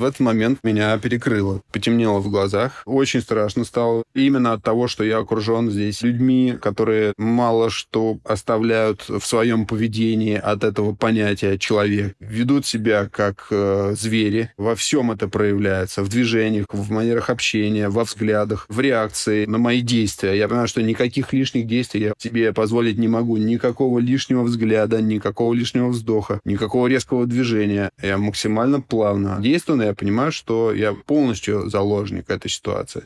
В 0.00 0.04
этот 0.04 0.20
момент 0.20 0.60
меня 0.62 0.96
перекрыло, 0.96 1.60
потемнело 1.72 2.20
в 2.20 2.30
глазах. 2.30 2.82
Очень 2.86 3.20
страшно 3.20 3.66
стало. 3.66 4.02
Именно 4.14 4.54
от 4.54 4.62
того, 4.62 4.88
что 4.88 5.04
я 5.04 5.18
окружен 5.18 5.70
здесь 5.70 6.00
людьми, 6.00 6.54
которые 6.58 7.12
мало 7.18 7.68
что 7.68 8.18
оставляют 8.24 9.10
в 9.10 9.20
своем 9.20 9.66
поведении 9.66 10.36
от 10.36 10.64
этого 10.64 10.94
понятия 10.94 11.58
человек. 11.58 12.14
Ведут 12.18 12.64
себя 12.64 13.10
как 13.12 13.48
э, 13.50 13.94
звери. 13.94 14.50
Во 14.56 14.74
всем 14.74 15.10
это 15.12 15.28
проявляется. 15.28 16.02
В 16.02 16.08
движениях, 16.08 16.64
в 16.70 16.90
манерах 16.90 17.28
общения, 17.28 17.90
во 17.90 18.04
взглядах, 18.04 18.64
в 18.70 18.80
реакции 18.80 19.44
на 19.44 19.58
мои 19.58 19.82
действия. 19.82 20.32
Я 20.32 20.48
понимаю, 20.48 20.68
что 20.68 20.82
никаких 20.82 21.34
лишних 21.34 21.66
действий 21.66 22.00
я 22.00 22.12
себе 22.16 22.54
позволить 22.54 22.96
не 22.96 23.08
могу. 23.08 23.36
Никакого 23.36 23.98
лишнего 23.98 24.44
взгляда, 24.44 25.02
никакого 25.02 25.52
лишнего 25.52 25.88
вздоха, 25.88 26.40
никакого 26.46 26.86
резкого 26.86 27.26
движения. 27.26 27.90
Я 28.02 28.16
максимально 28.16 28.80
плавно 28.80 29.36
действую, 29.40 29.89
я 29.90 29.94
понимаю, 29.94 30.32
что 30.32 30.72
я 30.72 30.92
полностью 30.92 31.68
заложник 31.68 32.30
этой 32.30 32.48
ситуации. 32.48 33.04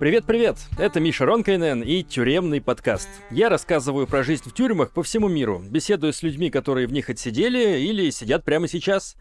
Привет-привет! 0.00 0.56
Это 0.78 0.98
Миша 0.98 1.26
Ронкайнен 1.26 1.82
и 1.82 2.02
тюремный 2.02 2.62
подкаст. 2.62 3.06
Я 3.30 3.50
рассказываю 3.50 4.06
про 4.06 4.22
жизнь 4.22 4.48
в 4.48 4.54
тюрьмах 4.54 4.92
по 4.92 5.02
всему 5.02 5.28
миру, 5.28 5.62
беседую 5.62 6.14
с 6.14 6.22
людьми, 6.22 6.48
которые 6.48 6.86
в 6.86 6.92
них 6.92 7.10
отсидели 7.10 7.80
или 7.80 8.08
сидят 8.08 8.42
прямо 8.42 8.66
сейчас. 8.66 9.14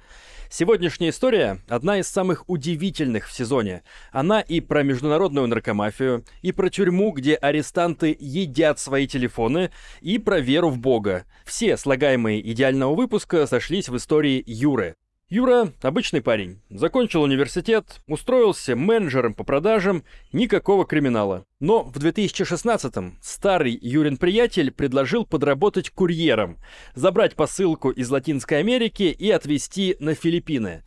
Сегодняшняя 0.50 1.10
история– 1.10 1.60
одна 1.68 2.00
из 2.00 2.08
самых 2.08 2.46
удивительных 2.48 3.28
в 3.28 3.34
сезоне. 3.34 3.84
Она 4.14 4.40
и 4.40 4.62
про 4.62 4.84
международную 4.84 5.48
наркомафию, 5.48 6.24
и 6.42 6.54
про 6.54 6.70
тюрьму, 6.70 7.12
где 7.12 7.36
арестанты 7.36 8.16
едят 8.18 8.80
свои 8.80 9.06
телефоны, 9.06 9.72
и 10.00 10.18
про 10.18 10.40
веру 10.40 10.70
в 10.70 10.80
Бога. 10.80 11.26
Все 11.44 11.76
слагаемые 11.76 12.40
идеального 12.54 12.96
выпуска 12.96 13.48
сошлись 13.48 13.90
в 13.90 13.98
истории 13.98 14.42
Юры. 14.48 14.96
Юра– 15.32 15.72
обычный 15.84 16.24
парень. 16.24 16.60
Закончил 16.72 17.22
университет, 17.22 18.02
устроился 18.08 18.76
менеджером 18.76 19.36
по 19.36 19.44
продажам, 19.44 20.04
никакого 20.34 20.88
криминала. 20.88 21.44
Но 21.60 21.84
в 21.84 21.98
2016-м 21.98 23.20
старый 23.22 23.78
Юрин 23.80 24.18
приятель 24.18 24.72
предложил 24.72 25.28
подработать 25.28 25.92
курьером, 25.92 26.58
забрать 26.96 27.36
посылку 27.36 27.92
из 27.92 28.10
Латинской 28.10 28.58
Америки 28.58 29.04
и 29.04 29.30
отвезти 29.30 29.98
на 30.00 30.16
Филиппины. 30.16 30.84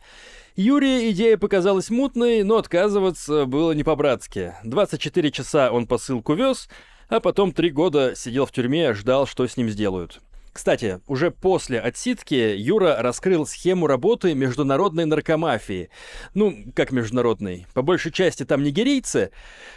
Юрия 0.57 1.09
идея 1.11 1.37
показалась 1.37 1.89
мутной, 1.89 2.43
но 2.43 2.57
отказываться 2.57 3.45
было 3.45 3.71
не 3.71 3.85
по-братски. 3.85 4.55
24 4.65 5.31
часа 5.31 5.71
он 5.71 5.87
посылку 5.87 6.33
вез, 6.33 6.67
а 7.07 7.21
потом 7.21 7.53
три 7.53 7.69
года 7.69 8.13
сидел 8.13 8.45
в 8.45 8.51
тюрьме, 8.51 8.93
ждал, 8.93 9.25
что 9.25 9.47
с 9.47 9.55
ним 9.55 9.69
сделают. 9.69 10.19
Кстати, 10.53 11.01
уже 11.07 11.31
после 11.31 11.79
отсидки 11.79 12.35
Юра 12.55 12.97
раскрыл 13.01 13.47
схему 13.47 13.87
работы 13.87 14.35
международной 14.35 15.05
наркомафии. 15.05 15.89
Ну, 16.35 16.55
как 16.75 16.91
международной? 16.91 17.65
По 17.73 17.81
большей 17.81 18.11
части 18.11 18.45
там 18.45 18.63
нигерийцы. 18.63 19.31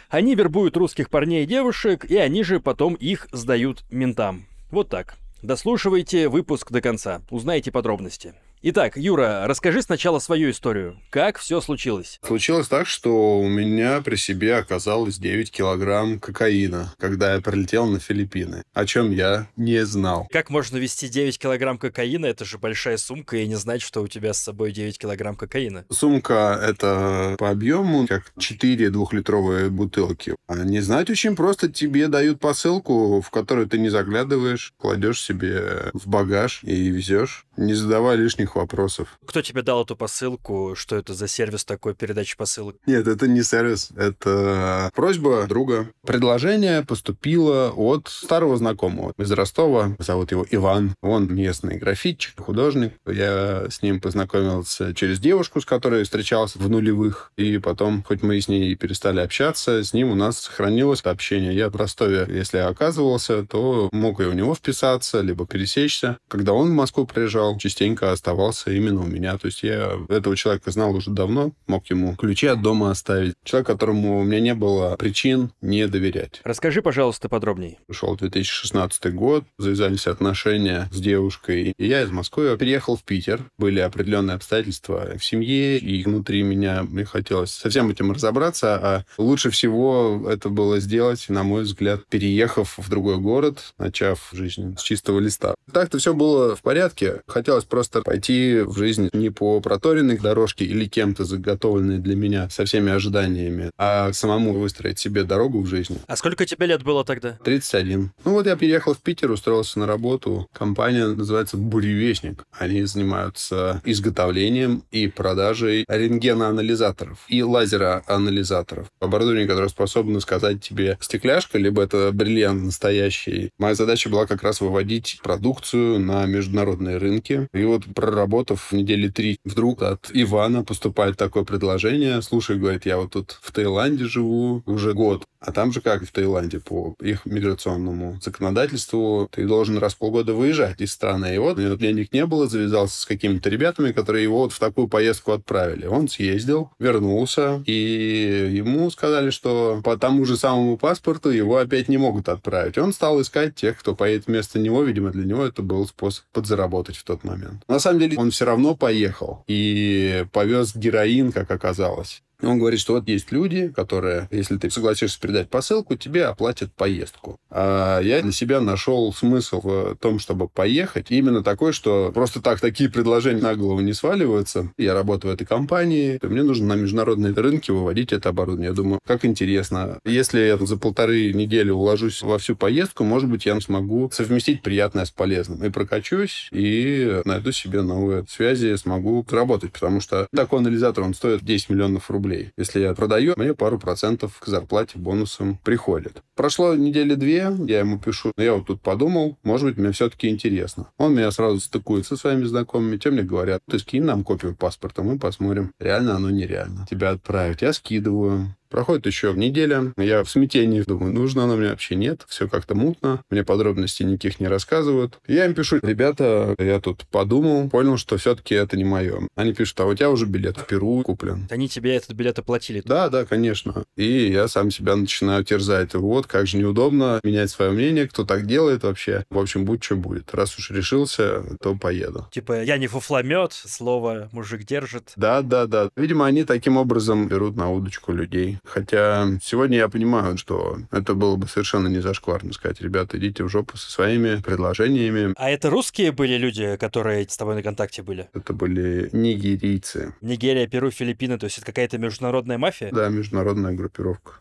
Они 0.09 0.35
вербуют 0.35 0.77
русских 0.77 1.09
парней 1.09 1.43
и 1.43 1.47
девушек, 1.47 2.05
и 2.05 2.15
они 2.17 2.43
же 2.43 2.59
потом 2.59 2.93
их 2.93 3.27
сдают 3.31 3.83
ментам. 3.89 4.45
Вот 4.69 4.89
так. 4.89 5.15
Дослушивайте 5.41 6.29
выпуск 6.29 6.71
до 6.71 6.79
конца, 6.81 7.21
узнайте 7.31 7.71
подробности. 7.71 8.35
Итак, 8.63 8.97
Юра, 8.97 9.43
расскажи 9.45 9.83
сначала 9.83 10.17
свою 10.17 10.49
историю. 10.49 10.99
Как 11.11 11.37
все 11.37 11.61
случилось? 11.61 12.19
Случилось 12.25 12.67
так, 12.67 12.87
что 12.87 13.39
у 13.39 13.47
меня 13.47 14.01
при 14.01 14.15
себе 14.15 14.55
оказалось 14.55 15.19
9 15.19 15.51
килограмм 15.51 16.19
кокаина, 16.19 16.91
когда 16.97 17.35
я 17.35 17.41
прилетел 17.41 17.85
на 17.85 17.99
Филиппины, 17.99 18.63
о 18.73 18.87
чем 18.87 19.11
я 19.11 19.47
не 19.57 19.85
знал. 19.85 20.27
Как 20.31 20.49
можно 20.49 20.77
вести 20.77 21.07
9 21.07 21.37
килограмм 21.37 21.77
кокаина? 21.77 22.25
Это 22.25 22.45
же 22.45 22.57
большая 22.57 22.97
сумка, 22.97 23.37
и 23.37 23.45
не 23.45 23.55
знать, 23.55 23.83
что 23.83 24.01
у 24.01 24.07
тебя 24.07 24.33
с 24.33 24.39
собой 24.39 24.71
9 24.71 24.97
килограмм 24.97 25.35
кокаина. 25.35 25.85
Сумка— 25.91 26.59
это 26.61 27.35
по 27.37 27.51
объему 27.51 28.07
как 28.07 28.33
4 28.39 28.89
двухлитровые 28.89 29.69
бутылки. 29.69 30.35
А 30.47 30.55
не 30.63 30.79
знать 30.79 31.11
очень 31.11 31.35
просто. 31.35 31.71
Тебе 31.71 32.07
дают 32.07 32.39
посылку, 32.39 33.21
в 33.21 33.29
которую 33.29 33.67
ты 33.67 33.77
не 33.77 33.89
заглядываешь, 33.89 34.73
кладешь 34.77 35.21
себе 35.21 35.91
в 35.93 36.07
багаж 36.07 36.63
и 36.63 36.89
везешь, 36.89 37.45
не 37.57 37.73
задавая 37.73 38.15
лишних 38.15 38.37
лишних 38.37 38.55
вопросов. 38.55 39.19
Кто 39.25 39.41
тебе 39.41 39.61
дал 39.61 39.83
эту 39.83 39.95
посылку? 39.95 40.73
Что 40.75 40.95
это 40.95 41.13
за 41.13 41.27
сервис 41.27 41.65
такой 41.65 41.95
передачи 41.95 42.37
посылок? 42.37 42.75
Нет, 42.85 43.07
это 43.07 43.27
не 43.27 43.43
сервис. 43.43 43.89
Это 43.95 44.91
просьба 44.93 45.45
друга. 45.47 45.89
Предложение 46.05 46.83
поступило 46.83 47.71
от 47.75 48.07
старого 48.07 48.57
знакомого 48.57 49.13
из 49.17 49.31
Ростова. 49.31 49.95
Зовут 49.99 50.31
его 50.31 50.45
Иван. 50.51 50.93
Он 51.01 51.33
местный 51.33 51.77
графитчик, 51.77 52.39
художник. 52.39 52.93
Я 53.05 53.67
с 53.69 53.81
ним 53.81 53.99
познакомился 53.99 54.93
через 54.93 55.19
девушку, 55.19 55.61
с 55.61 55.65
которой 55.65 56.03
встречался 56.03 56.59
в 56.59 56.69
нулевых. 56.69 57.31
И 57.37 57.57
потом, 57.57 58.03
хоть 58.03 58.23
мы 58.23 58.39
с 58.39 58.47
ней 58.47 58.75
перестали 58.75 59.19
общаться, 59.19 59.83
с 59.83 59.93
ним 59.93 60.11
у 60.11 60.15
нас 60.15 60.39
сохранилось 60.39 61.01
общение. 61.01 61.55
Я 61.55 61.69
в 61.69 61.75
Ростове, 61.75 62.27
если 62.29 62.57
оказывался, 62.57 63.45
то 63.45 63.89
мог 63.91 64.19
и 64.19 64.25
у 64.25 64.33
него 64.33 64.53
вписаться, 64.53 65.21
либо 65.21 65.47
пересечься. 65.47 66.17
Когда 66.27 66.53
он 66.53 66.69
в 66.69 66.73
Москву 66.73 67.05
приезжал, 67.05 67.46
частенько 67.57 68.11
оставался 68.11 68.47
оставался 68.47 68.71
именно 68.71 69.01
у 69.01 69.05
меня. 69.05 69.37
То 69.37 69.47
есть 69.47 69.63
я 69.63 69.99
этого 70.09 70.35
человека 70.35 70.71
знал 70.71 70.95
уже 70.95 71.11
давно, 71.11 71.53
мог 71.67 71.89
ему 71.89 72.15
ключи 72.15 72.47
от 72.47 72.61
дома 72.61 72.91
оставить. 72.91 73.35
Человек, 73.43 73.67
которому 73.67 74.19
у 74.19 74.23
меня 74.23 74.39
не 74.39 74.53
было 74.53 74.95
причин 74.97 75.51
не 75.61 75.87
доверять. 75.87 76.41
Расскажи, 76.43 76.81
пожалуйста, 76.81 77.29
подробнее. 77.29 77.77
Пришел 77.87 78.15
2016 78.15 79.13
год, 79.13 79.43
завязались 79.57 80.07
отношения 80.07 80.89
с 80.91 80.99
девушкой. 80.99 81.73
И 81.77 81.87
я 81.87 82.03
из 82.03 82.11
Москвы 82.11 82.57
переехал 82.57 82.95
в 82.95 83.03
Питер. 83.03 83.45
Были 83.57 83.79
определенные 83.79 84.35
обстоятельства 84.35 85.17
в 85.17 85.23
семье, 85.23 85.77
и 85.77 86.03
внутри 86.03 86.43
меня 86.43 86.83
мне 86.83 87.05
хотелось 87.05 87.51
со 87.51 87.69
всем 87.69 87.89
этим 87.89 88.11
разобраться, 88.11 88.75
а 88.75 89.05
лучше 89.17 89.49
всего 89.49 90.27
это 90.29 90.49
было 90.49 90.79
сделать, 90.79 91.25
на 91.29 91.43
мой 91.43 91.63
взгляд, 91.63 92.05
переехав 92.07 92.77
в 92.77 92.89
другой 92.89 93.17
город, 93.17 93.73
начав 93.77 94.29
жизнь 94.31 94.77
с 94.77 94.81
чистого 94.81 95.19
листа. 95.19 95.55
Так-то 95.71 95.97
все 95.97 96.13
было 96.13 96.55
в 96.55 96.61
порядке. 96.61 97.21
Хотелось 97.37 97.65
просто 97.65 98.01
пойти 98.01 98.61
в 98.61 98.75
жизнь 98.75 99.09
не 99.13 99.29
по 99.29 99.61
проторенной 99.61 100.17
дорожке 100.17 100.65
или 100.65 100.85
кем-то 100.85 101.23
заготовленной 101.23 101.99
для 101.99 102.15
меня 102.15 102.49
со 102.49 102.65
всеми 102.65 102.91
ожиданиями, 102.91 103.69
а 103.77 104.11
самому 104.11 104.53
выстроить 104.53 104.97
себе 104.97 105.23
дорогу 105.23 105.61
в 105.61 105.67
жизни. 105.67 105.99
А 106.07 106.15
сколько 106.15 106.47
тебе 106.47 106.65
лет 106.65 106.81
было 106.81 107.05
тогда? 107.05 107.37
31. 107.43 108.11
Ну 108.25 108.31
вот 108.31 108.47
я 108.47 108.55
переехал 108.55 108.95
в 108.95 109.01
Питер, 109.03 109.29
устроился 109.29 109.77
на 109.77 109.85
работу. 109.85 110.47
Компания 110.51 111.05
называется 111.05 111.57
«Буревестник». 111.57 112.43
Они 112.57 112.83
занимаются 112.85 113.83
изготовлением 113.85 114.81
и 114.89 115.05
продажей 115.05 115.85
рентгеноанализаторов 115.87 117.19
и 117.27 117.43
лазероанализаторов. 117.43 118.87
Оборудование, 118.99 119.45
которое 119.45 119.69
способно 119.69 120.21
сказать 120.21 120.63
тебе 120.63 120.97
стекляшка, 121.01 121.59
либо 121.59 121.83
это 121.83 122.09
бриллиант 122.11 122.63
настоящий. 122.63 123.51
Моя 123.59 123.75
задача 123.75 124.09
была 124.09 124.25
как 124.25 124.41
раз 124.41 124.59
выводить 124.59 125.19
продукцию 125.21 125.99
на 125.99 126.25
международные 126.25 126.97
рынки. 126.97 127.26
И 127.29 127.63
вот 127.63 127.85
про 127.93 128.07
проработав 128.07 128.71
недели 128.71 129.09
три, 129.09 129.39
вдруг 129.45 129.83
от 129.83 130.09
Ивана 130.13 130.63
поступает 130.63 131.17
такое 131.17 131.43
предложение. 131.43 132.21
Слушай, 132.21 132.57
говорит, 132.57 132.85
я 132.85 132.97
вот 132.97 133.11
тут 133.11 133.37
в 133.41 133.51
Таиланде 133.51 134.05
живу 134.05 134.63
уже 134.65 134.93
год. 134.93 135.23
А 135.39 135.51
там 135.51 135.71
же 135.71 135.81
как 135.81 136.03
в 136.03 136.11
Таиланде 136.11 136.59
по 136.59 136.95
их 136.99 137.25
миграционному 137.25 138.19
законодательству 138.21 139.29
ты 139.31 139.45
должен 139.45 139.77
раз 139.77 139.93
в 139.93 139.97
полгода 139.97 140.33
выезжать 140.33 140.81
из 140.81 140.91
страны. 140.91 141.35
И 141.35 141.37
вот 141.37 141.57
денег 141.77 142.13
не 142.13 142.25
было, 142.25 142.47
завязался 142.47 143.01
с 143.01 143.05
какими-то 143.05 143.49
ребятами, 143.49 143.91
которые 143.91 144.23
его 144.23 144.39
вот 144.39 144.53
в 144.53 144.59
такую 144.59 144.87
поездку 144.87 145.31
отправили. 145.31 145.85
Он 145.85 146.07
съездил, 146.07 146.71
вернулся, 146.79 147.63
и 147.65 148.49
ему 148.51 148.89
сказали, 148.89 149.29
что 149.29 149.81
по 149.83 149.97
тому 149.97 150.25
же 150.25 150.37
самому 150.37 150.77
паспорту 150.77 151.29
его 151.29 151.57
опять 151.57 151.89
не 151.89 151.97
могут 151.97 152.29
отправить. 152.29 152.77
Он 152.77 152.93
стал 152.93 153.21
искать 153.21 153.55
тех, 153.55 153.77
кто 153.77 153.95
поедет 153.95 154.27
вместо 154.27 154.59
него. 154.59 154.83
Видимо, 154.83 155.11
для 155.11 155.25
него 155.25 155.45
это 155.45 155.61
был 155.61 155.87
способ 155.87 156.25
подзаработать 156.33 156.97
в 156.97 157.03
тот 157.03 157.23
момент. 157.23 157.63
На 157.67 157.79
самом 157.79 157.99
деле 157.99 158.17
он 158.17 158.31
все 158.31 158.45
равно 158.45 158.75
поехал 158.75 159.43
и 159.47 160.25
повез 160.31 160.75
героин, 160.75 161.31
как 161.31 161.51
оказалось. 161.51 162.23
Он 162.43 162.59
говорит, 162.59 162.79
что 162.79 162.93
вот 162.93 163.07
есть 163.07 163.31
люди, 163.31 163.69
которые, 163.69 164.27
если 164.31 164.57
ты 164.57 164.69
согласишься 164.69 165.19
передать 165.19 165.49
посылку, 165.49 165.95
тебе 165.95 166.25
оплатят 166.25 166.71
поездку. 166.71 167.39
А 167.49 167.99
я 167.99 168.21
для 168.21 168.31
себя 168.31 168.61
нашел 168.61 169.11
смысл 169.11 169.61
в 169.61 169.95
том, 169.95 170.19
чтобы 170.19 170.47
поехать. 170.47 171.07
Именно 171.09 171.43
такой, 171.43 171.73
что 171.73 172.11
просто 172.13 172.41
так 172.41 172.59
такие 172.59 172.91
предложения 172.91 173.41
на 173.41 173.55
голову 173.55 173.79
не 173.79 173.93
сваливаются. 173.93 174.71
Я 174.77 174.93
работаю 174.93 175.31
в 175.31 175.35
этой 175.35 175.47
компании, 175.47 176.19
мне 176.21 176.43
нужно 176.43 176.75
на 176.75 176.79
международные 176.79 177.33
рынки 177.33 177.71
выводить 177.71 178.13
это 178.13 178.29
оборудование. 178.29 178.69
Я 178.69 178.75
думаю, 178.75 178.99
как 179.05 179.25
интересно. 179.25 179.99
Если 180.05 180.39
я 180.39 180.57
за 180.57 180.77
полторы 180.77 181.33
недели 181.33 181.71
уложусь 181.71 182.21
во 182.21 182.37
всю 182.37 182.55
поездку, 182.55 183.03
может 183.03 183.29
быть, 183.29 183.45
я 183.45 183.59
смогу 183.61 184.11
совместить 184.13 184.61
приятное 184.61 185.05
с 185.05 185.11
полезным. 185.11 185.63
И 185.63 185.69
прокачусь, 185.69 186.49
и 186.51 187.21
найду 187.25 187.51
себе 187.51 187.81
новые 187.81 188.25
связи, 188.29 188.75
смогу 188.75 189.25
работать. 189.29 189.71
Потому 189.71 190.01
что 190.01 190.27
такой 190.35 190.59
анализатор, 190.59 191.03
он 191.03 191.15
стоит 191.15 191.43
10 191.43 191.69
миллионов 191.69 192.11
рублей 192.11 192.26
рублей. 192.27 192.51
Если 192.57 192.81
я 192.81 192.93
продаю, 192.93 193.33
мне 193.37 193.53
пару 193.53 193.79
процентов 193.79 194.39
к 194.39 194.45
зарплате 194.45 194.97
бонусом 194.97 195.57
приходит. 195.63 196.21
Прошло 196.35 196.75
недели 196.75 197.15
две, 197.15 197.51
я 197.67 197.79
ему 197.79 197.99
пишу, 197.99 198.31
я 198.37 198.53
вот 198.53 198.67
тут 198.67 198.81
подумал, 198.81 199.37
может 199.43 199.67
быть, 199.67 199.77
мне 199.77 199.91
все-таки 199.91 200.29
интересно. 200.29 200.87
Он 200.97 201.13
меня 201.13 201.31
сразу 201.31 201.59
стыкует 201.59 202.05
со 202.05 202.15
своими 202.17 202.43
знакомыми, 202.43 202.97
те 202.97 203.09
мне 203.09 203.23
говорят, 203.23 203.61
ты 203.69 203.79
скинь 203.79 204.03
нам 204.03 204.23
копию 204.23 204.55
паспорта, 204.55 205.03
мы 205.03 205.17
посмотрим, 205.17 205.71
реально 205.79 206.15
оно 206.15 206.29
нереально. 206.29 206.85
Тебя 206.89 207.11
отправить. 207.11 207.61
Я 207.61 207.73
скидываю, 207.73 208.55
Проходит 208.69 209.05
еще 209.05 209.33
неделя. 209.33 209.93
Я 209.97 210.23
в 210.23 210.29
смятении 210.29 210.81
думаю, 210.81 211.13
нужно 211.13 211.43
оно 211.43 211.55
мне 211.55 211.69
вообще 211.69 211.95
нет. 211.95 212.23
Все 212.27 212.47
как-то 212.47 212.75
мутно. 212.75 213.21
Мне 213.29 213.43
подробностей 213.43 214.05
никаких 214.05 214.39
не 214.39 214.47
рассказывают. 214.47 215.19
Я 215.27 215.45
им 215.45 215.53
пишу, 215.53 215.79
ребята, 215.81 216.55
я 216.59 216.79
тут 216.79 217.05
подумал, 217.07 217.69
понял, 217.69 217.97
что 217.97 218.17
все-таки 218.17 218.55
это 218.55 218.77
не 218.77 218.83
мое. 218.83 219.27
Они 219.35 219.53
пишут, 219.53 219.79
а 219.79 219.85
у 219.85 219.93
тебя 219.93 220.09
уже 220.09 220.25
билет 220.25 220.57
в 220.57 220.65
Перу 220.65 221.01
куплен. 221.03 221.47
Они 221.49 221.67
тебе 221.67 221.95
этот 221.95 222.11
билет 222.11 222.39
оплатили? 222.39 222.81
Да, 222.85 223.09
да, 223.09 223.25
конечно. 223.25 223.83
И 223.95 224.29
я 224.31 224.47
сам 224.47 224.71
себя 224.71 224.95
начинаю 224.95 225.43
терзать. 225.43 225.93
Вот, 225.93 226.27
как 226.27 226.47
же 226.47 226.57
неудобно 226.57 227.19
менять 227.23 227.49
свое 227.49 227.71
мнение, 227.71 228.07
кто 228.07 228.25
так 228.25 228.45
делает 228.45 228.83
вообще. 228.83 229.25
В 229.29 229.39
общем, 229.39 229.65
будь 229.65 229.83
что 229.83 229.95
будет. 229.95 230.33
Раз 230.33 230.57
уж 230.57 230.71
решился, 230.71 231.43
то 231.61 231.75
поеду. 231.75 232.27
Типа, 232.31 232.63
я 232.63 232.77
не 232.77 232.87
фуфломет, 232.87 233.53
слово 233.53 234.29
мужик 234.31 234.63
держит. 234.63 235.13
Да, 235.15 235.41
да, 235.41 235.65
да. 235.67 235.89
Видимо, 235.95 236.25
они 236.25 236.43
таким 236.43 236.77
образом 236.77 237.27
берут 237.27 237.55
на 237.55 237.69
удочку 237.71 238.11
людей. 238.11 238.56
Хотя 238.63 239.27
сегодня 239.41 239.77
я 239.77 239.89
понимаю, 239.89 240.37
что 240.37 240.79
это 240.91 241.13
было 241.13 241.35
бы 241.35 241.47
совершенно 241.47 241.87
не 241.87 241.99
зашкварно 241.99 242.53
сказать, 242.53 242.81
ребята, 242.81 243.17
идите 243.17 243.43
в 243.43 243.49
жопу 243.49 243.77
со 243.77 243.91
своими 243.91 244.41
предложениями. 244.41 245.33
А 245.37 245.49
это 245.49 245.69
русские 245.69 246.11
были 246.11 246.37
люди, 246.37 246.75
которые 246.77 247.27
с 247.27 247.37
тобой 247.37 247.55
на 247.55 247.63
контакте 247.63 248.03
были? 248.03 248.29
Это 248.33 248.53
были 248.53 249.09
нигерийцы. 249.13 250.13
Нигерия, 250.21 250.67
Перу, 250.67 250.91
Филиппины, 250.91 251.37
то 251.37 251.45
есть 251.45 251.57
это 251.57 251.67
какая-то 251.67 251.97
международная 251.97 252.57
мафия? 252.57 252.91
Да, 252.91 253.09
международная 253.09 253.73
группировка. 253.73 254.33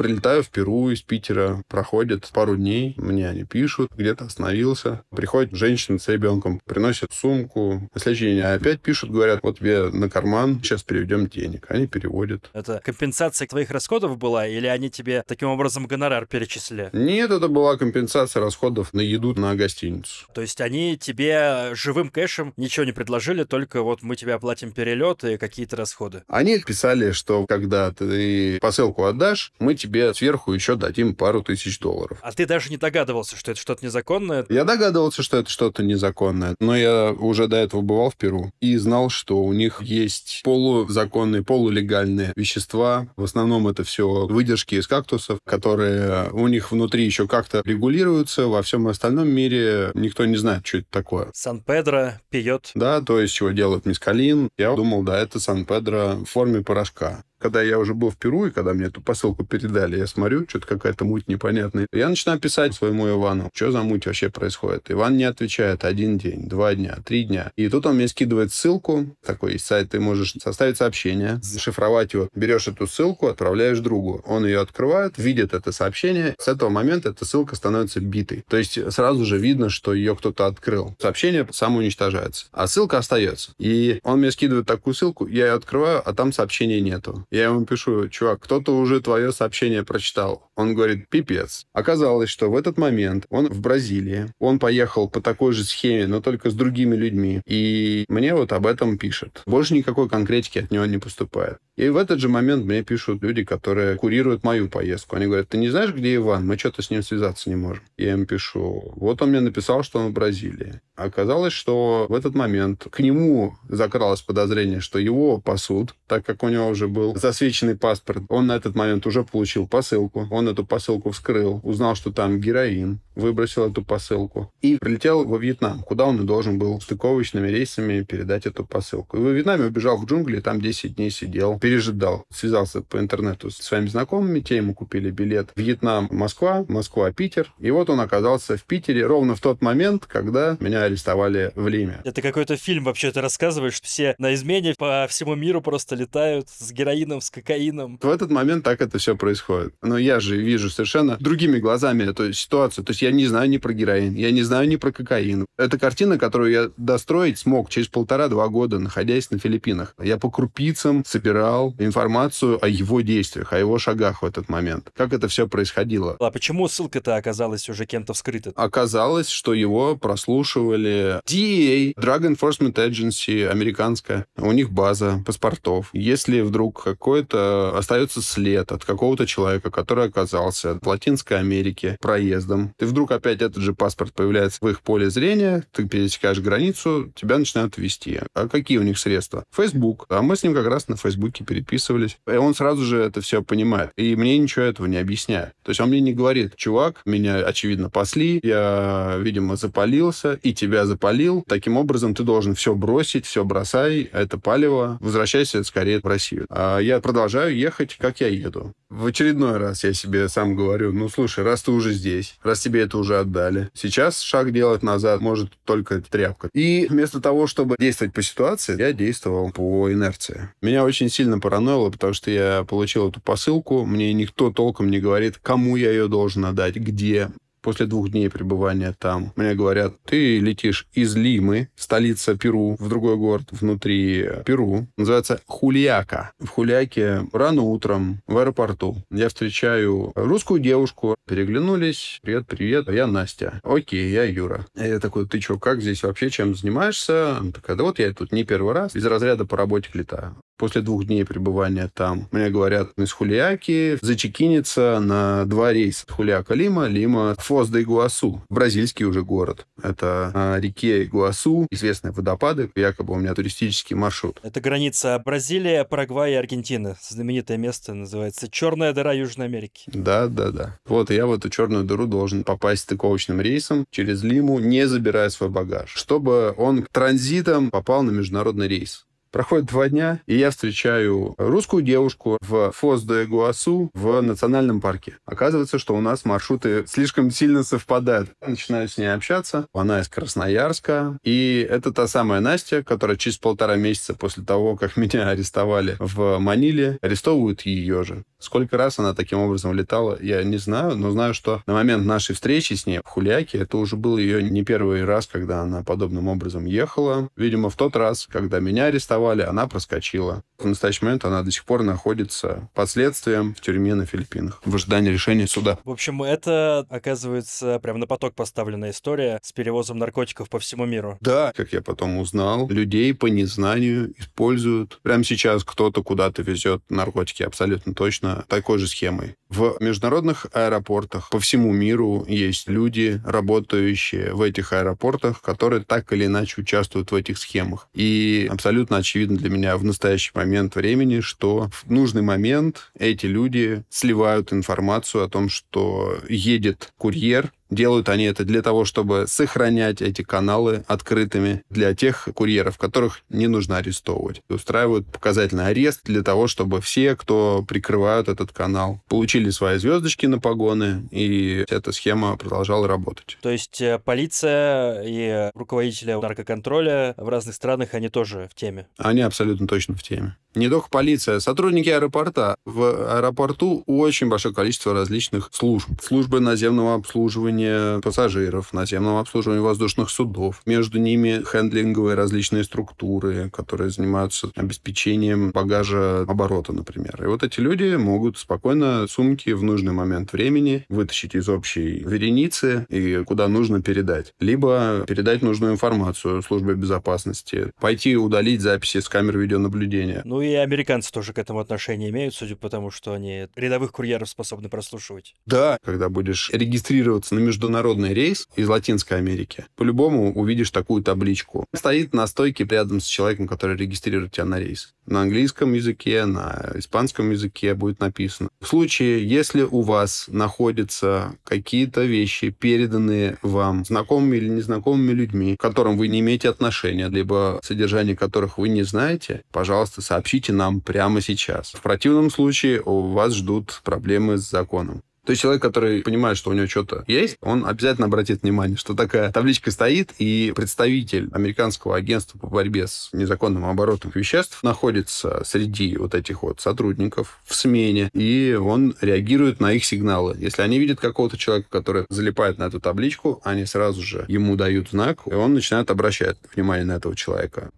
Прилетаю 0.00 0.42
в 0.42 0.48
Перу 0.48 0.88
из 0.88 1.02
Питера, 1.02 1.62
проходит 1.68 2.26
пару 2.32 2.56
дней, 2.56 2.94
мне 2.96 3.28
они 3.28 3.44
пишут, 3.44 3.90
где-то 3.94 4.24
остановился. 4.24 5.02
Приходит 5.14 5.54
женщина 5.54 5.98
с 5.98 6.08
ребенком, 6.08 6.62
приносит 6.64 7.12
сумку. 7.12 7.86
На 7.92 8.00
следующий 8.00 8.30
день 8.30 8.40
опять 8.40 8.80
пишут, 8.80 9.10
говорят, 9.10 9.40
вот 9.42 9.58
тебе 9.58 9.90
на 9.90 10.08
карман, 10.08 10.58
сейчас 10.62 10.82
переведем 10.82 11.26
денег. 11.26 11.66
Они 11.68 11.86
переводят. 11.86 12.48
Это 12.54 12.80
компенсация 12.82 13.46
твоих 13.46 13.70
расходов 13.70 14.16
была, 14.16 14.46
или 14.46 14.66
они 14.66 14.88
тебе 14.88 15.22
таким 15.26 15.50
образом 15.50 15.86
гонорар 15.86 16.24
перечислили? 16.24 16.88
Нет, 16.94 17.30
это 17.30 17.48
была 17.48 17.76
компенсация 17.76 18.40
расходов 18.40 18.94
на 18.94 19.02
еду 19.02 19.38
на 19.38 19.54
гостиницу. 19.54 20.24
То 20.32 20.40
есть 20.40 20.62
они 20.62 20.96
тебе 20.96 21.74
живым 21.74 22.08
кэшем 22.08 22.54
ничего 22.56 22.86
не 22.86 22.92
предложили, 22.92 23.44
только 23.44 23.82
вот 23.82 24.02
мы 24.02 24.16
тебе 24.16 24.32
оплатим 24.32 24.72
перелет 24.72 25.24
и 25.24 25.36
какие-то 25.36 25.76
расходы. 25.76 26.22
Они 26.26 26.58
писали, 26.58 27.12
что 27.12 27.44
когда 27.46 27.92
ты 27.92 28.58
посылку 28.60 29.04
отдашь, 29.04 29.52
мы 29.58 29.74
тебе 29.74 29.89
тебе 29.90 30.14
сверху 30.14 30.52
еще 30.52 30.76
дадим 30.76 31.14
пару 31.16 31.42
тысяч 31.42 31.80
долларов. 31.80 32.18
А 32.22 32.32
ты 32.32 32.46
даже 32.46 32.70
не 32.70 32.76
догадывался, 32.76 33.36
что 33.36 33.50
это 33.50 33.60
что-то 33.60 33.84
незаконное? 33.84 34.46
Я 34.48 34.64
догадывался, 34.64 35.22
что 35.22 35.38
это 35.38 35.50
что-то 35.50 35.82
незаконное, 35.82 36.54
но 36.60 36.76
я 36.76 37.10
уже 37.10 37.48
до 37.48 37.56
этого 37.56 37.80
бывал 37.80 38.10
в 38.10 38.16
Перу 38.16 38.52
и 38.60 38.76
знал, 38.76 39.10
что 39.10 39.42
у 39.42 39.52
них 39.52 39.82
есть 39.82 40.42
полузаконные, 40.44 41.42
полулегальные 41.42 42.32
вещества. 42.36 43.08
В 43.16 43.24
основном 43.24 43.66
это 43.66 43.82
все 43.82 44.26
выдержки 44.26 44.76
из 44.76 44.86
кактусов, 44.86 45.38
которые 45.44 46.30
у 46.30 46.46
них 46.46 46.70
внутри 46.70 47.04
еще 47.04 47.26
как-то 47.26 47.62
регулируются. 47.64 48.46
Во 48.46 48.62
всем 48.62 48.86
остальном 48.86 49.28
мире 49.28 49.90
никто 49.94 50.24
не 50.24 50.36
знает, 50.36 50.66
что 50.66 50.78
это 50.78 50.86
такое. 50.90 51.30
Сан-Педро 51.34 52.12
пьет. 52.30 52.70
Да, 52.74 53.00
то 53.00 53.18
есть 53.18 53.34
чего 53.34 53.50
делают 53.50 53.86
мискалин. 53.86 54.50
Я 54.56 54.72
думал, 54.76 55.02
да, 55.02 55.18
это 55.18 55.40
Сан-Педро 55.40 56.16
в 56.16 56.26
форме 56.26 56.62
порошка 56.62 57.24
когда 57.40 57.62
я 57.62 57.78
уже 57.78 57.94
был 57.94 58.10
в 58.10 58.16
Перу, 58.16 58.46
и 58.46 58.50
когда 58.50 58.74
мне 58.74 58.86
эту 58.86 59.00
посылку 59.00 59.44
передали, 59.44 59.98
я 59.98 60.06
смотрю, 60.06 60.46
что-то 60.48 60.66
какая-то 60.66 61.04
муть 61.04 61.28
непонятная. 61.28 61.86
Я 61.92 62.08
начинаю 62.08 62.38
писать 62.38 62.74
своему 62.74 63.08
Ивану, 63.08 63.50
что 63.54 63.70
за 63.70 63.82
муть 63.82 64.06
вообще 64.06 64.30
происходит. 64.30 64.90
Иван 64.90 65.16
не 65.16 65.24
отвечает 65.24 65.84
один 65.84 66.18
день, 66.18 66.48
два 66.48 66.74
дня, 66.74 66.98
три 67.04 67.24
дня. 67.24 67.52
И 67.56 67.68
тут 67.68 67.86
он 67.86 67.96
мне 67.96 68.08
скидывает 68.08 68.52
ссылку, 68.52 69.16
такой 69.24 69.58
сайт, 69.58 69.90
ты 69.90 70.00
можешь 70.00 70.34
составить 70.42 70.76
сообщение, 70.76 71.40
зашифровать 71.42 72.12
его, 72.12 72.28
берешь 72.34 72.68
эту 72.68 72.86
ссылку, 72.86 73.28
отправляешь 73.28 73.78
другу. 73.78 74.22
Он 74.26 74.44
ее 74.44 74.60
открывает, 74.60 75.18
видит 75.18 75.54
это 75.54 75.72
сообщение. 75.72 76.34
С 76.38 76.48
этого 76.48 76.68
момента 76.68 77.08
эта 77.08 77.24
ссылка 77.24 77.56
становится 77.56 78.00
битой. 78.00 78.44
То 78.48 78.58
есть 78.58 78.78
сразу 78.92 79.24
же 79.24 79.38
видно, 79.38 79.70
что 79.70 79.94
ее 79.94 80.14
кто-то 80.14 80.46
открыл. 80.46 80.94
Сообщение 81.00 81.46
самоуничтожается, 81.50 82.46
а 82.52 82.66
ссылка 82.66 82.98
остается. 82.98 83.52
И 83.58 84.00
он 84.02 84.20
мне 84.20 84.30
скидывает 84.30 84.66
такую 84.66 84.94
ссылку, 84.94 85.26
я 85.26 85.46
ее 85.46 85.52
открываю, 85.52 86.02
а 86.04 86.12
там 86.12 86.32
сообщения 86.32 86.80
нету. 86.80 87.26
Я 87.30 87.44
ему 87.44 87.64
пишу, 87.64 88.08
чувак, 88.08 88.40
кто-то 88.42 88.76
уже 88.76 89.00
твое 89.00 89.32
сообщение 89.32 89.84
прочитал. 89.84 90.50
Он 90.56 90.74
говорит, 90.74 91.08
пипец. 91.08 91.66
Оказалось, 91.72 92.28
что 92.28 92.50
в 92.50 92.56
этот 92.56 92.76
момент 92.76 93.26
он 93.30 93.48
в 93.48 93.60
Бразилии. 93.60 94.32
Он 94.40 94.58
поехал 94.58 95.08
по 95.08 95.20
такой 95.20 95.52
же 95.52 95.64
схеме, 95.64 96.06
но 96.08 96.20
только 96.20 96.50
с 96.50 96.54
другими 96.54 96.96
людьми. 96.96 97.40
И 97.46 98.04
мне 98.08 98.34
вот 98.34 98.52
об 98.52 98.66
этом 98.66 98.98
пишет. 98.98 99.42
Больше 99.46 99.74
никакой 99.74 100.08
конкретики 100.08 100.58
от 100.58 100.72
него 100.72 100.86
не 100.86 100.98
поступает. 100.98 101.58
И 101.80 101.88
в 101.88 101.96
этот 101.96 102.20
же 102.20 102.28
момент 102.28 102.66
мне 102.66 102.82
пишут 102.82 103.22
люди, 103.22 103.42
которые 103.42 103.96
курируют 103.96 104.44
мою 104.44 104.68
поездку. 104.68 105.16
Они 105.16 105.24
говорят, 105.24 105.48
ты 105.48 105.56
не 105.56 105.70
знаешь, 105.70 105.94
где 105.94 106.16
Иван? 106.16 106.46
Мы 106.46 106.58
что-то 106.58 106.82
с 106.82 106.90
ним 106.90 107.02
связаться 107.02 107.48
не 107.48 107.56
можем. 107.56 107.82
Я 107.96 108.12
им 108.12 108.26
пишу, 108.26 108.92
вот 108.96 109.22
он 109.22 109.30
мне 109.30 109.40
написал, 109.40 109.82
что 109.82 109.98
он 109.98 110.08
в 110.08 110.12
Бразилии. 110.12 110.82
Оказалось, 110.94 111.54
что 111.54 112.04
в 112.10 112.14
этот 112.14 112.34
момент 112.34 112.86
к 112.90 113.00
нему 113.00 113.54
закралось 113.66 114.20
подозрение, 114.20 114.80
что 114.80 114.98
его 114.98 115.38
пасут, 115.38 115.94
так 116.06 116.26
как 116.26 116.42
у 116.42 116.50
него 116.50 116.68
уже 116.68 116.86
был 116.86 117.16
засвеченный 117.16 117.76
паспорт. 117.76 118.24
Он 118.28 118.48
на 118.48 118.56
этот 118.56 118.74
момент 118.74 119.06
уже 119.06 119.24
получил 119.24 119.66
посылку. 119.66 120.28
Он 120.30 120.50
эту 120.50 120.66
посылку 120.66 121.12
вскрыл, 121.12 121.60
узнал, 121.62 121.94
что 121.94 122.12
там 122.12 122.38
героин, 122.38 123.00
выбросил 123.14 123.70
эту 123.70 123.82
посылку 123.82 124.52
и 124.60 124.76
прилетел 124.76 125.24
во 125.24 125.38
Вьетнам, 125.38 125.80
куда 125.80 126.04
он 126.04 126.20
и 126.20 126.26
должен 126.26 126.58
был 126.58 126.80
стыковочными 126.80 127.48
рейсами 127.48 128.02
передать 128.02 128.46
эту 128.46 128.66
посылку. 128.66 129.16
И 129.16 129.20
во 129.20 129.30
Вьетнаме 129.30 129.66
убежал 129.66 129.96
в 129.96 130.04
джунгли, 130.04 130.40
там 130.40 130.60
10 130.60 130.96
дней 130.96 131.10
сидел, 131.10 131.58
пережидал. 131.70 132.24
Связался 132.32 132.82
по 132.82 132.98
интернету 132.98 133.50
с 133.50 133.56
своими 133.58 133.86
знакомыми, 133.86 134.40
те 134.40 134.56
ему 134.56 134.74
купили 134.74 135.10
билет 135.10 135.50
Вьетнам, 135.54 136.08
Москва, 136.10 136.64
Москва, 136.66 137.12
Питер. 137.12 137.52
И 137.60 137.70
вот 137.70 137.90
он 137.90 138.00
оказался 138.00 138.56
в 138.56 138.64
Питере 138.64 139.06
ровно 139.06 139.36
в 139.36 139.40
тот 139.40 139.62
момент, 139.62 140.06
когда 140.06 140.56
меня 140.58 140.82
арестовали 140.82 141.52
в 141.54 141.68
Лиме. 141.68 142.00
Это 142.04 142.22
какой-то 142.22 142.56
фильм 142.56 142.84
вообще 142.84 143.12
ты 143.12 143.20
рассказываешь, 143.20 143.80
все 143.80 144.16
на 144.18 144.34
измене 144.34 144.74
по 144.76 145.06
всему 145.08 145.36
миру 145.36 145.62
просто 145.62 145.94
летают 145.94 146.48
с 146.48 146.72
героином, 146.72 147.20
с 147.20 147.30
кокаином. 147.30 148.00
В 148.02 148.10
этот 148.10 148.32
момент 148.32 148.64
так 148.64 148.80
это 148.80 148.98
все 148.98 149.16
происходит. 149.16 149.72
Но 149.80 149.96
я 149.96 150.18
же 150.18 150.36
вижу 150.36 150.70
совершенно 150.70 151.18
другими 151.20 151.58
глазами 151.58 152.02
эту 152.02 152.32
ситуацию. 152.32 152.84
То 152.84 152.90
есть 152.90 153.02
я 153.02 153.12
не 153.12 153.26
знаю 153.26 153.48
ни 153.48 153.58
про 153.58 153.72
героин, 153.72 154.14
я 154.14 154.32
не 154.32 154.42
знаю 154.42 154.66
ни 154.66 154.74
про 154.74 154.90
кокаин. 154.90 155.46
Это 155.56 155.78
картина, 155.78 156.18
которую 156.18 156.50
я 156.50 156.70
достроить 156.76 157.38
смог 157.38 157.70
через 157.70 157.86
полтора-два 157.86 158.48
года, 158.48 158.80
находясь 158.80 159.30
на 159.30 159.38
Филиппинах. 159.38 159.94
Я 160.02 160.18
по 160.18 160.30
крупицам 160.30 161.04
собирал 161.06 161.49
собирал 161.50 161.74
информацию 161.78 162.58
о 162.62 162.68
его 162.68 163.00
действиях, 163.00 163.52
о 163.52 163.58
его 163.58 163.78
шагах 163.78 164.22
в 164.22 164.26
этот 164.26 164.48
момент. 164.48 164.90
Как 164.96 165.12
это 165.12 165.28
все 165.28 165.48
происходило. 165.48 166.16
А 166.20 166.30
почему 166.30 166.68
ссылка-то 166.68 167.16
оказалась 167.16 167.68
уже 167.68 167.86
кем-то 167.86 168.12
вскрыта? 168.12 168.52
Оказалось, 168.54 169.28
что 169.28 169.54
его 169.54 169.96
прослушивали 169.96 171.20
DEA, 171.26 171.94
Drug 171.94 172.36
Enforcement 172.36 172.74
Agency, 172.74 173.46
американская. 173.46 174.26
У 174.36 174.52
них 174.52 174.70
база 174.70 175.22
паспортов. 175.26 175.90
Если 175.92 176.40
вдруг 176.40 176.82
какой-то 176.84 177.76
остается 177.76 178.22
след 178.22 178.72
от 178.72 178.84
какого-то 178.84 179.26
человека, 179.26 179.70
который 179.70 180.06
оказался 180.06 180.78
в 180.80 180.86
Латинской 180.86 181.38
Америке 181.38 181.96
проездом, 182.00 182.72
ты 182.78 182.86
вдруг 182.86 183.10
опять 183.10 183.42
этот 183.42 183.62
же 183.62 183.74
паспорт 183.74 184.12
появляется 184.12 184.58
в 184.60 184.68
их 184.68 184.80
поле 184.82 185.10
зрения, 185.10 185.64
ты 185.72 185.88
пересекаешь 185.88 186.38
границу, 186.38 187.12
тебя 187.14 187.38
начинают 187.38 187.78
вести. 187.78 188.20
А 188.34 188.48
какие 188.48 188.78
у 188.78 188.82
них 188.82 188.98
средства? 188.98 189.44
Facebook. 189.54 190.06
А 190.08 190.22
мы 190.22 190.36
с 190.36 190.42
ним 190.42 190.54
как 190.54 190.66
раз 190.66 190.88
на 190.88 190.96
Фейсбуке 190.96 191.39
Фейсбуке 191.40 191.44
переписывались. 191.44 192.18
И 192.26 192.36
он 192.36 192.54
сразу 192.54 192.82
же 192.84 192.98
это 192.98 193.20
все 193.20 193.42
понимает. 193.42 193.90
И 193.96 194.16
мне 194.16 194.38
ничего 194.38 194.64
этого 194.64 194.86
не 194.86 194.96
объясняет. 194.96 195.52
То 195.62 195.70
есть 195.70 195.80
он 195.80 195.88
мне 195.88 196.00
не 196.00 196.12
говорит, 196.12 196.56
чувак, 196.56 197.02
меня, 197.04 197.36
очевидно, 197.38 197.90
пасли, 197.90 198.40
я, 198.42 199.16
видимо, 199.18 199.56
запалился, 199.56 200.38
и 200.42 200.52
тебя 200.52 200.86
запалил. 200.86 201.44
Таким 201.48 201.76
образом, 201.76 202.14
ты 202.14 202.22
должен 202.22 202.54
все 202.54 202.74
бросить, 202.74 203.26
все 203.26 203.44
бросай, 203.44 204.08
это 204.12 204.38
палево, 204.38 204.98
возвращайся 205.00 205.64
скорее 205.64 206.00
в 206.00 206.06
Россию. 206.06 206.46
А 206.50 206.78
я 206.78 207.00
продолжаю 207.00 207.56
ехать, 207.56 207.96
как 207.98 208.20
я 208.20 208.28
еду. 208.28 208.72
В 208.90 209.06
очередной 209.06 209.58
раз 209.58 209.84
я 209.84 209.92
себе 209.92 210.28
сам 210.28 210.56
говорю, 210.56 210.92
ну, 210.92 211.08
слушай, 211.08 211.44
раз 211.44 211.62
ты 211.62 211.70
уже 211.70 211.92
здесь, 211.92 212.36
раз 212.42 212.60
тебе 212.60 212.80
это 212.80 212.98
уже 212.98 213.20
отдали, 213.20 213.70
сейчас 213.72 214.20
шаг 214.20 214.52
делать 214.52 214.82
назад 214.82 215.20
может 215.20 215.52
только 215.64 216.00
тряпка. 216.00 216.48
И 216.54 216.86
вместо 216.90 217.20
того, 217.20 217.46
чтобы 217.46 217.76
действовать 217.78 218.12
по 218.12 218.22
ситуации, 218.22 218.76
я 218.76 218.92
действовал 218.92 219.52
по 219.52 219.92
инерции. 219.92 220.50
Меня 220.60 220.84
очень 220.84 221.08
сильно 221.08 221.29
сильно 221.30 221.40
параноило, 221.40 221.90
потому 221.90 222.12
что 222.12 222.30
я 222.30 222.64
получил 222.64 223.08
эту 223.08 223.20
посылку, 223.20 223.84
мне 223.84 224.12
никто 224.12 224.50
толком 224.50 224.90
не 224.90 224.98
говорит, 224.98 225.38
кому 225.40 225.76
я 225.76 225.90
ее 225.90 226.08
должен 226.08 226.44
отдать, 226.44 226.74
где. 226.74 227.28
После 227.62 227.84
двух 227.84 228.08
дней 228.08 228.30
пребывания 228.30 228.94
там 228.98 229.32
мне 229.36 229.54
говорят, 229.54 229.94
ты 230.06 230.38
летишь 230.38 230.86
из 230.94 231.14
Лимы, 231.14 231.68
столица 231.76 232.34
Перу, 232.34 232.76
в 232.78 232.88
другой 232.88 233.16
город 233.16 233.48
внутри 233.50 234.26
Перу. 234.46 234.86
Называется 234.96 235.40
Хулиака. 235.46 236.32
В 236.38 236.48
Хулиаке 236.48 237.26
рано 237.34 237.60
утром 237.60 238.22
в 238.26 238.38
аэропорту 238.38 238.96
я 239.10 239.28
встречаю 239.28 240.12
русскую 240.14 240.58
девушку. 240.58 241.16
Переглянулись. 241.28 242.18
Привет, 242.22 242.46
привет. 242.46 242.88
Я 242.88 243.06
Настя. 243.06 243.60
Окей, 243.62 244.10
я 244.10 244.24
Юра. 244.24 244.64
Я 244.74 244.98
такой, 244.98 245.28
ты 245.28 245.38
что, 245.42 245.58
как 245.58 245.82
здесь 245.82 246.02
вообще, 246.02 246.30
чем 246.30 246.54
занимаешься? 246.54 247.36
Она 247.36 247.52
такая, 247.52 247.76
да 247.76 247.84
вот 247.84 247.98
я 247.98 248.10
тут 248.14 248.32
не 248.32 248.44
первый 248.44 248.72
раз 248.72 248.96
из 248.96 249.04
разряда 249.04 249.44
по 249.44 249.58
работе 249.58 249.90
летаю. 249.92 250.34
После 250.60 250.82
двух 250.82 251.06
дней 251.06 251.24
пребывания 251.24 251.90
там 251.94 252.28
мне 252.32 252.50
говорят 252.50 252.90
из 252.98 253.12
Хулиаки 253.12 253.96
зачекиниться 254.02 255.00
на 255.00 255.46
два 255.46 255.72
рейса. 255.72 256.04
Хулиака-Лима, 256.06 256.86
Лима 256.86 257.34
Фос 257.38 257.70
де 257.70 257.80
Игуасу, 257.80 258.42
бразильский 258.50 259.06
уже 259.06 259.22
город. 259.22 259.66
Это 259.82 260.30
на 260.34 260.60
реке 260.60 261.04
Игуасу, 261.04 261.66
известные 261.70 262.12
водопады, 262.12 262.70
якобы 262.76 263.14
у 263.14 263.16
меня 263.16 263.34
туристический 263.34 263.96
маршрут. 263.96 264.38
Это 264.42 264.60
граница 264.60 265.18
Бразилия, 265.24 265.84
Парагвай 265.84 266.32
и 266.32 266.34
Аргентина. 266.34 266.94
Знаменитое 267.00 267.56
место 267.56 267.94
называется 267.94 268.50
Черная 268.50 268.92
дыра 268.92 269.14
Южной 269.14 269.46
Америки. 269.46 269.84
Да, 269.86 270.26
да, 270.26 270.50
да. 270.50 270.78
Вот 270.84 271.10
я 271.10 271.26
в 271.26 271.32
эту 271.32 271.48
черную 271.48 271.84
дыру 271.84 272.04
должен 272.04 272.44
попасть 272.44 272.82
стыковочным 272.82 273.40
рейсом 273.40 273.86
через 273.90 274.22
Лиму, 274.22 274.58
не 274.58 274.86
забирая 274.86 275.30
свой 275.30 275.48
багаж, 275.48 275.90
чтобы 275.94 276.52
он 276.58 276.86
транзитом 276.92 277.70
попал 277.70 278.02
на 278.02 278.10
международный 278.10 278.68
рейс. 278.68 279.06
Проходит 279.32 279.66
два 279.66 279.88
дня, 279.88 280.20
и 280.26 280.36
я 280.36 280.50
встречаю 280.50 281.34
русскую 281.38 281.84
девушку 281.84 282.36
в 282.40 282.72
Фос 282.72 283.04
де 283.04 283.26
Гуасу 283.26 283.88
в 283.94 284.20
национальном 284.22 284.80
парке. 284.80 285.18
Оказывается, 285.24 285.78
что 285.78 285.94
у 285.94 286.00
нас 286.00 286.24
маршруты 286.24 286.84
слишком 286.88 287.30
сильно 287.30 287.62
совпадают. 287.62 288.30
Начинаю 288.44 288.88
с 288.88 288.98
ней 288.98 289.06
общаться. 289.06 289.68
Она 289.72 290.00
из 290.00 290.08
Красноярска. 290.08 291.16
И 291.22 291.64
это 291.70 291.92
та 291.92 292.08
самая 292.08 292.40
Настя, 292.40 292.82
которая 292.82 293.16
через 293.16 293.38
полтора 293.38 293.76
месяца 293.76 294.14
после 294.14 294.42
того, 294.42 294.74
как 294.76 294.96
меня 294.96 295.28
арестовали 295.28 295.94
в 296.00 296.38
Маниле, 296.38 296.98
арестовывают 297.00 297.62
ее 297.62 298.02
же. 298.02 298.24
Сколько 298.40 298.78
раз 298.78 298.98
она 298.98 299.14
таким 299.14 299.38
образом 299.38 299.74
летала, 299.74 300.18
я 300.20 300.42
не 300.42 300.56
знаю, 300.56 300.96
но 300.96 301.12
знаю, 301.12 301.34
что 301.34 301.62
на 301.66 301.74
момент 301.74 302.04
нашей 302.04 302.34
встречи 302.34 302.72
с 302.72 302.86
ней 302.86 302.98
в 302.98 303.06
Хулиаке 303.06 303.58
это 303.58 303.76
уже 303.76 303.94
был 303.94 304.16
ее 304.16 304.42
не 304.42 304.64
первый 304.64 305.04
раз, 305.04 305.26
когда 305.26 305.60
она 305.60 305.84
подобным 305.84 306.26
образом 306.26 306.64
ехала. 306.64 307.28
Видимо, 307.36 307.70
в 307.70 307.76
тот 307.76 307.94
раз, 307.94 308.26
когда 308.26 308.58
меня 308.58 308.86
арестовали, 308.86 309.19
она 309.28 309.66
проскочила. 309.66 310.42
В 310.58 310.66
настоящий 310.66 311.04
момент 311.04 311.24
она 311.24 311.42
до 311.42 311.50
сих 311.50 311.64
пор 311.64 311.82
находится 311.82 312.68
под 312.74 312.90
следствием 312.90 313.54
в 313.54 313.60
тюрьме 313.60 313.94
на 313.94 314.06
Филиппинах 314.06 314.60
в 314.64 314.74
ожидании 314.74 315.10
решения 315.10 315.46
суда. 315.46 315.78
В 315.84 315.90
общем, 315.90 316.22
это, 316.22 316.86
оказывается, 316.90 317.78
прям 317.80 317.98
на 317.98 318.06
поток 318.06 318.34
поставленная 318.34 318.90
история 318.90 319.38
с 319.42 319.52
перевозом 319.52 319.98
наркотиков 319.98 320.48
по 320.48 320.58
всему 320.58 320.84
миру. 320.86 321.18
Да, 321.20 321.52
как 321.56 321.72
я 321.72 321.80
потом 321.80 322.18
узнал, 322.18 322.68
людей 322.68 323.14
по 323.14 323.26
незнанию 323.26 324.12
используют. 324.18 325.00
Прямо 325.02 325.24
сейчас 325.24 325.64
кто-то 325.64 326.02
куда-то 326.02 326.42
везет 326.42 326.82
наркотики 326.88 327.42
абсолютно 327.42 327.94
точно 327.94 328.44
такой 328.48 328.78
же 328.78 328.86
схемой. 328.86 329.36
В 329.48 329.76
международных 329.80 330.46
аэропортах 330.52 331.30
по 331.30 331.40
всему 331.40 331.72
миру 331.72 332.24
есть 332.28 332.68
люди, 332.68 333.20
работающие 333.24 334.32
в 334.32 334.42
этих 334.42 334.72
аэропортах, 334.72 335.42
которые 335.42 335.82
так 335.82 336.12
или 336.12 336.26
иначе 336.26 336.60
участвуют 336.60 337.10
в 337.10 337.14
этих 337.14 337.38
схемах. 337.38 337.88
И 337.94 338.48
абсолютно 338.50 338.98
очевидно 338.98 339.09
для 339.18 339.50
меня 339.50 339.76
в 339.76 339.84
настоящий 339.84 340.32
момент 340.34 340.74
времени, 340.74 341.20
что 341.20 341.68
в 341.72 341.90
нужный 341.90 342.22
момент 342.22 342.90
эти 342.98 343.26
люди 343.26 343.84
сливают 343.90 344.52
информацию 344.52 345.24
о 345.24 345.28
том, 345.28 345.48
что 345.48 346.18
едет 346.28 346.92
курьер 346.96 347.52
Делают 347.70 348.08
они 348.08 348.24
это 348.24 348.44
для 348.44 348.62
того, 348.62 348.84
чтобы 348.84 349.26
сохранять 349.28 350.02
эти 350.02 350.22
каналы 350.22 350.84
открытыми 350.88 351.62
для 351.70 351.94
тех 351.94 352.28
курьеров, 352.34 352.78
которых 352.78 353.22
не 353.28 353.46
нужно 353.46 353.76
арестовывать. 353.76 354.42
Устраивают 354.48 355.06
показательный 355.06 355.68
арест 355.68 356.00
для 356.04 356.22
того, 356.22 356.48
чтобы 356.48 356.80
все, 356.80 357.14
кто 357.16 357.64
прикрывают 357.66 358.28
этот 358.28 358.52
канал, 358.52 359.00
получили 359.08 359.50
свои 359.50 359.78
звездочки 359.78 360.26
на 360.26 360.38
погоны, 360.38 361.08
и 361.10 361.64
эта 361.68 361.92
схема 361.92 362.36
продолжала 362.36 362.88
работать. 362.88 363.38
То 363.40 363.50
есть 363.50 363.80
э, 363.80 363.98
полиция 363.98 365.02
и 365.04 365.50
руководители 365.54 366.12
наркоконтроля 366.12 367.14
в 367.16 367.28
разных 367.28 367.54
странах, 367.54 367.94
они 367.94 368.08
тоже 368.08 368.48
в 368.50 368.54
теме? 368.54 368.86
Они 368.98 369.20
абсолютно 369.20 369.66
точно 369.66 369.94
в 369.94 370.02
теме. 370.02 370.36
Не 370.56 370.68
только 370.68 370.88
полиция, 370.90 371.38
сотрудники 371.38 371.88
аэропорта. 371.90 372.56
В 372.64 373.16
аэропорту 373.16 373.84
очень 373.86 374.28
большое 374.28 374.52
количество 374.52 374.92
различных 374.92 375.48
служб. 375.52 375.88
Службы 376.02 376.40
наземного 376.40 376.94
обслуживания 376.94 377.59
пассажиров, 378.02 378.72
наземного 378.72 379.20
обслуживания 379.20 379.60
воздушных 379.60 380.10
судов. 380.10 380.62
Между 380.66 380.98
ними 380.98 381.42
хендлинговые 381.44 382.14
различные 382.14 382.64
структуры, 382.64 383.50
которые 383.50 383.90
занимаются 383.90 384.50
обеспечением 384.54 385.50
багажа 385.50 386.20
оборота, 386.22 386.72
например. 386.72 387.22
И 387.22 387.26
вот 387.26 387.42
эти 387.42 387.60
люди 387.60 387.96
могут 387.96 388.38
спокойно 388.38 389.06
сумки 389.08 389.50
в 389.50 389.62
нужный 389.62 389.92
момент 389.92 390.32
времени 390.32 390.84
вытащить 390.88 391.34
из 391.34 391.48
общей 391.48 392.04
вереницы 392.04 392.86
и 392.88 393.22
куда 393.24 393.48
нужно 393.48 393.82
передать. 393.82 394.34
Либо 394.40 395.04
передать 395.06 395.42
нужную 395.42 395.72
информацию 395.72 396.42
службе 396.42 396.74
безопасности, 396.74 397.72
пойти 397.80 398.16
удалить 398.16 398.60
записи 398.60 398.98
с 398.98 399.08
камер 399.08 399.38
видеонаблюдения. 399.38 400.22
Ну 400.24 400.40
и 400.40 400.52
американцы 400.54 401.12
тоже 401.12 401.32
к 401.32 401.38
этому 401.38 401.60
отношение 401.60 402.10
имеют, 402.10 402.34
судя 402.34 402.56
по 402.56 402.68
тому, 402.68 402.90
что 402.90 403.12
они 403.12 403.46
рядовых 403.54 403.92
курьеров 403.92 404.28
способны 404.28 404.68
прослушивать. 404.68 405.34
Да, 405.46 405.78
когда 405.84 406.08
будешь 406.08 406.50
регистрироваться 406.52 407.34
на 407.34 407.40
международный 407.50 408.14
рейс 408.14 408.46
из 408.54 408.68
Латинской 408.68 409.18
Америки, 409.18 409.66
по-любому 409.74 410.32
увидишь 410.32 410.70
такую 410.70 411.02
табличку. 411.02 411.66
Стоит 411.74 412.14
на 412.14 412.28
стойке 412.28 412.64
рядом 412.64 413.00
с 413.00 413.06
человеком, 413.06 413.48
который 413.48 413.76
регистрирует 413.76 414.30
тебя 414.30 414.44
на 414.44 414.60
рейс. 414.60 414.94
На 415.06 415.22
английском 415.22 415.72
языке, 415.72 416.26
на 416.26 416.70
испанском 416.76 417.32
языке 417.32 417.74
будет 417.74 417.98
написано. 417.98 418.50
В 418.60 418.68
случае, 418.68 419.28
если 419.28 419.62
у 419.62 419.80
вас 419.80 420.26
находятся 420.28 421.34
какие-то 421.42 422.04
вещи, 422.04 422.50
переданные 422.50 423.36
вам 423.42 423.84
знакомыми 423.84 424.36
или 424.36 424.48
незнакомыми 424.48 425.10
людьми, 425.10 425.56
к 425.56 425.60
которым 425.60 425.98
вы 425.98 426.06
не 426.06 426.20
имеете 426.20 426.48
отношения, 426.48 427.08
либо 427.08 427.58
содержание 427.64 428.14
которых 428.14 428.58
вы 428.58 428.68
не 428.68 428.84
знаете, 428.84 429.42
пожалуйста, 429.50 430.02
сообщите 430.02 430.52
нам 430.52 430.80
прямо 430.80 431.20
сейчас. 431.20 431.72
В 431.72 431.82
противном 431.82 432.30
случае 432.30 432.80
у 432.80 433.08
вас 433.08 433.34
ждут 433.34 433.80
проблемы 433.82 434.38
с 434.38 434.48
законом. 434.48 435.02
То 435.30 435.32
есть 435.32 435.42
человек, 435.42 435.62
который 435.62 436.02
понимает, 436.02 436.36
что 436.36 436.50
у 436.50 436.54
него 436.54 436.66
что-то 436.66 437.04
есть, 437.06 437.36
он 437.40 437.64
обязательно 437.64 438.08
обратит 438.08 438.42
внимание, 438.42 438.76
что 438.76 438.94
такая 438.94 439.30
табличка 439.30 439.70
стоит, 439.70 440.10
и 440.18 440.52
представитель 440.56 441.28
американского 441.30 441.94
агентства 441.94 442.36
по 442.36 442.48
борьбе 442.48 442.88
с 442.88 443.10
незаконным 443.12 443.64
оборотом 443.64 444.10
веществ 444.12 444.60
находится 444.64 445.44
среди 445.44 445.96
вот 445.96 446.16
этих 446.16 446.42
вот 446.42 446.60
сотрудников 446.60 447.38
в 447.44 447.54
смене, 447.54 448.10
и 448.12 448.58
он 448.60 448.96
реагирует 449.00 449.60
на 449.60 449.72
их 449.72 449.84
сигналы. 449.84 450.34
Если 450.36 450.62
они 450.62 450.80
видят 450.80 450.98
какого-то 450.98 451.38
человека, 451.38 451.68
который 451.70 452.06
залипает 452.08 452.58
на 452.58 452.64
эту 452.64 452.80
табличку, 452.80 453.40
они 453.44 453.66
сразу 453.66 454.02
же 454.02 454.24
ему 454.26 454.56
дают 454.56 454.90
знак, 454.90 455.20
и 455.26 455.34
он 455.34 455.54
начинает 455.54 455.92
обращать 455.92 456.38
внимание 456.52 456.84
на 456.84 456.94
этого 456.94 457.14
человека. 457.14 457.70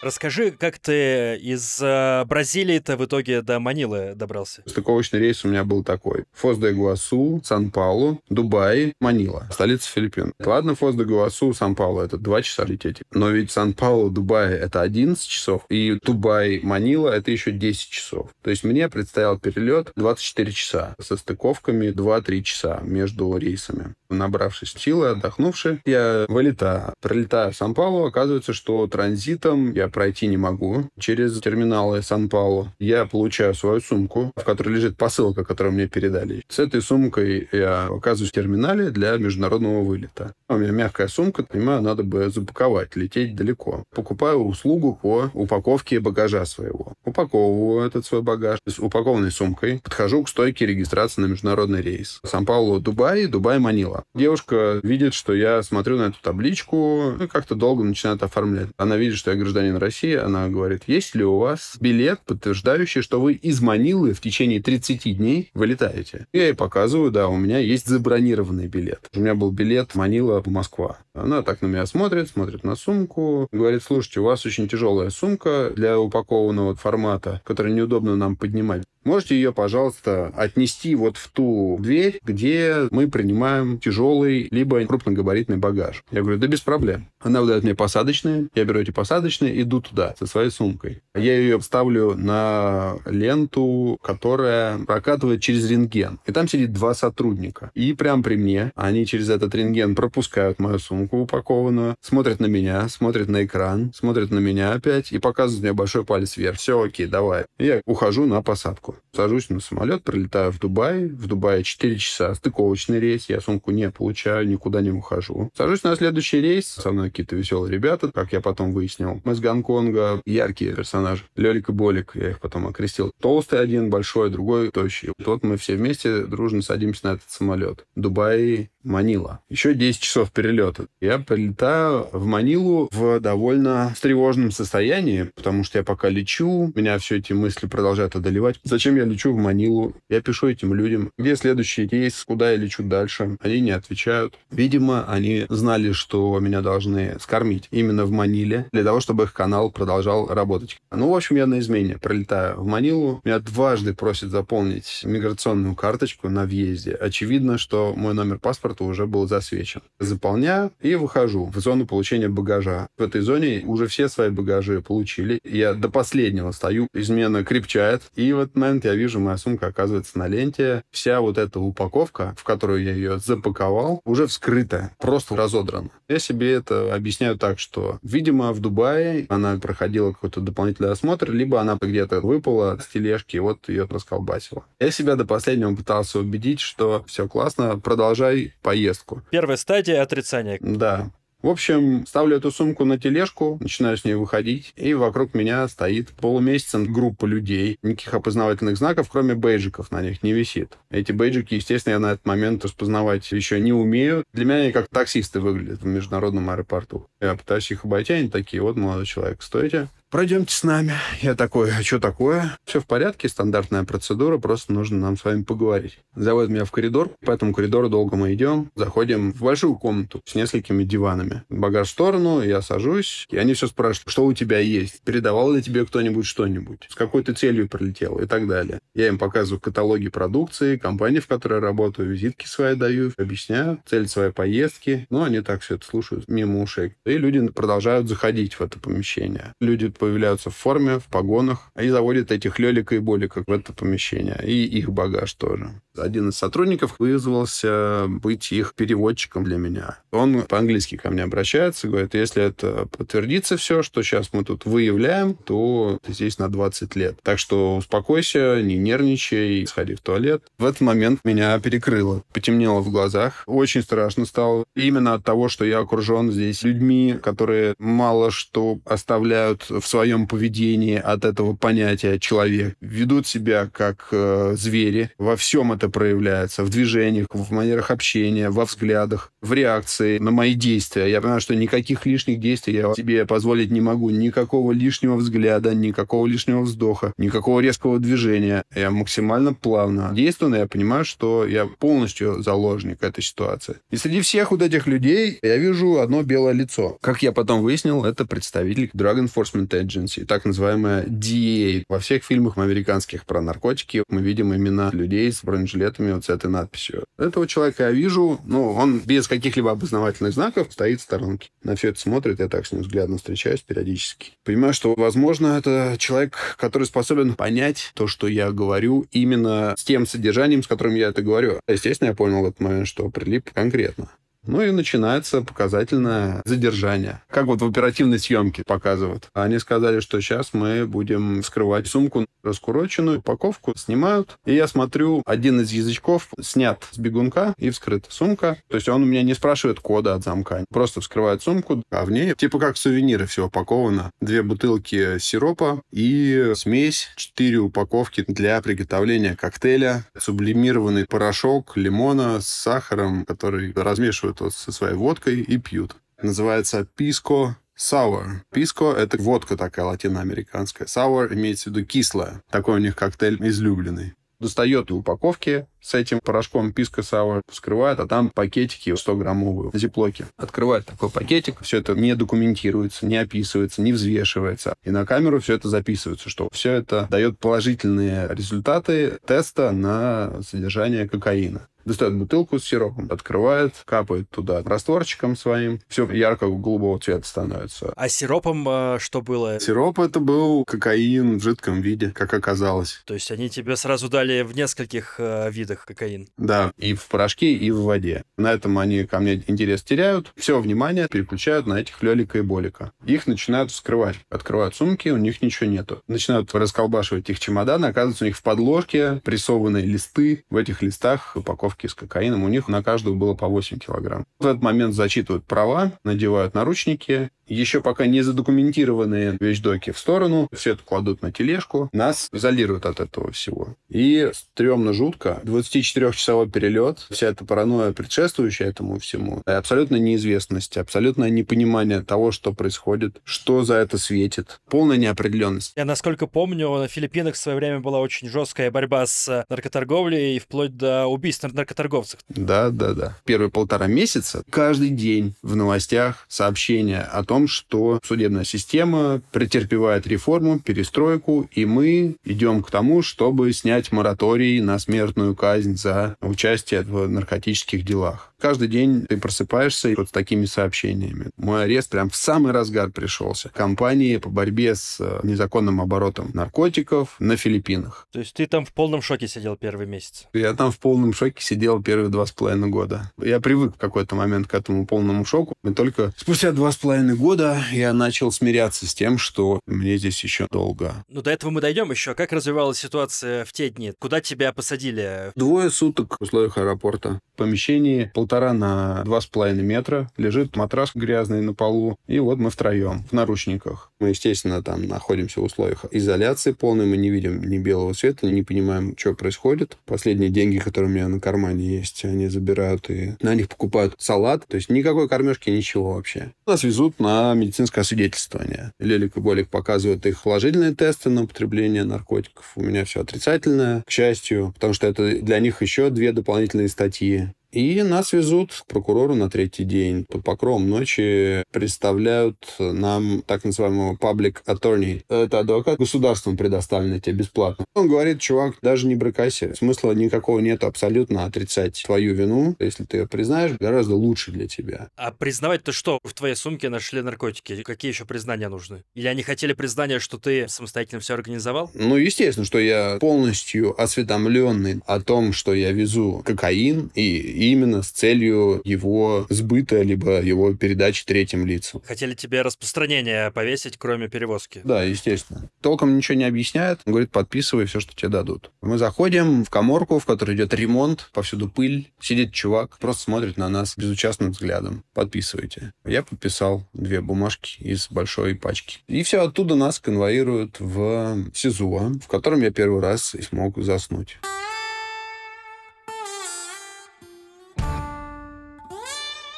Расскажи, 0.00 0.52
как 0.52 0.78
ты 0.78 1.36
из 1.38 1.80
э, 1.82 2.24
Бразилии-то 2.24 2.96
в 2.96 3.04
итоге 3.04 3.42
до 3.42 3.58
Манилы 3.58 4.12
добрался? 4.14 4.62
Стыковочный 4.64 5.18
рейс 5.18 5.44
у 5.44 5.48
меня 5.48 5.64
был 5.64 5.82
такой. 5.82 6.24
Фос-ду-Игуасу, 6.34 7.42
Сан-Паулу, 7.44 8.20
Дубай, 8.28 8.94
Манила, 9.00 9.48
столица 9.50 9.90
Филиппин. 9.90 10.34
Ладно, 10.38 10.76
Фос-ду-Игуасу, 10.76 11.52
Сан-Паулу, 11.52 12.00
это 12.00 12.16
два 12.16 12.42
часа 12.42 12.64
лететь. 12.64 13.02
Но 13.12 13.30
ведь 13.30 13.50
Сан-Паулу, 13.50 14.10
Дубай, 14.10 14.54
это 14.54 14.82
11 14.82 15.26
часов, 15.26 15.64
и 15.68 15.98
Дубай, 16.04 16.60
Манила, 16.62 17.08
это 17.08 17.32
еще 17.32 17.50
10 17.50 17.90
часов. 17.90 18.30
То 18.42 18.50
есть 18.50 18.62
мне 18.62 18.88
предстоял 18.88 19.36
перелет 19.36 19.90
24 19.96 20.52
часа 20.52 20.94
со 21.00 21.16
стыковками 21.16 21.88
2-3 21.88 22.42
часа 22.42 22.80
между 22.84 23.36
рейсами. 23.36 23.94
Набравшись 24.10 24.74
силы, 24.78 25.08
отдохнувши, 25.08 25.80
я 25.84 26.26
вылетаю. 26.28 26.94
Пролетаю 27.00 27.52
в 27.52 27.56
Сан-Паулу, 27.56 28.06
оказывается, 28.06 28.52
что 28.52 28.86
транзитом 28.86 29.72
я 29.72 29.87
пройти 29.88 30.26
не 30.26 30.36
могу 30.36 30.88
через 30.98 31.40
терминалы 31.40 32.02
Сан-Паулу. 32.02 32.68
Я 32.78 33.06
получаю 33.06 33.54
свою 33.54 33.80
сумку, 33.80 34.32
в 34.36 34.44
которой 34.44 34.70
лежит 34.70 34.96
посылка, 34.96 35.44
которую 35.44 35.74
мне 35.74 35.86
передали. 35.88 36.42
С 36.48 36.58
этой 36.58 36.82
сумкой 36.82 37.48
я 37.52 37.86
оказываюсь 37.86 38.30
в 38.30 38.34
терминале 38.34 38.90
для 38.90 39.16
международного 39.16 39.82
вылета. 39.82 40.32
У 40.48 40.56
меня 40.56 40.72
мягкая 40.72 41.08
сумка, 41.08 41.42
понимаю, 41.42 41.82
надо 41.82 42.02
бы 42.02 42.30
запаковать, 42.30 42.96
лететь 42.96 43.36
далеко. 43.36 43.84
Покупаю 43.94 44.44
услугу 44.44 44.98
по 45.00 45.30
упаковке 45.34 46.00
багажа 46.00 46.44
своего. 46.44 46.92
Упаковываю 47.04 47.86
этот 47.86 48.04
свой 48.06 48.22
багаж 48.22 48.58
с 48.66 48.78
упакованной 48.78 49.30
сумкой. 49.30 49.80
Подхожу 49.82 50.22
к 50.22 50.28
стойке 50.28 50.66
регистрации 50.66 51.22
на 51.22 51.26
международный 51.26 51.82
рейс. 51.82 52.20
Сан-Паулу, 52.24 52.80
Дубай, 52.80 53.26
Дубай, 53.26 53.58
Манила. 53.58 54.04
Девушка 54.14 54.80
видит, 54.82 55.14
что 55.14 55.34
я 55.34 55.62
смотрю 55.62 55.98
на 55.98 56.08
эту 56.08 56.16
табличку 56.22 57.12
и 57.20 57.26
как-то 57.26 57.54
долго 57.54 57.84
начинает 57.84 58.22
оформлять. 58.22 58.68
Она 58.76 58.96
видит, 58.96 59.16
что 59.16 59.30
я 59.30 59.36
гражданин 59.36 59.76
время 59.78 59.80
России, 59.80 60.14
она 60.14 60.48
говорит, 60.48 60.82
есть 60.86 61.14
ли 61.14 61.24
у 61.24 61.38
вас 61.38 61.76
билет, 61.80 62.20
подтверждающий, 62.26 63.02
что 63.02 63.20
вы 63.20 63.34
из 63.34 63.60
Манилы 63.60 64.12
в 64.12 64.20
течение 64.20 64.60
30 64.60 65.16
дней 65.16 65.50
вылетаете? 65.54 66.26
Я 66.32 66.46
ей 66.46 66.54
показываю, 66.54 67.10
да, 67.10 67.28
у 67.28 67.36
меня 67.36 67.58
есть 67.58 67.86
забронированный 67.86 68.66
билет. 68.66 69.08
У 69.14 69.20
меня 69.20 69.34
был 69.34 69.50
билет 69.50 69.94
Манила-Москва. 69.94 70.98
Она 71.14 71.42
так 71.42 71.62
на 71.62 71.66
меня 71.66 71.86
смотрит, 71.86 72.28
смотрит 72.28 72.64
на 72.64 72.76
сумку, 72.76 73.48
говорит, 73.50 73.82
слушайте, 73.82 74.20
у 74.20 74.24
вас 74.24 74.44
очень 74.46 74.68
тяжелая 74.68 75.10
сумка 75.10 75.72
для 75.74 75.98
упакованного 75.98 76.74
формата, 76.76 77.40
который 77.44 77.72
неудобно 77.72 78.16
нам 78.16 78.36
поднимать. 78.36 78.84
Можете 79.04 79.36
ее, 79.36 79.52
пожалуйста, 79.52 80.32
отнести 80.36 80.94
вот 80.94 81.16
в 81.16 81.30
ту 81.30 81.78
дверь, 81.80 82.20
где 82.22 82.88
мы 82.90 83.08
принимаем 83.08 83.78
тяжелый 83.78 84.48
либо 84.50 84.84
крупногабаритный 84.84 85.56
багаж. 85.56 86.04
Я 86.10 86.20
говорю, 86.20 86.38
да 86.38 86.46
без 86.46 86.60
проблем. 86.60 87.08
Она 87.20 87.40
выдает 87.40 87.64
мне 87.64 87.74
посадочные, 87.74 88.48
я 88.54 88.64
беру 88.64 88.80
эти 88.80 88.90
посадочные, 88.90 89.54
иду 89.68 89.80
туда 89.80 90.14
со 90.18 90.26
своей 90.26 90.50
сумкой. 90.50 91.02
Я 91.14 91.38
ее 91.38 91.60
ставлю 91.60 92.14
на 92.16 92.96
ленту, 93.04 93.98
которая 94.02 94.78
прокатывает 94.78 95.42
через 95.42 95.68
рентген. 95.70 96.20
И 96.26 96.32
там 96.32 96.48
сидит 96.48 96.72
два 96.72 96.94
сотрудника. 96.94 97.70
И 97.74 97.92
прямо 97.92 98.22
при 98.22 98.36
мне 98.36 98.72
они 98.74 99.06
через 99.06 99.28
этот 99.28 99.54
рентген 99.54 99.94
пропускают 99.94 100.58
мою 100.58 100.78
сумку 100.78 101.18
упакованную, 101.18 101.94
смотрят 102.00 102.40
на 102.40 102.46
меня, 102.46 102.88
смотрят 102.88 103.28
на 103.28 103.44
экран, 103.44 103.92
смотрят 103.94 104.30
на 104.30 104.38
меня 104.38 104.72
опять 104.72 105.12
и 105.12 105.18
показывают 105.18 105.62
мне 105.62 105.72
большой 105.72 106.04
палец 106.04 106.36
вверх. 106.36 106.56
Все, 106.58 106.80
окей, 106.80 107.06
давай. 107.06 107.44
Я 107.58 107.82
ухожу 107.86 108.26
на 108.26 108.42
посадку. 108.42 108.96
Сажусь 109.14 109.50
на 109.50 109.60
самолет, 109.60 110.04
прилетаю 110.04 110.52
в 110.52 110.58
Дубай. 110.58 111.06
В 111.06 111.26
Дубае 111.26 111.64
4 111.64 111.98
часа 111.98 112.34
стыковочный 112.34 113.00
рейс. 113.00 113.28
Я 113.28 113.40
сумку 113.40 113.70
не 113.70 113.90
получаю, 113.90 114.48
никуда 114.48 114.80
не 114.80 114.90
ухожу. 114.90 115.50
Сажусь 115.56 115.82
на 115.82 115.96
следующий 115.96 116.40
рейс. 116.40 116.66
Со 116.68 116.92
мной 116.92 117.10
какие-то 117.10 117.36
веселые 117.36 117.72
ребята, 117.72 118.10
как 118.12 118.32
я 118.32 118.40
потом 118.40 118.72
выяснил. 118.72 119.20
Мы 119.24 119.32
из 119.32 119.40
Гонконга. 119.58 120.22
Яркие 120.24 120.74
персонажи. 120.74 121.24
Лёлик 121.36 121.68
и 121.68 121.72
Болик, 121.72 122.12
я 122.14 122.30
их 122.30 122.40
потом 122.40 122.66
окрестил. 122.66 123.12
Толстый 123.20 123.60
один, 123.60 123.90
большой, 123.90 124.30
другой 124.30 124.70
тощий. 124.70 125.12
Вот 125.24 125.42
мы 125.42 125.56
все 125.56 125.76
вместе 125.76 126.22
дружно 126.22 126.62
садимся 126.62 127.06
на 127.06 127.12
этот 127.14 127.30
самолет. 127.30 127.84
Дубай, 127.96 128.70
Манила. 128.82 129.40
Еще 129.48 129.74
10 129.74 130.00
часов 130.00 130.32
перелета. 130.32 130.86
Я 131.00 131.18
прилетаю 131.18 132.08
в 132.12 132.24
Манилу 132.24 132.88
в 132.92 133.20
довольно 133.20 133.94
тревожном 134.00 134.50
состоянии, 134.50 135.30
потому 135.34 135.64
что 135.64 135.78
я 135.78 135.84
пока 135.84 136.08
лечу, 136.08 136.72
меня 136.74 136.98
все 136.98 137.16
эти 137.16 137.32
мысли 137.32 137.66
продолжают 137.66 138.16
одолевать. 138.16 138.60
Зачем 138.64 138.96
я 138.96 139.04
лечу 139.04 139.32
в 139.32 139.36
Манилу? 139.36 139.94
Я 140.08 140.20
пишу 140.20 140.48
этим 140.48 140.74
людям, 140.74 141.10
где 141.18 141.36
следующий 141.36 141.86
рейс, 141.86 142.24
куда 142.24 142.52
я 142.52 142.56
лечу 142.56 142.82
дальше. 142.82 143.36
Они 143.40 143.60
не 143.60 143.72
отвечают. 143.72 144.34
Видимо, 144.50 145.04
они 145.08 145.46
знали, 145.48 145.92
что 145.92 146.38
меня 146.40 146.62
должны 146.62 147.16
скормить 147.20 147.68
именно 147.70 148.04
в 148.04 148.10
Маниле, 148.10 148.66
для 148.72 148.84
того, 148.84 149.00
чтобы 149.00 149.24
их 149.24 149.32
канал 149.32 149.47
продолжал 149.70 150.26
работать. 150.26 150.78
Ну, 150.90 151.10
в 151.10 151.16
общем, 151.16 151.36
я 151.36 151.46
на 151.46 151.58
измене. 151.58 151.98
Прилетаю 151.98 152.60
в 152.60 152.66
Манилу. 152.66 153.20
Меня 153.24 153.38
дважды 153.38 153.94
просят 153.94 154.30
заполнить 154.30 155.02
миграционную 155.04 155.74
карточку 155.74 156.28
на 156.28 156.44
въезде. 156.44 156.92
Очевидно, 156.92 157.58
что 157.58 157.94
мой 157.96 158.14
номер 158.14 158.38
паспорта 158.38 158.84
уже 158.84 159.06
был 159.06 159.26
засвечен. 159.28 159.82
Заполняю 159.98 160.72
и 160.80 160.94
выхожу 160.94 161.46
в 161.46 161.58
зону 161.58 161.86
получения 161.86 162.28
багажа. 162.28 162.88
В 162.96 163.02
этой 163.02 163.20
зоне 163.20 163.62
уже 163.66 163.86
все 163.86 164.08
свои 164.08 164.30
багажи 164.30 164.80
получили. 164.80 165.40
Я 165.44 165.74
до 165.74 165.88
последнего 165.88 166.52
стою, 166.52 166.88
измена 166.94 167.44
крепчает. 167.44 168.02
И 168.14 168.32
в 168.32 168.40
этот 168.40 168.56
момент 168.56 168.84
я 168.84 168.94
вижу, 168.94 169.20
моя 169.20 169.36
сумка 169.36 169.66
оказывается 169.68 170.18
на 170.18 170.28
ленте. 170.28 170.82
Вся 170.90 171.20
вот 171.20 171.38
эта 171.38 171.60
упаковка, 171.60 172.34
в 172.36 172.44
которую 172.44 172.82
я 172.82 172.92
ее 172.92 173.18
запаковал, 173.18 174.00
уже 174.04 174.26
вскрыта, 174.26 174.90
просто 174.98 175.36
разодрана. 175.36 175.90
Я 176.08 176.18
себе 176.18 176.52
это 176.52 176.94
объясняю 176.94 177.36
так, 177.36 177.58
что, 177.58 177.98
видимо, 178.02 178.52
в 178.52 178.60
Дубае 178.60 179.26
она 179.38 179.58
проходила 179.58 180.12
какой-то 180.12 180.40
дополнительный 180.40 180.90
осмотр, 180.90 181.32
либо 181.32 181.60
она 181.60 181.78
где-то 181.80 182.20
выпала 182.20 182.78
с 182.78 182.86
тележки, 182.86 183.36
и 183.36 183.40
вот 183.40 183.68
ее 183.68 183.86
расколбасило. 183.88 184.64
Я 184.78 184.90
себя 184.90 185.16
до 185.16 185.24
последнего 185.24 185.74
пытался 185.74 186.18
убедить, 186.18 186.60
что 186.60 187.04
все 187.06 187.28
классно, 187.28 187.78
продолжай 187.78 188.54
поездку. 188.62 189.22
Первая 189.30 189.56
стадия 189.56 190.02
отрицания. 190.02 190.58
Да. 190.60 191.10
В 191.40 191.48
общем, 191.48 192.04
ставлю 192.04 192.36
эту 192.36 192.50
сумку 192.50 192.84
на 192.84 192.98
тележку, 192.98 193.58
начинаю 193.60 193.96
с 193.96 194.04
ней 194.04 194.14
выходить, 194.14 194.72
и 194.74 194.92
вокруг 194.92 195.34
меня 195.34 195.68
стоит 195.68 196.08
полумесяцем 196.08 196.92
группа 196.92 197.26
людей. 197.26 197.78
Никаких 197.82 198.12
опознавательных 198.14 198.76
знаков, 198.76 199.08
кроме 199.08 199.36
бейджиков, 199.36 199.92
на 199.92 200.02
них 200.02 200.24
не 200.24 200.32
висит. 200.32 200.78
Эти 200.90 201.12
бейджики, 201.12 201.54
естественно, 201.54 201.92
я 201.92 201.98
на 202.00 202.12
этот 202.12 202.26
момент 202.26 202.64
распознавать 202.64 203.30
еще 203.30 203.60
не 203.60 203.72
умею. 203.72 204.24
Для 204.32 204.46
меня 204.46 204.56
они 204.56 204.72
как 204.72 204.88
таксисты 204.88 205.38
выглядят 205.38 205.82
в 205.82 205.86
международном 205.86 206.50
аэропорту. 206.50 207.06
Я 207.20 207.36
пытаюсь 207.36 207.70
их 207.70 207.84
обойти, 207.84 208.14
они 208.14 208.28
такие, 208.28 208.60
вот, 208.60 208.76
молодой 208.76 209.06
человек, 209.06 209.40
стойте 209.40 209.88
пройдемте 210.10 210.54
с 210.54 210.62
нами. 210.62 210.94
Я 211.20 211.34
такой, 211.34 211.70
а 211.70 211.82
что 211.82 211.98
такое? 211.98 212.56
Все 212.64 212.80
в 212.80 212.86
порядке, 212.86 213.28
стандартная 213.28 213.84
процедура, 213.84 214.38
просто 214.38 214.72
нужно 214.72 214.98
нам 214.98 215.16
с 215.16 215.24
вами 215.24 215.42
поговорить. 215.42 215.98
Заводят 216.14 216.50
меня 216.50 216.64
в 216.64 216.70
коридор, 216.70 217.10
по 217.24 217.30
этому 217.30 217.52
коридору 217.52 217.88
долго 217.88 218.16
мы 218.16 218.34
идем, 218.34 218.70
заходим 218.74 219.32
в 219.32 219.42
большую 219.42 219.76
комнату 219.76 220.20
с 220.24 220.34
несколькими 220.34 220.84
диванами. 220.84 221.42
Багаж 221.48 221.88
в 221.88 221.90
сторону, 221.90 222.42
я 222.42 222.62
сажусь, 222.62 223.26
и 223.30 223.36
они 223.36 223.54
все 223.54 223.66
спрашивают, 223.66 224.10
что 224.10 224.24
у 224.24 224.32
тебя 224.32 224.58
есть, 224.58 225.02
передавал 225.02 225.52
ли 225.52 225.62
тебе 225.62 225.84
кто-нибудь 225.84 226.26
что-нибудь, 226.26 226.86
с 226.90 226.94
какой 226.94 227.22
ты 227.22 227.34
целью 227.34 227.68
прилетел 227.68 228.18
и 228.18 228.26
так 228.26 228.48
далее. 228.48 228.80
Я 228.94 229.08
им 229.08 229.18
показываю 229.18 229.60
каталоги 229.60 230.08
продукции, 230.08 230.76
компании, 230.76 231.20
в 231.20 231.26
которой 231.26 231.60
работаю, 231.60 232.10
визитки 232.10 232.46
свои 232.46 232.74
даю, 232.74 233.12
объясняю 233.16 233.82
цель 233.86 234.08
своей 234.08 234.32
поездки. 234.32 235.06
Ну, 235.10 235.22
они 235.22 235.40
так 235.40 235.62
все 235.62 235.76
это 235.76 235.86
слушают 235.86 236.28
мимо 236.28 236.62
ушей. 236.62 236.96
И 237.04 237.18
люди 237.18 237.46
продолжают 237.48 238.08
заходить 238.08 238.54
в 238.54 238.60
это 238.60 238.78
помещение. 238.78 239.52
Люди 239.60 239.88
появляются 239.98 240.50
в 240.50 240.56
форме, 240.56 240.98
в 240.98 241.04
погонах, 241.04 241.70
и 241.78 241.88
заводят 241.88 242.32
этих 242.32 242.58
Лелика 242.58 242.94
и 242.94 242.98
Болика 242.98 243.42
в 243.46 243.50
это 243.50 243.72
помещение, 243.72 244.40
и 244.44 244.64
их 244.64 244.90
багаж 244.90 245.34
тоже. 245.34 245.70
Один 245.96 246.28
из 246.28 246.36
сотрудников 246.36 246.94
вызвался 246.98 248.06
быть 248.08 248.52
их 248.52 248.74
переводчиком 248.74 249.44
для 249.44 249.56
меня. 249.56 249.98
Он 250.12 250.42
по-английски 250.42 250.96
ко 250.96 251.10
мне 251.10 251.24
обращается, 251.24 251.88
говорит, 251.88 252.14
если 252.14 252.42
это 252.42 252.86
подтвердится 252.96 253.56
все, 253.56 253.82
что 253.82 254.02
сейчас 254.02 254.30
мы 254.32 254.44
тут 254.44 254.64
выявляем, 254.64 255.34
то 255.34 255.98
ты 256.04 256.12
здесь 256.12 256.38
на 256.38 256.48
20 256.48 256.94
лет. 256.96 257.18
Так 257.22 257.38
что 257.38 257.76
успокойся, 257.76 258.62
не 258.62 258.76
нервничай, 258.76 259.66
сходи 259.66 259.94
в 259.94 260.00
туалет. 260.00 260.44
В 260.58 260.64
этот 260.64 260.80
момент 260.80 261.20
меня 261.24 261.58
перекрыло, 261.58 262.22
потемнело 262.32 262.80
в 262.80 262.90
глазах. 262.90 263.42
Очень 263.46 263.82
страшно 263.82 264.24
стало. 264.24 264.64
Именно 264.76 265.14
от 265.14 265.24
того, 265.24 265.48
что 265.48 265.64
я 265.64 265.80
окружен 265.80 266.30
здесь 266.30 266.62
людьми, 266.62 267.18
которые 267.22 267.74
мало 267.78 268.30
что 268.30 268.78
оставляют 268.84 269.68
в 269.68 269.86
своем 269.88 270.26
поведении 270.26 270.96
от 270.96 271.24
этого 271.24 271.54
понятия 271.54 272.18
человек. 272.18 272.76
Ведут 272.80 273.26
себя 273.26 273.68
как 273.72 274.08
э, 274.12 274.54
звери. 274.56 275.10
Во 275.18 275.36
всем 275.36 275.72
это 275.72 275.88
проявляется. 275.88 276.64
В 276.64 276.68
движениях, 276.68 277.26
в 277.30 277.52
манерах 277.52 277.90
общения, 277.90 278.50
во 278.50 278.64
взглядах, 278.64 279.32
в 279.40 279.52
реакции 279.52 280.18
на 280.18 280.30
мои 280.30 280.54
действия. 280.54 281.06
Я 281.06 281.20
понимаю, 281.20 281.40
что 281.40 281.54
никаких 281.54 282.06
лишних 282.06 282.40
действий 282.40 282.74
я 282.74 282.94
себе 282.94 283.26
позволить 283.26 283.70
не 283.70 283.80
могу. 283.80 284.10
Никакого 284.10 284.72
лишнего 284.72 285.16
взгляда, 285.16 285.74
никакого 285.74 286.26
лишнего 286.26 286.62
вздоха, 286.62 287.12
никакого 287.16 287.60
резкого 287.60 287.98
движения. 287.98 288.64
Я 288.74 288.90
максимально 288.90 289.54
плавно 289.54 290.10
действую, 290.14 290.50
но 290.50 290.56
я 290.56 290.66
понимаю, 290.66 291.04
что 291.04 291.46
я 291.46 291.66
полностью 291.66 292.42
заложник 292.42 293.02
этой 293.02 293.22
ситуации. 293.22 293.76
И 293.90 293.96
среди 293.96 294.20
всех 294.20 294.50
вот 294.50 294.62
этих 294.62 294.86
людей 294.86 295.38
я 295.42 295.56
вижу 295.56 296.00
одно 296.00 296.22
белое 296.22 296.52
лицо. 296.52 296.98
Как 297.00 297.22
я 297.22 297.32
потом 297.32 297.62
выяснил, 297.62 298.04
это 298.04 298.26
представитель 298.26 298.90
Drug 298.94 299.26
Enforcement 299.26 299.68
Agency, 299.82 300.24
так 300.24 300.44
называемая 300.44 301.04
DEA. 301.04 301.84
Во 301.88 301.98
всех 301.98 302.24
фильмах 302.24 302.58
американских 302.58 303.24
про 303.24 303.40
наркотики 303.40 304.02
мы 304.08 304.20
видим 304.20 304.52
именно 304.52 304.90
людей 304.92 305.30
с 305.32 305.42
бронежилетами 305.42 306.12
вот 306.12 306.24
с 306.24 306.28
этой 306.28 306.50
надписью. 306.50 307.04
Этого 307.18 307.46
человека 307.46 307.84
я 307.84 307.90
вижу, 307.90 308.40
ну, 308.44 308.72
он 308.72 309.00
без 309.00 309.28
каких-либо 309.28 309.70
обознавательных 309.70 310.32
знаков 310.32 310.72
стоит 310.72 311.00
в 311.00 311.02
сторонке. 311.02 311.50
На 311.62 311.76
все 311.76 311.88
это 311.88 312.00
смотрит, 312.00 312.40
я 312.40 312.48
так 312.48 312.66
с 312.66 312.72
ним 312.72 312.82
взглядом 312.82 313.18
встречаюсь 313.18 313.60
периодически. 313.60 314.32
Понимаю, 314.44 314.72
что, 314.74 314.94
возможно, 314.94 315.58
это 315.58 315.96
человек, 315.98 316.56
который 316.58 316.84
способен 316.84 317.34
понять 317.34 317.92
то, 317.94 318.06
что 318.06 318.26
я 318.28 318.50
говорю, 318.50 319.06
именно 319.10 319.74
с 319.76 319.84
тем 319.84 320.06
содержанием, 320.06 320.62
с 320.62 320.66
которым 320.66 320.94
я 320.94 321.08
это 321.08 321.22
говорю. 321.22 321.60
Естественно, 321.68 322.08
я 322.08 322.14
понял 322.14 322.42
в 322.42 322.46
этот 322.46 322.60
момент, 322.60 322.88
что 322.88 323.08
прилип 323.10 323.50
конкретно. 323.52 324.08
Ну 324.48 324.62
и 324.62 324.70
начинается 324.70 325.42
показательное 325.42 326.40
задержание. 326.46 327.20
Как 327.28 327.44
вот 327.44 327.60
в 327.60 327.66
оперативной 327.66 328.18
съемке 328.18 328.62
показывают. 328.66 329.28
Они 329.34 329.58
сказали, 329.58 330.00
что 330.00 330.22
сейчас 330.22 330.54
мы 330.54 330.86
будем 330.86 331.42
вскрывать 331.42 331.86
сумку, 331.86 332.24
раскуроченную 332.42 333.18
упаковку, 333.18 333.74
снимают. 333.76 334.38
И 334.46 334.54
я 334.54 334.66
смотрю, 334.66 335.22
один 335.26 335.60
из 335.60 335.70
язычков 335.70 336.28
снят 336.40 336.82
с 336.90 336.96
бегунка 336.96 337.52
и 337.58 337.68
вскрыта 337.68 338.10
сумка. 338.10 338.56
То 338.68 338.76
есть 338.76 338.88
он 338.88 339.02
у 339.02 339.04
меня 339.04 339.22
не 339.22 339.34
спрашивает 339.34 339.80
кода 339.80 340.14
от 340.14 340.24
замка. 340.24 340.64
Просто 340.70 341.02
вскрывает 341.02 341.42
сумку, 341.42 341.82
а 341.90 342.06
в 342.06 342.10
ней, 342.10 342.34
типа 342.34 342.58
как 342.58 342.78
сувениры 342.78 343.26
все 343.26 343.48
упаковано. 343.48 344.12
Две 344.22 344.42
бутылки 344.42 345.18
сиропа 345.18 345.82
и 345.92 346.52
смесь, 346.54 347.10
четыре 347.16 347.58
упаковки 347.58 348.24
для 348.26 348.62
приготовления 348.62 349.36
коктейля, 349.36 350.06
сублимированный 350.16 351.04
порошок 351.04 351.76
лимона 351.76 352.40
с 352.40 352.48
сахаром, 352.48 353.26
который 353.26 353.74
размешивают 353.74 354.37
вот 354.40 354.54
со 354.54 354.72
своей 354.72 354.94
водкой 354.94 355.40
и 355.40 355.58
пьют. 355.58 355.96
Называется 356.22 356.86
писко 356.96 357.56
Sour. 357.78 358.40
Писко— 358.52 358.92
это 358.98 359.18
водка 359.18 359.56
такая 359.56 359.86
латиноамериканская. 359.86 360.88
Sour 360.88 361.32
имеется 361.32 361.70
в 361.70 361.72
виду 361.72 361.86
кислая. 361.86 362.42
Такой 362.50 362.76
у 362.76 362.78
них 362.78 362.96
коктейль 362.96 363.38
излюбленный 363.40 364.14
достает 364.40 364.90
упаковки 364.90 365.66
с 365.80 365.94
этим 365.94 366.20
порошком 366.20 366.72
писка 366.72 367.02
сауэр, 367.02 367.42
вскрывает, 367.50 367.98
а 368.00 368.06
там 368.06 368.30
пакетики 368.30 368.90
100-граммовые 368.90 369.70
в 369.72 369.78
зиплоке. 369.78 370.26
Открывает 370.36 370.86
такой 370.86 371.10
пакетик, 371.10 371.60
все 371.60 371.78
это 371.78 371.94
не 371.94 372.14
документируется, 372.14 373.06
не 373.06 373.16
описывается, 373.16 373.82
не 373.82 373.92
взвешивается. 373.92 374.74
И 374.84 374.90
на 374.90 375.06
камеру 375.06 375.40
все 375.40 375.54
это 375.54 375.68
записывается, 375.68 376.28
что 376.28 376.48
все 376.52 376.72
это 376.72 377.06
дает 377.10 377.38
положительные 377.38 378.28
результаты 378.30 379.18
теста 379.26 379.72
на 379.72 380.42
содержание 380.42 381.08
кокаина 381.08 381.68
достает 381.88 382.14
бутылку 382.14 382.58
с 382.58 382.64
сиропом, 382.64 383.08
открывает, 383.10 383.74
капает 383.84 384.30
туда 384.30 384.62
растворчиком 384.62 385.36
своим, 385.36 385.80
все 385.88 386.08
ярко-голубого 386.10 387.00
цвета 387.00 387.26
становится. 387.26 387.92
А 387.96 388.08
сиропом 388.08 388.66
э, 388.68 388.98
что 389.00 389.22
было? 389.22 389.58
Сироп 389.58 389.98
это 389.98 390.20
был 390.20 390.64
кокаин 390.64 391.38
в 391.38 391.42
жидком 391.42 391.80
виде, 391.80 392.10
как 392.10 392.32
оказалось. 392.34 393.02
То 393.06 393.14
есть 393.14 393.30
они 393.30 393.48
тебе 393.48 393.76
сразу 393.76 394.08
дали 394.08 394.42
в 394.42 394.54
нескольких 394.54 395.16
э, 395.18 395.50
видах 395.50 395.84
кокаин? 395.84 396.28
Да, 396.36 396.72
и 396.76 396.94
в 396.94 397.06
порошке, 397.06 397.52
и 397.52 397.70
в 397.70 397.82
воде. 397.82 398.22
На 398.36 398.52
этом 398.52 398.78
они 398.78 399.04
ко 399.04 399.18
мне 399.18 399.42
интерес 399.46 399.82
теряют, 399.82 400.32
все 400.36 400.60
внимание 400.60 401.08
переключают 401.08 401.66
на 401.66 401.80
этих 401.80 402.02
Лелика 402.02 402.38
и 402.38 402.42
Болика. 402.42 402.92
Их 403.06 403.26
начинают 403.26 403.70
вскрывать. 403.70 404.16
Открывают 404.30 404.74
сумки, 404.74 405.08
у 405.08 405.16
них 405.16 405.40
ничего 405.40 405.70
нету. 405.70 406.02
Начинают 406.06 406.54
расколбашивать 406.54 407.30
их 407.30 407.40
чемоданы, 407.40 407.86
оказывается, 407.86 408.24
у 408.24 408.26
них 408.26 408.36
в 408.36 408.42
подложке 408.42 409.20
прессованные 409.24 409.86
листы. 409.86 410.44
В 410.50 410.56
этих 410.56 410.82
листах 410.82 411.36
упаковки 411.36 411.77
упаковки 411.78 411.86
с 411.86 411.94
кокаином, 411.94 412.44
у 412.44 412.48
них 412.48 412.68
на 412.68 412.82
каждую 412.82 413.16
было 413.16 413.34
по 413.34 413.48
8 413.48 413.78
килограмм. 413.78 414.24
В 414.38 414.46
этот 414.46 414.62
момент 414.62 414.94
зачитывают 414.94 415.44
права, 415.44 415.92
надевают 416.04 416.54
наручники, 416.54 417.30
еще 417.48 417.80
пока 417.80 418.06
не 418.06 418.20
задокументированные 418.20 419.36
вещдоки 419.40 419.90
в 419.90 419.98
сторону, 419.98 420.48
все 420.52 420.72
это 420.72 420.82
кладут 420.84 421.22
на 421.22 421.32
тележку, 421.32 421.88
нас 421.92 422.28
изолируют 422.32 422.84
от 422.84 423.00
этого 423.00 423.32
всего. 423.32 423.74
И 423.88 424.30
стрёмно 424.34 424.92
жутко. 424.92 425.40
24-часовой 425.44 426.50
перелет, 426.50 427.06
вся 427.10 427.28
эта 427.28 427.44
паранойя, 427.44 427.92
предшествующая 427.92 428.68
этому 428.68 428.98
всему, 428.98 429.42
абсолютно 429.46 429.96
неизвестность, 429.96 430.76
абсолютное 430.76 431.30
непонимание 431.30 432.02
того, 432.02 432.32
что 432.32 432.52
происходит, 432.52 433.20
что 433.24 433.64
за 433.64 433.74
это 433.74 433.96
светит, 433.98 434.60
полная 434.68 434.98
неопределенность. 434.98 435.72
Я, 435.76 435.84
насколько 435.84 436.26
помню, 436.26 436.70
на 436.76 436.88
Филиппинах 436.88 437.34
в 437.34 437.38
свое 437.38 437.56
время 437.56 437.80
была 437.80 438.00
очень 438.00 438.28
жесткая 438.28 438.70
борьба 438.70 439.06
с 439.06 439.44
наркоторговлей 439.48 440.36
и 440.36 440.38
вплоть 440.38 440.76
до 440.76 441.06
убийств 441.06 441.44
наркоторговцев. 441.68 442.20
Да, 442.28 442.70
да, 442.70 442.94
да. 442.94 443.16
Первые 443.24 443.50
полтора 443.50 443.86
месяца 443.86 444.42
каждый 444.50 444.90
день 444.90 445.34
в 445.42 445.54
новостях 445.54 446.24
сообщения 446.28 447.00
о 447.00 447.24
том, 447.24 447.48
что 447.48 448.00
судебная 448.02 448.44
система 448.44 449.20
претерпевает 449.32 450.06
реформу, 450.06 450.58
перестройку, 450.58 451.48
и 451.52 451.66
мы 451.66 452.16
идем 452.24 452.62
к 452.62 452.70
тому, 452.70 453.02
чтобы 453.02 453.52
снять 453.52 453.92
мораторий 453.92 454.60
на 454.60 454.78
смертную 454.78 455.34
казнь 455.36 455.76
за 455.76 456.16
участие 456.20 456.82
в 456.82 457.08
наркотических 457.08 457.84
делах. 457.84 458.32
Каждый 458.40 458.68
день 458.68 459.04
ты 459.06 459.16
просыпаешься 459.16 459.92
вот 459.96 460.10
с 460.10 460.12
такими 460.12 460.44
сообщениями. 460.44 461.30
Мой 461.36 461.64
арест 461.64 461.90
прям 461.90 462.08
в 462.08 462.14
самый 462.14 462.52
разгар 462.52 462.90
пришелся. 462.90 463.48
Компании 463.48 464.16
по 464.18 464.30
борьбе 464.30 464.76
с 464.76 464.98
э, 465.00 465.20
незаконным 465.24 465.80
оборотом 465.80 466.30
наркотиков 466.34 467.16
на 467.18 467.36
Филиппинах. 467.36 468.06
То 468.12 468.20
есть 468.20 468.34
ты 468.34 468.46
там 468.46 468.64
в 468.64 468.72
полном 468.72 469.02
шоке 469.02 469.26
сидел 469.26 469.56
первый 469.56 469.88
месяц? 469.88 470.28
Я 470.32 470.54
там 470.54 470.70
в 470.70 470.78
полном 470.78 471.12
шоке 471.12 471.42
сидел 471.48 471.82
первые 471.82 472.10
два 472.10 472.26
с 472.26 472.32
половиной 472.32 472.68
года. 472.68 473.10
Я 473.18 473.40
привык 473.40 473.74
в 473.74 473.78
какой-то 473.78 474.14
момент 474.14 474.46
к 474.46 474.54
этому 474.54 474.86
полному 474.86 475.24
шоку. 475.24 475.54
И 475.64 475.72
только 475.72 476.12
спустя 476.16 476.52
два 476.52 476.70
с 476.70 476.76
половиной 476.76 477.16
года 477.16 477.62
я 477.72 477.92
начал 477.92 478.30
смиряться 478.30 478.86
с 478.86 478.94
тем, 478.94 479.18
что 479.18 479.60
мне 479.66 479.96
здесь 479.96 480.22
еще 480.22 480.46
долго. 480.50 481.04
Ну, 481.08 481.22
до 481.22 481.30
этого 481.30 481.50
мы 481.50 481.60
дойдем 481.60 481.90
еще. 481.90 482.14
Как 482.14 482.32
развивалась 482.32 482.78
ситуация 482.78 483.44
в 483.44 483.52
те 483.52 483.70
дни? 483.70 483.92
Куда 483.98 484.20
тебя 484.20 484.52
посадили? 484.52 485.32
Двое 485.34 485.70
суток 485.70 486.16
в 486.20 486.22
условиях 486.22 486.58
аэропорта. 486.58 487.20
В 487.34 487.38
помещении 487.38 488.10
полтора 488.14 488.52
на 488.52 489.02
два 489.04 489.20
с 489.20 489.26
половиной 489.26 489.62
метра. 489.62 490.10
Лежит 490.18 490.54
матрас 490.56 490.90
грязный 490.94 491.40
на 491.40 491.54
полу. 491.54 491.96
И 492.06 492.18
вот 492.18 492.38
мы 492.38 492.50
втроем 492.50 493.04
в 493.04 493.12
наручниках. 493.12 493.90
Мы, 494.00 494.10
естественно, 494.10 494.62
там 494.62 494.86
находимся 494.86 495.40
в 495.40 495.44
условиях 495.44 495.86
изоляции 495.90 496.52
полной. 496.52 496.84
Мы 496.84 496.98
не 496.98 497.10
видим 497.10 497.42
ни 497.42 497.58
белого 497.58 497.94
света, 497.94 498.26
не 498.26 498.42
понимаем, 498.42 498.94
что 498.98 499.14
происходит. 499.14 499.78
Последние 499.86 500.28
деньги, 500.28 500.58
которые 500.58 500.90
у 500.90 500.94
меня 500.94 501.08
на 501.08 501.20
кармане 501.20 501.37
есть, 501.46 502.04
они 502.04 502.28
забирают 502.28 502.90
и 502.90 503.14
на 503.20 503.34
них 503.34 503.48
покупают 503.48 503.94
салат. 503.98 504.46
То 504.46 504.56
есть 504.56 504.70
никакой 504.70 505.08
кормежки, 505.08 505.50
ничего 505.50 505.94
вообще. 505.94 506.32
Нас 506.46 506.62
везут 506.62 507.00
на 507.00 507.34
медицинское 507.34 507.82
освидетельствование. 507.82 508.72
Лелик 508.78 509.16
и 509.16 509.20
Болик 509.20 509.48
показывают 509.48 510.04
их 510.06 510.22
положительные 510.22 510.74
тесты 510.74 511.10
на 511.10 511.22
употребление 511.22 511.84
наркотиков. 511.84 512.52
У 512.56 512.62
меня 512.62 512.84
все 512.84 513.00
отрицательное, 513.00 513.82
к 513.86 513.90
счастью, 513.90 514.52
потому 514.54 514.74
что 514.74 514.86
это 514.86 515.20
для 515.20 515.38
них 515.38 515.62
еще 515.62 515.90
две 515.90 516.12
дополнительные 516.12 516.68
статьи. 516.68 517.28
И 517.50 517.82
нас 517.82 518.12
везут 518.12 518.52
к 518.52 518.66
прокурору 518.66 519.14
на 519.14 519.30
третий 519.30 519.64
день. 519.64 520.04
Под 520.04 520.22
покровом 520.22 520.68
ночи 520.68 521.42
представляют 521.50 522.54
нам 522.58 523.22
так 523.22 523.44
называемого 523.44 523.96
public 523.96 524.44
attorney. 524.46 525.02
Это 525.08 525.38
адвокат 525.38 525.78
государством 525.78 526.36
предоставленный 526.36 527.00
тебе 527.00 527.16
бесплатно. 527.16 527.64
Он 527.74 527.88
говорит, 527.88 528.20
чувак, 528.20 528.56
даже 528.60 528.86
не 528.86 528.96
брыкайся. 528.96 529.54
Смысла 529.54 529.92
никакого 529.92 530.40
нет 530.40 530.62
абсолютно 530.62 531.24
отрицать 531.24 531.82
твою 531.86 532.14
вину. 532.14 532.54
Если 532.58 532.84
ты 532.84 532.98
ее 532.98 533.06
признаешь, 533.06 533.52
гораздо 533.58 533.94
лучше 533.94 534.30
для 534.30 534.46
тебя. 534.46 534.88
А 534.96 535.10
признавать-то 535.10 535.72
что? 535.72 535.98
В 536.04 536.12
твоей 536.12 536.34
сумке 536.34 536.68
нашли 536.68 537.00
наркотики. 537.00 537.62
Какие 537.62 537.92
еще 537.92 538.04
признания 538.04 538.48
нужны? 538.48 538.82
Или 538.94 539.06
они 539.06 539.22
хотели 539.22 539.54
признания, 539.54 540.00
что 540.00 540.18
ты 540.18 540.48
самостоятельно 540.48 541.00
все 541.00 541.14
организовал? 541.14 541.70
Ну, 541.72 541.96
естественно, 541.96 542.44
что 542.44 542.58
я 542.58 542.98
полностью 543.00 543.80
осведомленный 543.80 544.82
о 544.86 545.00
том, 545.00 545.32
что 545.32 545.54
я 545.54 545.72
везу 545.72 546.22
кокаин 546.26 546.90
и 546.94 547.37
именно 547.38 547.82
с 547.82 547.90
целью 547.90 548.60
его 548.64 549.26
сбыта, 549.30 549.82
либо 549.82 550.20
его 550.22 550.54
передачи 550.54 551.04
третьим 551.04 551.46
лицам. 551.46 551.82
Хотели 551.84 552.14
тебе 552.14 552.42
распространение 552.42 553.30
повесить, 553.30 553.76
кроме 553.76 554.08
перевозки? 554.08 554.60
Да, 554.64 554.82
естественно. 554.82 555.50
Толком 555.60 555.96
ничего 555.96 556.16
не 556.16 556.24
объясняет. 556.24 556.80
Он 556.84 556.92
говорит, 556.92 557.10
подписывай 557.10 557.66
все, 557.66 557.80
что 557.80 557.94
тебе 557.94 558.08
дадут. 558.08 558.50
Мы 558.60 558.78
заходим 558.78 559.44
в 559.44 559.50
коморку, 559.50 559.98
в 559.98 560.06
которой 560.06 560.36
идет 560.36 560.54
ремонт, 560.54 561.10
повсюду 561.12 561.48
пыль. 561.48 561.90
Сидит 562.00 562.32
чувак, 562.32 562.78
просто 562.78 563.02
смотрит 563.02 563.36
на 563.36 563.48
нас 563.48 563.76
безучастным 563.76 564.32
взглядом. 564.32 564.84
Подписывайте. 564.94 565.72
Я 565.84 566.02
подписал 566.02 566.66
две 566.72 567.00
бумажки 567.00 567.62
из 567.62 567.88
большой 567.90 568.34
пачки. 568.34 568.78
И 568.86 569.02
все 569.02 569.22
оттуда 569.22 569.54
нас 569.54 569.78
конвоируют 569.78 570.56
в 570.58 571.24
СИЗО, 571.34 571.92
в 572.02 572.08
котором 572.08 572.42
я 572.42 572.50
первый 572.50 572.80
раз 572.80 573.14
смог 573.20 573.62
заснуть. 573.62 574.18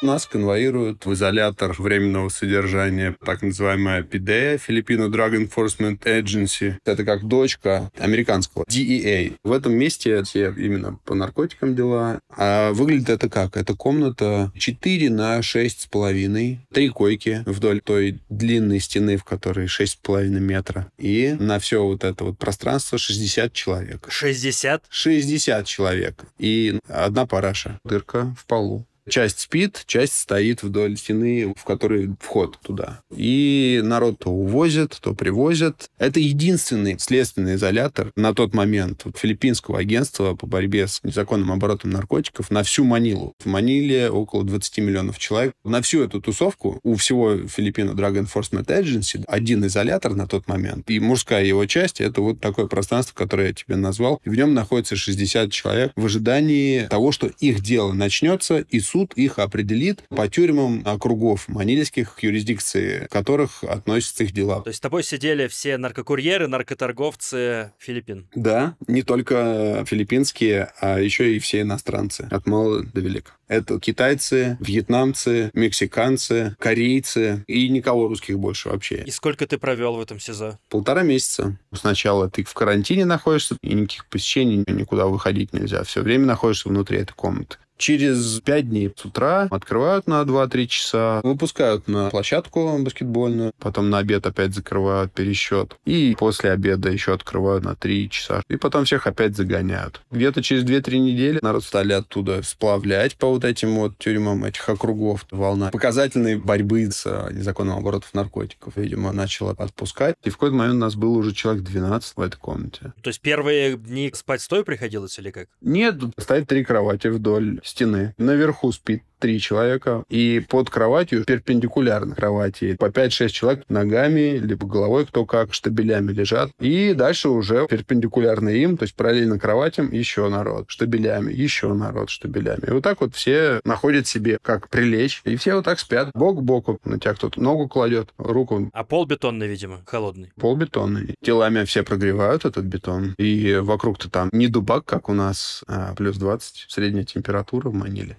Нас 0.02 0.26
конвоируют 0.26 1.04
в 1.04 1.12
изолятор 1.12 1.74
временного 1.78 2.30
содержания, 2.30 3.14
так 3.22 3.42
называемая 3.42 4.02
PDE, 4.02 4.58
Filipino 4.66 5.10
Drug 5.10 5.36
Enforcement 5.36 6.00
Agency. 6.04 6.76
Это 6.86 7.04
как 7.04 7.24
дочка 7.24 7.90
американского 7.98 8.64
DEA. 8.64 9.34
В 9.44 9.52
этом 9.52 9.74
месте 9.74 10.22
все 10.22 10.54
именно 10.56 10.98
по 11.04 11.14
наркотикам 11.14 11.76
дела. 11.76 12.20
А 12.34 12.72
выглядит 12.72 13.10
это 13.10 13.28
как? 13.28 13.58
Это 13.58 13.74
комната 13.74 14.50
4 14.56 15.10
на 15.10 15.42
6 15.42 15.82
с 15.82 15.86
половиной, 15.86 16.60
три 16.72 16.88
койки 16.88 17.42
вдоль 17.44 17.82
той 17.82 18.20
длинной 18.30 18.80
стены, 18.80 19.18
в 19.18 19.24
которой 19.24 19.66
6 19.66 19.92
с 19.92 19.96
половиной 19.96 20.40
метра. 20.40 20.90
И 20.96 21.36
на 21.38 21.58
все 21.58 21.84
вот 21.84 22.04
это 22.04 22.24
вот 22.24 22.38
пространство 22.38 22.96
60 22.96 23.52
человек. 23.52 24.06
60? 24.08 24.84
60 24.88 25.66
человек. 25.66 26.24
И 26.38 26.78
одна 26.88 27.26
параша. 27.26 27.78
Дырка 27.84 28.34
в 28.38 28.46
полу. 28.46 28.86
Часть 29.10 29.40
спит, 29.40 29.82
часть 29.86 30.14
стоит 30.14 30.62
вдоль 30.62 30.96
стены, 30.96 31.52
в 31.56 31.64
которой 31.64 32.14
вход 32.20 32.58
туда. 32.62 33.02
И 33.10 33.80
народ 33.82 34.20
то 34.20 34.30
увозят, 34.30 34.96
то 35.02 35.14
привозят. 35.14 35.90
Это 35.98 36.20
единственный 36.20 36.96
следственный 36.98 37.56
изолятор 37.56 38.12
на 38.14 38.32
тот 38.34 38.54
момент 38.54 39.04
филиппинского 39.16 39.80
агентства 39.80 40.36
по 40.36 40.46
борьбе 40.46 40.86
с 40.86 41.00
незаконным 41.02 41.50
оборотом 41.50 41.90
наркотиков 41.90 42.52
на 42.52 42.62
всю 42.62 42.84
Манилу. 42.84 43.34
В 43.40 43.46
Маниле 43.46 44.10
около 44.10 44.44
20 44.44 44.78
миллионов 44.78 45.18
человек. 45.18 45.54
На 45.64 45.82
всю 45.82 46.04
эту 46.04 46.20
тусовку 46.20 46.78
у 46.84 46.94
всего 46.94 47.36
Филиппина 47.36 47.90
Drug 47.90 48.24
Enforcement 48.24 48.66
Agency 48.66 49.24
один 49.26 49.66
изолятор 49.66 50.14
на 50.14 50.28
тот 50.28 50.46
момент. 50.46 50.88
И 50.88 51.00
мужская 51.00 51.44
его 51.44 51.66
часть— 51.66 52.00
это 52.02 52.20
вот 52.20 52.38
такое 52.38 52.66
пространство, 52.66 53.14
которое 53.14 53.48
я 53.48 53.54
тебе 53.54 53.74
назвал. 53.74 54.20
В 54.24 54.34
нем 54.36 54.54
находится 54.54 54.94
60 54.94 55.50
человек 55.50 55.92
в 55.96 56.06
ожидании 56.06 56.86
того, 56.86 57.10
что 57.10 57.26
их 57.40 57.60
дело 57.60 57.92
начнется, 57.92 58.58
и 58.70 58.78
суд 58.78 58.99
суд 59.00 59.14
их 59.14 59.38
определит 59.38 60.04
по 60.08 60.28
тюрьмам 60.28 60.82
округов 60.84 61.48
манильских, 61.48 62.16
к 62.16 62.22
юрисдикции 62.22 63.06
которых 63.10 63.64
относятся 63.64 64.24
их 64.24 64.32
дела. 64.32 64.60
То 64.60 64.68
есть 64.68 64.78
с 64.78 64.80
тобой 64.80 65.02
сидели 65.02 65.46
все 65.48 65.78
наркокурьеры, 65.78 66.48
наркоторговцы 66.48 67.72
Филиппин? 67.78 68.28
Да, 68.34 68.76
не 68.86 69.02
только 69.02 69.84
филиппинские, 69.86 70.72
а 70.80 70.98
еще 70.98 71.34
и 71.34 71.38
все 71.38 71.62
иностранцы, 71.62 72.28
от 72.30 72.46
мала 72.46 72.82
до 72.82 73.00
велика. 73.00 73.32
Это 73.48 73.80
китайцы, 73.80 74.58
вьетнамцы, 74.60 75.50
мексиканцы, 75.54 76.54
корейцы 76.58 77.42
и 77.48 77.68
никого 77.68 78.06
русских 78.06 78.38
больше 78.38 78.68
вообще. 78.68 79.02
И 79.06 79.10
сколько 79.10 79.46
ты 79.46 79.58
провел 79.58 79.96
в 79.96 80.00
этом 80.00 80.20
СИЗО? 80.20 80.58
Полтора 80.68 81.02
месяца. 81.02 81.58
Сначала 81.72 82.30
ты 82.30 82.44
в 82.44 82.54
карантине 82.54 83.06
находишься, 83.06 83.56
и 83.62 83.74
никаких 83.74 84.06
посещений, 84.06 84.64
никуда 84.68 85.06
выходить 85.06 85.52
нельзя. 85.52 85.82
Все 85.82 86.02
время 86.02 86.26
находишься 86.26 86.68
внутри 86.68 86.98
этой 86.98 87.14
комнаты. 87.14 87.56
Через 87.80 88.40
пять 88.40 88.68
дней 88.68 88.92
с 88.94 89.06
утра 89.06 89.48
открывают 89.50 90.06
на 90.06 90.20
2-3 90.20 90.66
часа, 90.66 91.20
выпускают 91.22 91.88
на 91.88 92.10
площадку 92.10 92.76
баскетбольную, 92.78 93.52
потом 93.58 93.88
на 93.88 93.96
обед 93.96 94.26
опять 94.26 94.54
закрывают 94.54 95.12
пересчет, 95.12 95.78
и 95.86 96.14
после 96.18 96.50
обеда 96.50 96.90
еще 96.90 97.14
открывают 97.14 97.64
на 97.64 97.74
3 97.74 98.10
часа, 98.10 98.42
и 98.50 98.56
потом 98.56 98.84
всех 98.84 99.06
опять 99.06 99.34
загоняют. 99.34 100.02
Где-то 100.10 100.42
через 100.42 100.64
2-3 100.64 100.98
недели 100.98 101.38
народ 101.40 101.64
стали 101.64 101.94
оттуда 101.94 102.42
сплавлять 102.42 103.16
по 103.16 103.28
вот 103.28 103.46
этим 103.46 103.74
вот 103.76 103.96
тюрьмам 103.96 104.44
этих 104.44 104.68
округов. 104.68 105.24
Волна 105.30 105.70
показательной 105.70 106.36
борьбы 106.36 106.90
с 106.90 107.06
незаконным 107.32 107.78
оборотом 107.78 108.10
наркотиков, 108.12 108.76
видимо, 108.76 109.12
начала 109.12 109.52
отпускать. 109.52 110.16
И 110.22 110.28
в 110.28 110.34
какой-то 110.34 110.54
момент 110.54 110.74
у 110.74 110.80
нас 110.80 110.96
было 110.96 111.16
уже 111.16 111.32
человек 111.32 111.64
12 111.64 112.14
в 112.14 112.20
этой 112.20 112.36
комнате. 112.36 112.92
То 113.00 113.08
есть 113.08 113.22
первые 113.22 113.78
дни 113.78 114.12
спать 114.14 114.42
стоя 114.42 114.64
приходилось 114.64 115.18
или 115.18 115.30
как? 115.30 115.48
Нет, 115.62 115.96
стоит 116.18 116.46
три 116.46 116.62
кровати 116.62 117.06
вдоль 117.06 117.60
стены. 117.70 118.14
Наверху 118.18 118.70
спит 118.72 119.04
три 119.20 119.38
человека, 119.38 120.02
и 120.08 120.44
под 120.48 120.70
кроватью, 120.70 121.24
перпендикулярно 121.24 122.14
кровати, 122.16 122.76
по 122.76 122.86
5-6 122.86 123.28
человек 123.28 123.64
ногами, 123.68 124.38
либо 124.38 124.66
головой, 124.66 125.06
кто 125.06 125.24
как, 125.24 125.54
штабелями 125.54 126.12
лежат. 126.12 126.50
И 126.58 126.94
дальше 126.94 127.28
уже 127.28 127.66
перпендикулярно 127.68 128.48
им, 128.48 128.76
то 128.76 128.84
есть 128.84 128.96
параллельно 128.96 129.38
кроватям, 129.38 129.92
еще 129.92 130.28
народ, 130.28 130.64
штабелями, 130.68 131.32
еще 131.32 131.72
народ, 131.74 132.10
штабелями. 132.10 132.66
И 132.66 132.70
вот 132.70 132.82
так 132.82 133.00
вот 133.00 133.14
все 133.14 133.60
находят 133.64 134.06
себе, 134.06 134.38
как 134.42 134.68
прилечь, 134.68 135.20
и 135.24 135.36
все 135.36 135.54
вот 135.54 135.66
так 135.66 135.78
спят, 135.78 136.10
бок 136.14 136.38
к 136.38 136.42
боку. 136.42 136.80
На 136.84 136.98
тебя 136.98 137.14
кто-то 137.14 137.40
ногу 137.40 137.68
кладет, 137.68 138.08
руку. 138.16 138.70
А 138.72 138.84
пол 138.84 139.04
бетонный, 139.04 139.46
видимо, 139.46 139.82
холодный. 139.86 140.32
Пол 140.36 140.56
бетонный. 140.56 141.14
Телами 141.22 141.64
все 141.64 141.82
прогревают 141.82 142.44
этот 142.46 142.64
бетон, 142.64 143.14
и 143.18 143.56
вокруг-то 143.60 144.10
там 144.10 144.30
не 144.32 144.48
дубак, 144.48 144.86
как 144.86 145.08
у 145.08 145.12
нас, 145.12 145.62
а 145.68 145.94
плюс 145.94 146.16
20 146.16 146.66
средняя 146.68 147.04
температура 147.04 147.68
в 147.68 147.74
Маниле 147.74 148.16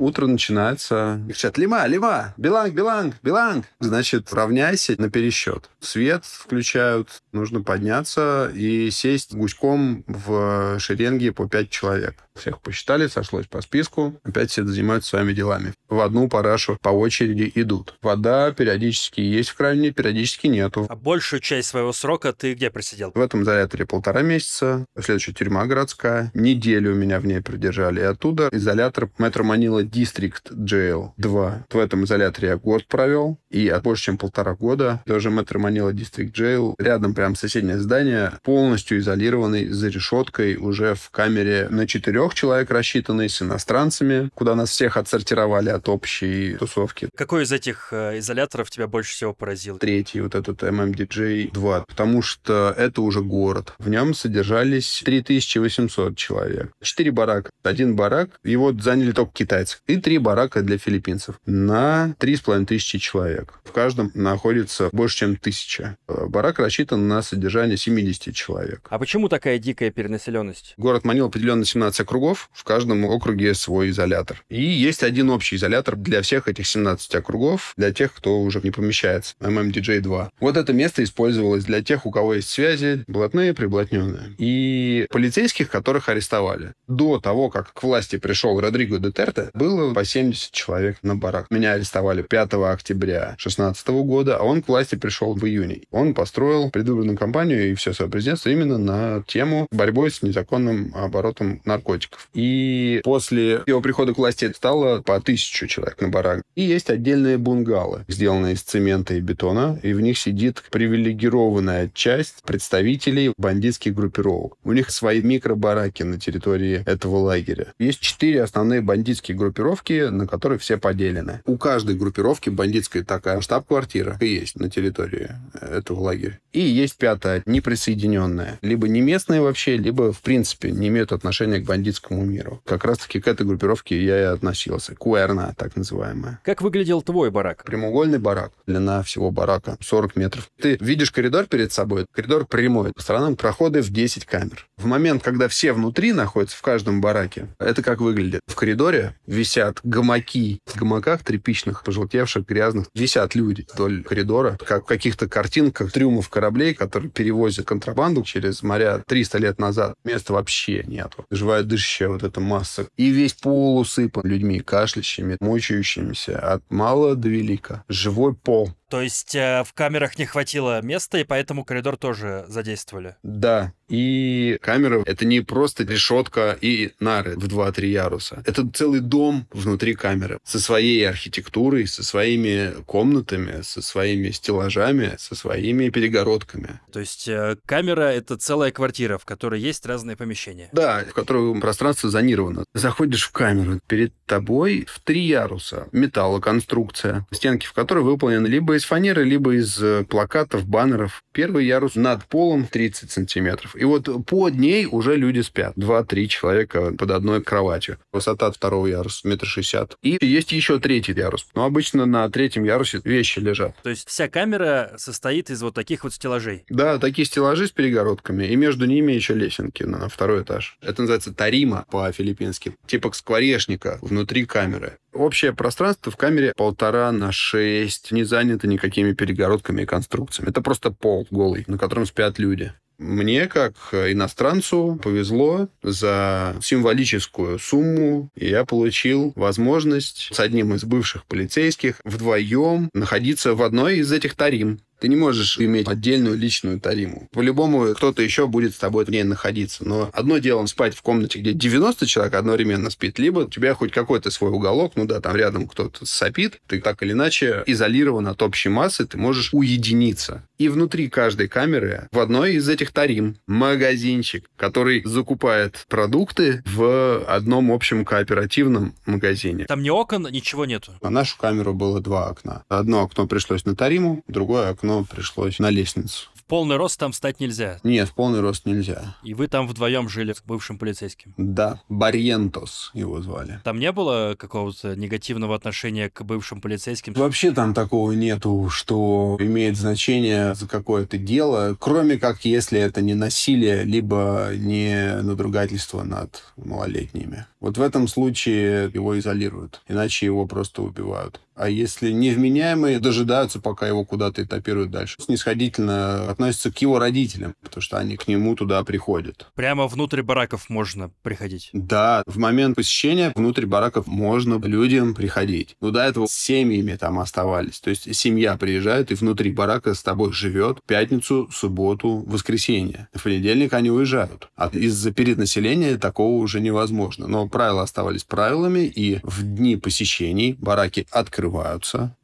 утро 0.00 0.26
начинается. 0.26 1.20
Кричат, 1.28 1.58
Лима, 1.58 1.86
Лима, 1.86 2.34
Беланг, 2.36 2.74
Беланг, 2.74 3.14
Беланг. 3.22 3.66
Значит, 3.78 4.32
равняйся 4.32 5.00
на 5.00 5.10
пересчет. 5.10 5.70
Свет 5.80 6.24
включают, 6.24 7.22
нужно 7.32 7.62
подняться 7.62 8.50
и 8.54 8.90
сесть 8.90 9.34
гуськом 9.34 10.04
в 10.06 10.78
шеренге 10.78 11.32
по 11.32 11.48
пять 11.48 11.70
человек. 11.70 12.16
Всех 12.40 12.62
посчитали, 12.62 13.06
сошлось 13.06 13.46
по 13.46 13.60
списку. 13.60 14.18
Опять 14.24 14.50
все 14.50 14.64
занимаются 14.64 15.10
своими 15.10 15.34
делами. 15.34 15.74
В 15.90 16.00
одну 16.00 16.26
парашу 16.26 16.78
по 16.80 16.88
очереди 16.88 17.52
идут. 17.54 17.94
Вода 18.00 18.50
периодически 18.52 19.20
есть 19.20 19.50
в 19.50 19.56
кране, 19.56 19.90
периодически 19.90 20.46
нету. 20.46 20.86
А 20.88 20.96
большую 20.96 21.40
часть 21.40 21.68
своего 21.68 21.92
срока 21.92 22.32
ты 22.32 22.54
где 22.54 22.70
просидел? 22.70 23.12
В 23.14 23.20
этом 23.20 23.42
изоляторе 23.42 23.84
полтора 23.84 24.22
месяца. 24.22 24.86
Следующая 24.98 25.34
тюрьма 25.34 25.66
городская. 25.66 26.30
Неделю 26.32 26.94
меня 26.94 27.20
в 27.20 27.26
ней 27.26 27.42
продержали. 27.42 28.00
И 28.00 28.04
оттуда 28.04 28.48
изолятор 28.52 29.10
метро 29.18 29.44
Манила 29.44 29.84
District 29.84 30.50
Jail 30.50 31.10
2. 31.18 31.66
В 31.68 31.78
этом 31.78 32.04
изоляторе 32.04 32.48
я 32.48 32.56
год 32.56 32.86
провел. 32.86 33.38
И 33.50 33.70
больше, 33.84 34.04
чем 34.04 34.16
полтора 34.16 34.54
года 34.54 35.02
тоже 35.04 35.30
метро 35.30 35.60
Манила 35.60 35.92
District 35.92 36.32
Jail. 36.32 36.74
Рядом 36.78 37.12
прям 37.12 37.34
соседнее 37.36 37.78
здание, 37.78 38.32
полностью 38.42 38.98
изолированный 38.98 39.68
за 39.68 39.88
решеткой 39.88 40.56
уже 40.56 40.94
в 40.94 41.10
камере 41.10 41.68
на 41.68 41.86
четырех 41.86 42.29
человек 42.34 42.70
рассчитанный 42.70 43.28
с 43.28 43.42
иностранцами, 43.42 44.30
куда 44.34 44.54
нас 44.54 44.70
всех 44.70 44.96
отсортировали 44.96 45.70
от 45.70 45.88
общей 45.88 46.54
тусовки. 46.54 47.08
Какой 47.16 47.44
из 47.44 47.52
этих 47.52 47.88
э, 47.92 48.18
изоляторов 48.18 48.70
тебя 48.70 48.86
больше 48.86 49.12
всего 49.12 49.34
поразил? 49.34 49.78
Третий, 49.78 50.20
вот 50.20 50.34
этот 50.34 50.62
MMDJ 50.62 51.52
2, 51.52 51.84
потому 51.86 52.22
что 52.22 52.74
это 52.76 53.02
уже 53.02 53.22
город. 53.22 53.74
В 53.78 53.88
нем 53.88 54.14
содержались 54.14 55.02
3800 55.04 56.16
человек. 56.16 56.72
Четыре 56.82 57.10
барака. 57.10 57.50
Один 57.62 57.96
барак, 57.96 58.30
его 58.44 58.72
заняли 58.72 59.12
только 59.12 59.32
китайцы. 59.32 59.78
И 59.86 59.96
три 59.96 60.18
барака 60.18 60.62
для 60.62 60.78
филиппинцев 60.78 61.36
на 61.46 62.14
3,5 62.18 62.66
тысячи 62.66 62.98
человек. 62.98 63.54
В 63.64 63.72
каждом 63.72 64.10
находится 64.14 64.88
больше, 64.92 65.18
чем 65.18 65.36
тысяча. 65.36 65.96
Барак 66.08 66.58
рассчитан 66.58 67.08
на 67.08 67.22
содержание 67.22 67.76
70 67.76 68.34
человек. 68.34 68.86
А 68.90 68.98
почему 68.98 69.28
такая 69.28 69.58
дикая 69.58 69.90
перенаселенность? 69.90 70.74
Город 70.76 71.04
Манил 71.04 71.26
определенно 71.26 71.64
17 71.64 72.06
округов. 72.10 72.50
В 72.52 72.64
каждом 72.64 73.04
округе 73.04 73.54
свой 73.54 73.90
изолятор. 73.90 74.42
И 74.48 74.62
есть 74.62 75.04
один 75.04 75.30
общий 75.30 75.56
изолятор 75.56 75.94
для 75.94 76.22
всех 76.22 76.48
этих 76.48 76.66
17 76.66 77.14
округов, 77.14 77.72
для 77.76 77.92
тех, 77.92 78.12
кто 78.12 78.40
уже 78.40 78.60
не 78.62 78.72
помещается. 78.72 79.34
MMDJ-2. 79.40 80.30
Вот 80.40 80.56
это 80.56 80.72
место 80.72 81.04
использовалось 81.04 81.64
для 81.64 81.82
тех, 81.82 82.06
у 82.06 82.10
кого 82.10 82.34
есть 82.34 82.48
связи, 82.48 83.04
блатные, 83.06 83.54
приблотненные. 83.54 84.34
И 84.38 85.06
полицейских, 85.10 85.70
которых 85.70 86.08
арестовали. 86.08 86.72
До 86.88 87.20
того, 87.20 87.48
как 87.48 87.72
к 87.72 87.82
власти 87.84 88.18
пришел 88.18 88.60
Родриго 88.60 88.98
Дутерте, 88.98 89.50
было 89.54 89.94
по 89.94 90.04
70 90.04 90.50
человек 90.50 90.96
на 91.02 91.14
барак. 91.14 91.46
Меня 91.50 91.74
арестовали 91.74 92.22
5 92.22 92.54
октября 92.54 93.36
2016 93.38 93.88
года, 93.88 94.38
а 94.38 94.42
он 94.42 94.62
к 94.62 94.68
власти 94.68 94.96
пришел 94.96 95.34
в 95.34 95.46
июне. 95.46 95.82
Он 95.92 96.14
построил 96.14 96.70
предвыборную 96.70 97.16
кампанию 97.16 97.70
и 97.70 97.74
все 97.74 97.92
свое 97.92 98.10
президентство 98.10 98.48
именно 98.48 98.78
на 98.78 99.22
тему 99.26 99.68
борьбы 99.70 100.10
с 100.10 100.22
незаконным 100.22 100.92
оборотом 100.94 101.60
наркотиков. 101.64 101.99
И 102.34 103.00
после 103.04 103.62
его 103.66 103.80
прихода 103.80 104.14
к 104.14 104.18
власти 104.18 104.52
стало 104.54 105.02
по 105.02 105.20
тысячу 105.20 105.66
человек 105.66 106.00
на 106.00 106.08
барак. 106.08 106.42
И 106.54 106.62
есть 106.62 106.90
отдельные 106.90 107.38
бунгалы, 107.38 108.04
сделанные 108.08 108.54
из 108.54 108.62
цемента 108.62 109.14
и 109.14 109.20
бетона, 109.20 109.78
и 109.82 109.92
в 109.92 110.00
них 110.00 110.18
сидит 110.18 110.62
привилегированная 110.70 111.90
часть 111.94 112.42
представителей 112.44 113.32
бандитских 113.36 113.94
группировок. 113.94 114.56
У 114.64 114.72
них 114.72 114.90
свои 114.90 115.22
микробараки 115.22 116.02
на 116.02 116.18
территории 116.18 116.82
этого 116.86 117.16
лагеря. 117.16 117.72
Есть 117.78 118.00
четыре 118.00 118.42
основные 118.42 118.80
бандитские 118.80 119.36
группировки, 119.36 120.08
на 120.08 120.26
которые 120.26 120.58
все 120.58 120.76
поделены. 120.78 121.40
У 121.46 121.56
каждой 121.56 121.96
группировки 121.96 122.50
бандитская 122.50 123.04
такая 123.04 123.40
штаб-квартира 123.40 124.18
есть 124.20 124.58
на 124.58 124.70
территории 124.70 125.30
этого 125.60 126.00
лагеря. 126.00 126.38
И 126.52 126.60
есть 126.60 126.96
пятая, 126.96 127.42
неприсоединенная. 127.46 128.58
Либо 128.62 128.88
не 128.88 129.00
местные 129.00 129.40
вообще, 129.40 129.76
либо, 129.76 130.12
в 130.12 130.20
принципе, 130.20 130.70
не 130.70 130.88
имеют 130.88 131.12
отношения 131.12 131.58
к 131.58 131.64
бандитскому 131.90 132.24
миру. 132.24 132.60
Как 132.64 132.84
раз-таки 132.84 133.20
к 133.20 133.26
этой 133.26 133.46
группировке 133.46 134.02
я 134.02 134.20
и 134.20 134.24
относился. 134.24 134.94
Куэрна, 134.94 135.54
так 135.56 135.76
называемая. 135.76 136.40
Как 136.44 136.62
выглядел 136.62 137.02
твой 137.02 137.30
барак? 137.30 137.64
Прямоугольный 137.64 138.18
барак. 138.18 138.52
Длина 138.66 139.02
всего 139.02 139.30
барака 139.30 139.76
40 139.80 140.16
метров. 140.16 140.48
Ты 140.60 140.76
видишь 140.80 141.10
коридор 141.10 141.46
перед 141.46 141.72
собой. 141.72 142.06
Коридор 142.12 142.46
прямой. 142.46 142.92
По 142.92 143.02
сторонам 143.02 143.36
проходы 143.36 143.82
в 143.82 143.90
10 143.90 144.24
камер. 144.24 144.66
В 144.76 144.86
момент, 144.86 145.22
когда 145.22 145.48
все 145.48 145.72
внутри 145.72 146.12
находятся, 146.12 146.56
в 146.56 146.62
каждом 146.62 147.00
бараке, 147.00 147.48
это 147.58 147.82
как 147.82 148.00
выглядит. 148.00 148.40
В 148.46 148.54
коридоре 148.54 149.16
висят 149.26 149.80
гамаки. 149.82 150.60
В 150.66 150.76
гамаках 150.76 151.24
тряпичных, 151.24 151.82
пожелтевших, 151.82 152.46
грязных, 152.46 152.86
висят 152.94 153.34
люди 153.34 153.66
вдоль 153.72 154.02
коридора, 154.04 154.58
как 154.64 154.84
в 154.84 154.86
каких-то 154.86 155.28
картинках 155.28 155.92
трюмов 155.92 156.28
кораблей, 156.28 156.74
которые 156.74 157.10
перевозят 157.10 157.66
контрабанду 157.66 158.22
через 158.22 158.62
моря 158.62 159.02
300 159.06 159.38
лет 159.38 159.58
назад. 159.58 159.94
Места 160.04 160.32
вообще 160.32 160.84
нету. 160.86 161.24
Живая 161.30 161.62
дышащая 161.80 162.08
вот 162.08 162.22
эта 162.22 162.40
масса. 162.40 162.86
И 162.96 163.10
весь 163.10 163.32
пол 163.32 163.78
усыпан 163.78 164.22
людьми, 164.24 164.60
кашлящими, 164.60 165.36
мучающимися 165.40 166.38
от 166.38 166.62
мала 166.70 167.14
до 167.14 167.28
велика. 167.28 167.84
Живой 167.88 168.34
пол. 168.34 168.70
То 168.90 169.00
есть 169.00 169.36
э, 169.36 169.62
в 169.64 169.72
камерах 169.72 170.18
не 170.18 170.26
хватило 170.26 170.82
места, 170.82 171.18
и 171.18 171.24
поэтому 171.24 171.64
коридор 171.64 171.96
тоже 171.96 172.44
задействовали? 172.48 173.16
Да. 173.22 173.72
И 173.88 174.58
камера— 174.62 175.02
это 175.06 175.24
не 175.24 175.40
просто 175.40 175.84
решетка 175.84 176.56
и 176.60 176.92
нары 177.00 177.36
в 177.36 177.46
2-3 177.46 177.86
яруса. 177.86 178.42
Это 178.46 178.68
целый 178.72 179.00
дом 179.00 179.46
внутри 179.50 179.94
камеры 179.94 180.38
со 180.44 180.60
своей 180.60 181.08
архитектурой, 181.08 181.86
со 181.86 182.04
своими 182.04 182.72
комнатами, 182.84 183.62
со 183.62 183.80
своими 183.82 184.30
стеллажами, 184.30 185.14
со 185.18 185.34
своими 185.34 185.88
перегородками. 185.90 186.80
То 186.92 187.00
есть 187.00 187.28
э, 187.28 187.56
камера— 187.66 188.02
это 188.12 188.36
целая 188.36 188.72
квартира, 188.72 189.18
в 189.18 189.24
которой 189.24 189.60
есть 189.60 189.86
разные 189.86 190.16
помещения? 190.16 190.68
Да, 190.72 191.04
в 191.08 191.14
которой 191.14 191.60
пространство 191.60 192.10
зонировано. 192.10 192.64
Заходишь 192.74 193.24
в 193.24 193.32
камеру, 193.32 193.80
перед 193.86 194.12
тобой 194.26 194.86
в 194.88 195.00
три 195.00 195.20
яруса 195.20 195.88
металлоконструкция, 195.92 197.26
стенки 197.32 197.66
в 197.66 197.72
которой 197.72 198.04
выполнены 198.04 198.46
либо 198.46 198.79
из 198.80 198.84
фанеры, 198.84 199.24
либо 199.24 199.54
из 199.54 199.80
э, 199.82 200.04
плакатов, 200.08 200.66
баннеров. 200.66 201.22
Первый 201.32 201.66
ярус 201.66 201.94
над 201.94 202.24
полом 202.24 202.66
30 202.66 203.10
сантиметров. 203.10 203.76
И 203.76 203.84
вот 203.84 204.08
под 204.26 204.54
ней 204.54 204.86
уже 204.86 205.16
люди 205.16 205.40
спят. 205.40 205.74
Два-три 205.76 206.28
человека 206.28 206.92
под 206.98 207.10
одной 207.10 207.42
кроватью. 207.42 207.98
Высота 208.12 208.50
второго 208.50 208.86
яруса 208.86 209.28
метр 209.28 209.46
шестьдесят. 209.46 209.96
И 210.02 210.18
есть 210.20 210.52
еще 210.52 210.80
третий 210.80 211.12
ярус. 211.12 211.46
Но 211.54 211.64
обычно 211.64 212.06
на 212.06 212.28
третьем 212.30 212.64
ярусе 212.64 213.00
вещи 213.04 213.38
лежат. 213.38 213.76
То 213.82 213.90
есть 213.90 214.08
вся 214.08 214.28
камера 214.28 214.92
состоит 214.96 215.50
из 215.50 215.62
вот 215.62 215.74
таких 215.74 216.04
вот 216.04 216.14
стеллажей? 216.14 216.64
Да, 216.68 216.98
такие 216.98 217.26
стеллажи 217.26 217.66
с 217.66 217.70
перегородками. 217.70 218.46
И 218.46 218.56
между 218.56 218.86
ними 218.86 219.12
еще 219.12 219.34
лесенки 219.34 219.82
на 219.82 220.08
второй 220.08 220.42
этаж. 220.42 220.78
Это 220.80 221.02
называется 221.02 221.34
тарима 221.34 221.84
по-филиппински. 221.90 222.76
Типа 222.86 223.12
скворечника 223.12 223.98
внутри 224.00 224.46
камеры. 224.46 224.98
Общее 225.12 225.52
пространство 225.52 226.12
в 226.12 226.16
камере 226.16 226.52
полтора 226.56 227.10
на 227.12 227.32
шесть, 227.32 228.12
не 228.12 228.24
занято 228.24 228.68
никакими 228.68 229.12
перегородками 229.12 229.82
и 229.82 229.86
конструкциями. 229.86 230.50
Это 230.50 230.62
просто 230.62 230.90
пол 230.90 231.26
голый, 231.30 231.64
на 231.66 231.78
котором 231.78 232.06
спят 232.06 232.38
люди. 232.38 232.72
Мне, 232.98 233.46
как 233.46 233.72
иностранцу, 233.92 235.00
повезло 235.02 235.68
за 235.82 236.54
символическую 236.62 237.58
сумму, 237.58 238.28
я 238.36 238.66
получил 238.66 239.32
возможность 239.36 240.28
с 240.32 240.38
одним 240.38 240.74
из 240.74 240.84
бывших 240.84 241.24
полицейских 241.24 241.96
вдвоем 242.04 242.90
находиться 242.92 243.54
в 243.54 243.62
одной 243.62 244.00
из 244.00 244.12
этих 244.12 244.34
тарим. 244.34 244.80
Ты 245.00 245.08
не 245.08 245.16
можешь 245.16 245.58
иметь 245.58 245.88
отдельную 245.88 246.36
личную 246.36 246.78
тариму. 246.78 247.28
По-любому 247.32 247.94
кто-то 247.94 248.22
еще 248.22 248.46
будет 248.46 248.74
с 248.74 248.78
тобой 248.78 249.06
в 249.06 249.10
ней 249.10 249.22
находиться. 249.22 249.86
Но 249.86 250.10
одно 250.12 250.38
дело 250.38 250.66
спать 250.66 250.94
в 250.94 251.00
комнате, 251.00 251.38
где 251.38 251.54
90 251.54 252.06
человек 252.06 252.34
одновременно 252.34 252.90
спит, 252.90 253.18
либо 253.18 253.40
у 253.40 253.48
тебя 253.48 253.74
хоть 253.74 253.92
какой-то 253.92 254.30
свой 254.30 254.50
уголок, 254.50 254.92
ну 254.96 255.06
да, 255.06 255.20
там 255.20 255.36
рядом 255.36 255.66
кто-то 255.66 256.04
сопит, 256.04 256.60
ты 256.66 256.80
так 256.80 257.02
или 257.02 257.12
иначе 257.12 257.62
изолирован 257.66 258.28
от 258.28 258.42
общей 258.42 258.68
массы, 258.68 259.06
ты 259.06 259.16
можешь 259.16 259.54
уединиться. 259.54 260.44
И 260.58 260.68
внутри 260.68 261.08
каждой 261.08 261.48
камеры 261.48 262.08
в 262.12 262.18
одной 262.18 262.54
из 262.54 262.68
этих 262.68 262.92
тарим 262.92 263.36
магазинчик, 263.46 264.44
который 264.56 265.02
закупает 265.06 265.86
продукты 265.88 266.62
в 266.66 267.24
одном 267.26 267.72
общем 267.72 268.04
кооперативном 268.04 268.94
магазине. 269.06 269.64
Там 269.64 269.82
ни 269.82 269.88
окон, 269.88 270.28
ничего 270.30 270.66
нету. 270.66 270.92
На 271.00 271.08
нашу 271.08 271.38
камеру 271.38 271.72
было 271.72 272.00
два 272.00 272.28
окна. 272.28 272.64
Одно 272.68 273.02
окно 273.04 273.26
пришлось 273.26 273.64
на 273.64 273.74
тариму, 273.74 274.22
другое 274.28 274.68
окно 274.68 274.89
пришлось 275.04 275.58
на 275.58 275.70
лестницу. 275.70 276.28
В 276.34 276.44
полный 276.50 276.76
рост 276.76 276.98
там 276.98 277.12
стать 277.12 277.38
нельзя. 277.38 277.78
Нет, 277.84 278.08
в 278.08 278.14
полный 278.14 278.40
рост 278.40 278.66
нельзя. 278.66 279.16
И 279.22 279.34
вы 279.34 279.46
там 279.46 279.68
вдвоем 279.68 280.08
жили 280.08 280.32
с 280.32 280.42
бывшим 280.44 280.78
полицейским. 280.78 281.32
Да, 281.36 281.80
Барьентос 281.88 282.90
его 282.92 283.22
звали. 283.22 283.60
Там 283.62 283.78
не 283.78 283.92
было 283.92 284.34
какого-то 284.36 284.96
негативного 284.96 285.54
отношения 285.54 286.10
к 286.10 286.22
бывшим 286.22 286.60
полицейским? 286.60 287.12
Вообще 287.12 287.52
там 287.52 287.72
такого 287.72 288.12
нету, 288.12 288.68
что 288.68 289.36
имеет 289.38 289.76
значение 289.76 290.54
за 290.54 290.66
какое-то 290.66 291.18
дело, 291.18 291.76
кроме 291.78 292.18
как 292.18 292.44
если 292.44 292.80
это 292.80 293.00
не 293.00 293.14
насилие, 293.14 293.84
либо 293.84 294.50
не 294.54 295.20
надругательство 295.22 296.02
над 296.02 296.42
малолетними. 296.56 297.46
Вот 297.60 297.78
в 297.78 297.82
этом 297.82 298.08
случае 298.08 298.90
его 298.92 299.18
изолируют, 299.18 299.82
иначе 299.86 300.26
его 300.26 300.46
просто 300.46 300.82
убивают. 300.82 301.40
А 301.60 301.68
если 301.68 302.10
невменяемые, 302.10 303.00
дожидаются, 303.00 303.60
пока 303.60 303.86
его 303.86 304.02
куда-то 304.06 304.42
этапируют 304.42 304.90
дальше. 304.90 305.16
Снисходительно 305.20 306.30
относятся 306.30 306.72
к 306.72 306.78
его 306.78 306.98
родителям, 306.98 307.54
потому 307.62 307.82
что 307.82 307.98
они 307.98 308.16
к 308.16 308.26
нему 308.28 308.56
туда 308.56 308.82
приходят. 308.82 309.46
Прямо 309.54 309.86
внутрь 309.86 310.22
бараков 310.22 310.70
можно 310.70 311.10
приходить? 311.22 311.68
Да, 311.74 312.22
в 312.24 312.38
момент 312.38 312.76
посещения 312.76 313.32
внутрь 313.34 313.66
бараков 313.66 314.06
можно 314.06 314.54
людям 314.54 315.14
приходить. 315.14 315.76
Но 315.82 315.90
до 315.90 316.00
этого 316.00 316.24
с 316.28 316.32
семьями 316.32 316.96
там 316.96 317.18
оставались. 317.18 317.78
То 317.80 317.90
есть 317.90 318.16
семья 318.16 318.56
приезжает 318.56 319.10
и 319.10 319.14
внутри 319.14 319.52
барака 319.52 319.92
с 319.92 320.02
тобой 320.02 320.32
живет 320.32 320.78
пятницу, 320.86 321.50
субботу, 321.52 322.24
воскресенье. 322.26 323.08
В 323.12 323.22
понедельник 323.24 323.74
они 323.74 323.90
уезжают. 323.90 324.48
А 324.56 324.70
из-за 324.72 325.12
переднаселения 325.12 325.98
такого 325.98 326.38
уже 326.38 326.58
невозможно. 326.58 327.26
Но 327.26 327.46
правила 327.50 327.82
оставались 327.82 328.24
правилами, 328.24 328.86
и 328.86 329.20
в 329.22 329.42
дни 329.42 329.76
посещений 329.76 330.54
бараки 330.58 331.06
открываются. 331.10 331.49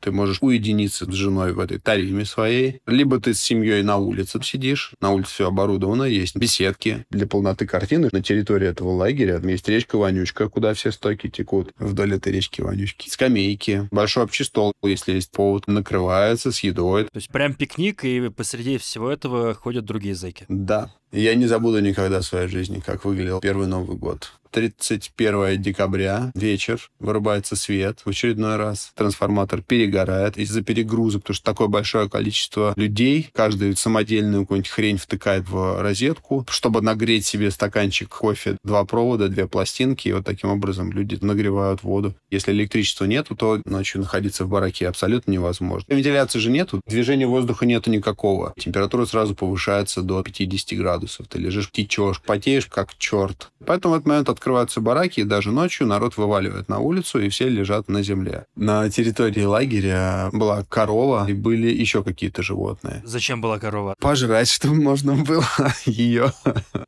Ты 0.00 0.12
можешь 0.12 0.38
уединиться 0.40 1.04
с 1.04 1.14
женой 1.14 1.52
в 1.52 1.60
этой 1.60 1.78
тариме 1.78 2.24
своей. 2.24 2.80
Либо 2.86 3.20
ты 3.20 3.34
с 3.34 3.40
семьей 3.40 3.82
на 3.82 3.96
улице 3.96 4.40
сидишь. 4.42 4.92
На 5.00 5.10
улице 5.10 5.30
все 5.30 5.48
оборудовано, 5.48 6.04
есть 6.04 6.36
беседки. 6.36 7.06
Для 7.10 7.26
полноты 7.26 7.66
картины 7.66 8.08
на 8.12 8.22
территории 8.22 8.68
этого 8.68 8.90
лагеря 8.90 9.40
есть 9.40 9.68
речка 9.68 9.96
Вонючка, 9.96 10.48
куда 10.48 10.74
все 10.74 10.92
стоки 10.92 11.28
текут 11.28 11.72
вдоль 11.78 12.14
этой 12.14 12.32
речки 12.32 12.60
Вонючки. 12.60 13.08
Скамейки, 13.08 13.88
большой 13.90 14.24
общестол, 14.24 14.72
если 14.82 15.12
есть 15.12 15.30
повод, 15.30 15.66
накрывается 15.66 16.52
с 16.52 16.60
едой. 16.60 17.04
То 17.04 17.16
есть 17.16 17.28
прям 17.28 17.54
пикник, 17.54 18.04
и 18.04 18.28
посреди 18.30 18.78
всего 18.78 19.10
этого 19.10 19.54
ходят 19.54 19.84
другие 19.84 20.14
зэки? 20.14 20.44
Да. 20.48 20.92
Я 21.12 21.34
не 21.34 21.46
забуду 21.46 21.80
никогда 21.80 22.20
в 22.20 22.26
своей 22.26 22.48
жизни, 22.48 22.82
как 22.84 23.04
выглядел 23.04 23.40
первый 23.40 23.66
Новый 23.66 23.96
год. 23.96 24.32
31 24.56 25.60
декабря, 25.60 26.32
вечер, 26.34 26.90
вырубается 26.98 27.56
свет 27.56 28.00
в 28.02 28.08
очередной 28.08 28.56
раз. 28.56 28.92
Трансформатор 28.94 29.60
перегорает 29.60 30.38
из-за 30.38 30.62
перегрузок, 30.62 31.24
потому 31.24 31.34
что 31.34 31.44
такое 31.44 31.68
большое 31.68 32.08
количество 32.08 32.72
людей, 32.76 33.28
каждый 33.34 33.76
самодельную 33.76 34.44
какую-нибудь 34.44 34.70
хрень 34.70 34.96
втыкает 34.96 35.46
в 35.46 35.82
розетку, 35.82 36.46
чтобы 36.48 36.80
нагреть 36.80 37.26
себе 37.26 37.50
стаканчик 37.50 38.08
кофе, 38.08 38.56
два 38.64 38.86
провода, 38.86 39.28
две 39.28 39.46
пластинки, 39.46 40.08
и 40.08 40.12
вот 40.14 40.24
таким 40.24 40.48
образом 40.48 40.90
люди 40.90 41.18
нагревают 41.20 41.82
воду. 41.82 42.14
Если 42.30 42.52
электричества 42.52 43.04
нету, 43.04 43.36
то 43.36 43.60
ночью 43.66 44.00
находиться 44.00 44.46
в 44.46 44.48
бараке 44.48 44.88
абсолютно 44.88 45.32
невозможно. 45.32 45.84
Вентиляции 45.92 46.38
же 46.38 46.50
нету, 46.50 46.80
движения 46.86 47.26
воздуха 47.26 47.66
нету 47.66 47.90
никакого. 47.90 48.54
Температура 48.58 49.04
сразу 49.04 49.34
повышается 49.34 50.00
до 50.00 50.22
50 50.22 50.78
градусов. 50.78 50.95
Ты 51.28 51.38
лежишь, 51.38 51.70
течешь, 51.70 52.20
потеешь 52.20 52.66
как 52.66 52.96
черт. 52.96 53.50
Поэтому 53.66 53.94
в 53.94 53.96
этот 53.96 54.06
момент 54.06 54.28
открываются 54.28 54.80
бараки, 54.80 55.20
и 55.20 55.24
даже 55.24 55.50
ночью 55.50 55.86
народ 55.86 56.16
вываливает 56.16 56.68
на 56.68 56.78
улицу, 56.78 57.20
и 57.20 57.28
все 57.28 57.48
лежат 57.48 57.88
на 57.88 58.02
земле. 58.02 58.46
На 58.54 58.88
территории 58.90 59.42
лагеря 59.42 60.30
была 60.32 60.64
корова, 60.68 61.26
и 61.28 61.32
были 61.32 61.68
еще 61.68 62.02
какие-то 62.02 62.42
животные. 62.42 63.02
Зачем 63.04 63.40
была 63.40 63.58
корова? 63.58 63.94
Пожрать, 64.00 64.48
чтобы 64.48 64.76
можно 64.76 65.16
было 65.16 65.46
ее. 65.84 66.32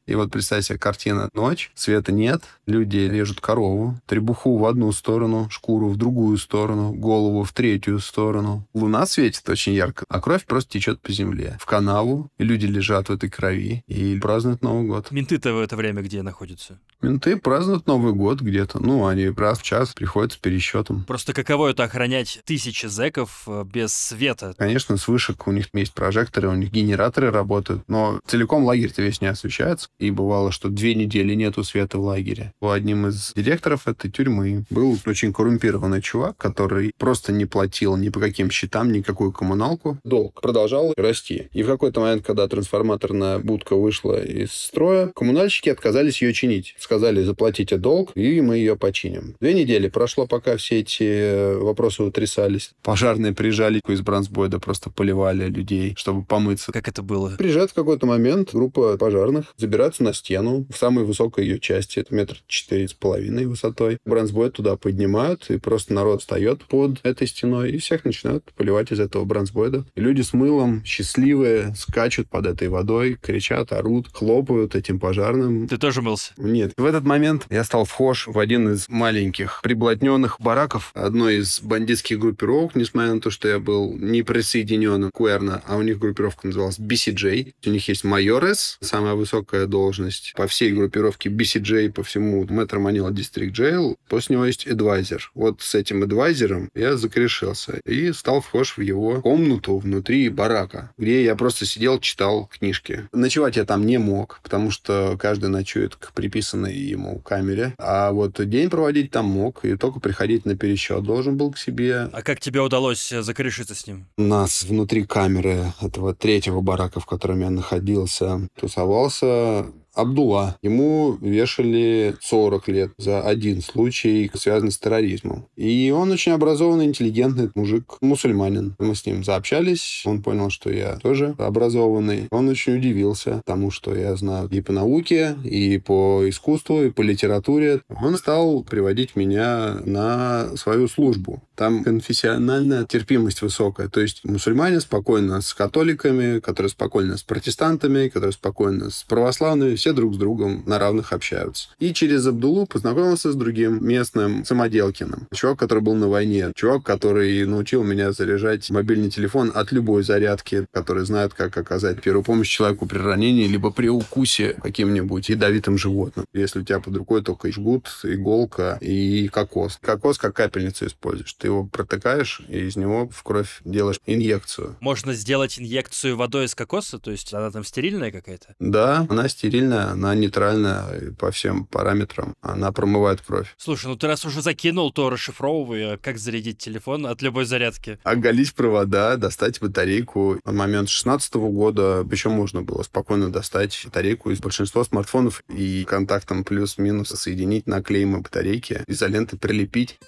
И 0.06 0.14
вот 0.14 0.30
представь 0.30 0.64
себе 0.64 0.78
картина. 0.78 1.28
Ночь, 1.34 1.70
света 1.74 2.12
нет, 2.12 2.42
люди 2.66 2.98
режут 2.98 3.40
корову, 3.40 3.98
требуху 4.06 4.56
в 4.56 4.64
одну 4.64 4.92
сторону, 4.92 5.48
шкуру 5.50 5.88
в 5.88 5.96
другую 5.96 6.38
сторону, 6.38 6.92
голову 6.92 7.44
в 7.44 7.52
третью 7.52 7.98
сторону. 7.98 8.66
Луна 8.74 9.06
светит 9.06 9.48
очень 9.48 9.74
ярко, 9.74 10.04
а 10.08 10.20
кровь 10.20 10.44
просто 10.44 10.72
течет 10.72 11.00
по 11.00 11.12
земле. 11.12 11.56
В 11.60 11.66
канаву, 11.66 12.30
и 12.38 12.44
люди 12.44 12.66
лежат 12.66 13.08
в 13.08 13.12
этой 13.12 13.28
крови 13.28 13.82
и 13.86 13.97
празднуют 14.20 14.62
Новый 14.62 14.86
год. 14.86 15.10
Менты-то 15.10 15.54
в 15.54 15.60
это 15.60 15.76
время 15.76 16.02
где 16.02 16.22
находятся? 16.22 16.78
Менты 17.00 17.36
празднуют 17.36 17.86
Новый 17.86 18.12
год 18.12 18.40
где-то. 18.40 18.80
Ну, 18.80 19.06
они 19.06 19.28
раз 19.28 19.60
в 19.60 19.62
час 19.62 19.94
приходят 19.94 20.32
с 20.32 20.36
пересчетом. 20.36 21.04
Просто 21.04 21.32
каково 21.32 21.68
это 21.68 21.84
охранять 21.84 22.40
тысячи 22.44 22.86
зэков 22.86 23.44
э, 23.46 23.64
без 23.64 23.94
света? 23.94 24.54
Конечно, 24.58 24.96
с 24.96 25.06
вышек 25.06 25.46
у 25.46 25.52
них 25.52 25.66
есть 25.72 25.94
прожекторы, 25.94 26.48
у 26.48 26.54
них 26.54 26.70
генераторы 26.70 27.30
работают, 27.30 27.82
но 27.88 28.20
целиком 28.26 28.64
лагерь-то 28.64 29.02
весь 29.02 29.20
не 29.20 29.28
освещается. 29.28 29.88
И 29.98 30.10
бывало, 30.10 30.50
что 30.50 30.68
две 30.68 30.94
недели 30.94 31.34
нету 31.34 31.62
света 31.62 31.98
в 31.98 32.02
лагере. 32.02 32.52
У 32.60 32.68
одним 32.68 33.06
из 33.06 33.32
директоров 33.34 33.86
этой 33.86 34.10
тюрьмы 34.10 34.64
был 34.70 34.98
очень 35.06 35.32
коррумпированный 35.32 36.02
чувак, 36.02 36.36
который 36.36 36.92
просто 36.98 37.32
не 37.32 37.46
платил 37.46 37.96
ни 37.96 38.08
по 38.08 38.20
каким 38.20 38.50
счетам, 38.50 38.90
никакую 38.90 39.32
коммуналку. 39.32 39.98
Долг 40.04 40.40
продолжал 40.40 40.92
расти. 40.96 41.48
И 41.52 41.62
в 41.62 41.66
какой-то 41.66 42.00
момент, 42.00 42.24
когда 42.26 42.48
трансформаторная 42.48 43.38
будка 43.38 43.74
вышла 43.88 44.22
из 44.22 44.52
строя, 44.52 45.10
коммунальщики 45.14 45.70
отказались 45.70 46.20
ее 46.20 46.34
чинить. 46.34 46.74
Сказали, 46.78 47.22
заплатите 47.22 47.78
долг, 47.78 48.12
и 48.14 48.42
мы 48.42 48.58
ее 48.58 48.76
починим. 48.76 49.34
Две 49.40 49.54
недели 49.54 49.88
прошло, 49.88 50.26
пока 50.26 50.58
все 50.58 50.80
эти 50.80 51.04
э, 51.04 51.56
вопросы 51.56 52.02
утрясались. 52.02 52.72
Пожарные 52.82 53.32
приезжали 53.32 53.80
из 53.88 54.02
Бронсбойда, 54.02 54.58
просто 54.58 54.90
поливали 54.90 55.48
людей, 55.48 55.94
чтобы 55.96 56.22
помыться. 56.22 56.70
Как 56.70 56.86
это 56.86 57.02
было? 57.02 57.30
Приезжает 57.38 57.70
в 57.70 57.74
какой-то 57.74 58.06
момент 58.06 58.50
группа 58.52 58.98
пожарных, 58.98 59.54
забираются 59.56 60.02
на 60.02 60.12
стену 60.12 60.66
в 60.70 60.76
самой 60.76 61.04
высокой 61.06 61.46
ее 61.46 61.58
части, 61.58 62.00
это 62.00 62.14
метр 62.14 62.42
четыре 62.46 62.88
с 62.88 62.92
половиной 62.92 63.46
высотой. 63.46 63.96
Бронзбойд 64.04 64.52
туда 64.52 64.76
поднимают, 64.76 65.48
и 65.48 65.58
просто 65.58 65.94
народ 65.94 66.20
встает 66.20 66.62
под 66.64 67.00
этой 67.04 67.26
стеной, 67.26 67.72
и 67.72 67.78
всех 67.78 68.04
начинают 68.04 68.44
поливать 68.54 68.92
из 68.92 69.00
этого 69.00 69.24
бронзбойда. 69.24 69.86
И 69.94 70.00
люди 70.00 70.20
с 70.20 70.34
мылом, 70.34 70.84
счастливые, 70.84 71.74
скачут 71.74 72.28
под 72.28 72.44
этой 72.44 72.68
водой, 72.68 73.16
кричат, 73.20 73.72
орут, 73.78 74.08
хлопают 74.12 74.74
этим 74.74 74.98
пожарным. 74.98 75.68
Ты 75.68 75.78
тоже 75.78 76.02
мылся? 76.02 76.32
Нет. 76.36 76.72
В 76.76 76.84
этот 76.84 77.04
момент 77.04 77.46
я 77.50 77.64
стал 77.64 77.84
вхож 77.84 78.26
в 78.26 78.38
один 78.38 78.72
из 78.72 78.88
маленьких 78.88 79.60
приблотненных 79.62 80.40
бараков 80.40 80.90
одной 80.94 81.38
из 81.38 81.60
бандитских 81.60 82.18
группировок, 82.18 82.74
несмотря 82.74 83.14
на 83.14 83.20
то, 83.20 83.30
что 83.30 83.48
я 83.48 83.58
был 83.58 83.94
не 83.94 84.22
присоединен 84.22 85.10
к 85.10 85.20
Уэрна, 85.20 85.62
а 85.66 85.76
у 85.76 85.82
них 85.82 85.98
группировка 85.98 86.46
называлась 86.46 86.78
BCJ. 86.78 87.54
У 87.66 87.70
них 87.70 87.88
есть 87.88 88.04
майорес, 88.04 88.78
самая 88.80 89.14
высокая 89.14 89.66
должность 89.66 90.32
по 90.36 90.46
всей 90.46 90.72
группировке 90.72 91.28
BCJ, 91.28 91.92
по 91.92 92.02
всему 92.02 92.44
Metro 92.44 92.78
Manila 92.78 93.10
District 93.10 93.52
Jail. 93.52 93.96
После 94.08 94.34
него 94.36 94.46
есть 94.46 94.66
адвайзер. 94.66 95.30
Вот 95.34 95.62
с 95.62 95.74
этим 95.74 96.02
адвайзером 96.02 96.70
я 96.74 96.96
закрешился 96.96 97.80
и 97.84 98.12
стал 98.12 98.40
вхож 98.40 98.76
в 98.76 98.80
его 98.80 99.20
комнату 99.20 99.78
внутри 99.78 100.28
барака, 100.28 100.92
где 100.98 101.24
я 101.24 101.34
просто 101.36 101.66
сидел, 101.66 101.98
читал 102.00 102.50
книжки. 102.58 103.08
Ночевать 103.12 103.56
я 103.56 103.64
там 103.68 103.84
не 103.86 103.98
мог, 103.98 104.40
потому 104.42 104.70
что 104.70 105.16
каждый 105.18 105.50
ночует 105.50 105.94
к 105.94 106.12
приписанной 106.12 106.74
ему 106.74 107.20
камере. 107.20 107.74
А 107.78 108.12
вот 108.12 108.40
день 108.48 108.70
проводить 108.70 109.10
там 109.10 109.26
мог, 109.26 109.64
и 109.64 109.76
только 109.76 110.00
приходить 110.00 110.46
на 110.46 110.56
пересчет 110.56 111.04
должен 111.04 111.36
был 111.36 111.52
к 111.52 111.58
себе. 111.58 112.08
А 112.12 112.22
как 112.22 112.40
тебе 112.40 112.60
удалось 112.60 113.12
э, 113.12 113.22
закрешиться 113.22 113.74
с 113.74 113.86
ним? 113.86 114.06
У 114.16 114.22
нас 114.22 114.62
внутри 114.62 115.04
камеры 115.04 115.72
этого 115.82 116.14
третьего 116.14 116.62
барака, 116.62 116.98
в 116.98 117.06
котором 117.06 117.40
я 117.40 117.50
находился, 117.50 118.48
тусовался 118.58 119.66
Абдулла. 119.98 120.56
Ему 120.62 121.18
вешали 121.20 122.14
40 122.20 122.68
лет 122.68 122.92
за 122.98 123.20
один 123.22 123.60
случай, 123.62 124.30
связанный 124.34 124.70
с 124.70 124.78
терроризмом. 124.78 125.46
И 125.56 125.92
он 125.94 126.10
очень 126.12 126.32
образованный, 126.32 126.86
интеллигентный 126.86 127.50
мужик, 127.54 127.98
мусульманин. 128.00 128.76
Мы 128.78 128.94
с 128.94 129.04
ним 129.04 129.24
заобщались, 129.24 130.02
он 130.06 130.22
понял, 130.22 130.50
что 130.50 130.70
я 130.70 130.96
тоже 130.96 131.34
образованный. 131.38 132.28
Он 132.30 132.48
очень 132.48 132.76
удивился 132.76 133.42
тому, 133.44 133.70
что 133.70 133.94
я 133.94 134.14
знаю 134.16 134.48
и 134.50 134.60
по 134.60 134.72
науке, 134.72 135.36
и 135.44 135.78
по 135.78 136.28
искусству, 136.28 136.84
и 136.84 136.90
по 136.90 137.02
литературе. 137.02 137.80
Он 138.00 138.16
стал 138.16 138.62
приводить 138.62 139.16
меня 139.16 139.78
на 139.84 140.56
свою 140.56 140.88
службу. 140.88 141.42
Там 141.56 141.82
конфессиональная 141.82 142.84
терпимость 142.84 143.42
высокая. 143.42 143.88
То 143.88 144.00
есть 144.00 144.24
мусульмане 144.24 144.80
спокойно 144.80 145.40
с 145.40 145.52
католиками, 145.54 146.38
которые 146.38 146.70
спокойно 146.70 147.16
с 147.16 147.24
протестантами, 147.24 148.08
которые 148.08 148.32
спокойно 148.32 148.90
с 148.90 149.02
православными. 149.02 149.74
Все 149.74 149.87
друг 149.92 150.14
с 150.14 150.16
другом 150.16 150.62
на 150.66 150.78
равных 150.78 151.12
общаются. 151.12 151.68
И 151.78 151.92
через 151.92 152.26
Абдулу 152.26 152.66
познакомился 152.66 153.32
с 153.32 153.34
другим 153.34 153.86
местным 153.86 154.44
самоделкиным. 154.44 155.28
Чувак, 155.34 155.58
который 155.58 155.80
был 155.80 155.94
на 155.94 156.08
войне. 156.08 156.52
Чувак, 156.54 156.82
который 156.82 157.44
научил 157.46 157.82
меня 157.82 158.12
заряжать 158.12 158.68
мобильный 158.70 159.10
телефон 159.10 159.52
от 159.54 159.72
любой 159.72 160.02
зарядки, 160.02 160.66
который 160.72 161.04
знает, 161.04 161.34
как 161.34 161.56
оказать 161.56 162.02
первую 162.02 162.24
помощь 162.24 162.48
человеку 162.48 162.86
при 162.86 162.98
ранении, 162.98 163.46
либо 163.46 163.70
при 163.70 163.88
укусе 163.88 164.54
каким-нибудь 164.62 165.28
ядовитым 165.28 165.78
животным. 165.78 166.26
Если 166.32 166.60
у 166.60 166.62
тебя 166.62 166.80
под 166.80 166.96
рукой 166.96 167.22
только 167.22 167.50
жгут, 167.52 167.88
иголка 168.02 168.78
и 168.80 169.28
кокос. 169.28 169.78
Кокос 169.80 170.18
как 170.18 170.34
капельницу 170.34 170.86
используешь. 170.86 171.32
Ты 171.34 171.48
его 171.48 171.64
протыкаешь, 171.64 172.42
и 172.48 172.60
из 172.60 172.76
него 172.76 173.08
в 173.08 173.22
кровь 173.22 173.60
делаешь 173.64 174.00
инъекцию. 174.06 174.76
Можно 174.80 175.12
сделать 175.14 175.58
инъекцию 175.58 176.16
водой 176.16 176.46
из 176.46 176.54
кокоса, 176.54 176.98
то 176.98 177.10
есть 177.10 177.32
она 177.34 177.50
там 177.50 177.64
стерильная 177.64 178.10
какая-то? 178.10 178.54
Да, 178.58 179.06
она 179.08 179.28
стерильная, 179.28 179.77
она 179.84 180.14
нейтральная 180.14 181.12
по 181.18 181.30
всем 181.30 181.66
параметрам. 181.66 182.34
Она 182.42 182.72
промывает 182.72 183.20
кровь. 183.20 183.54
Слушай, 183.56 183.86
ну 183.86 183.96
ты 183.96 184.06
раз 184.06 184.24
уже 184.24 184.42
закинул, 184.42 184.92
то 184.92 185.10
расшифровывай, 185.10 185.94
а 185.94 185.98
как 185.98 186.18
зарядить 186.18 186.58
телефон 186.58 187.06
от 187.06 187.22
любой 187.22 187.44
зарядки. 187.44 187.98
Оголить 188.02 188.54
провода, 188.54 189.16
достать 189.16 189.60
батарейку. 189.60 190.40
На 190.44 190.52
момент 190.52 190.88
16 190.88 191.34
года 191.34 192.06
еще 192.10 192.28
можно 192.28 192.62
было 192.62 192.82
спокойно 192.82 193.30
достать 193.30 193.80
батарейку 193.84 194.30
из 194.30 194.40
большинства 194.40 194.84
смартфонов 194.84 195.42
и 195.48 195.84
контактом 195.84 196.44
плюс-минус 196.44 197.08
соединить 197.08 197.66
на 197.66 197.82
клеймы 197.82 198.20
батарейки, 198.20 198.82
изоленты 198.86 199.36
прилепить. 199.36 199.98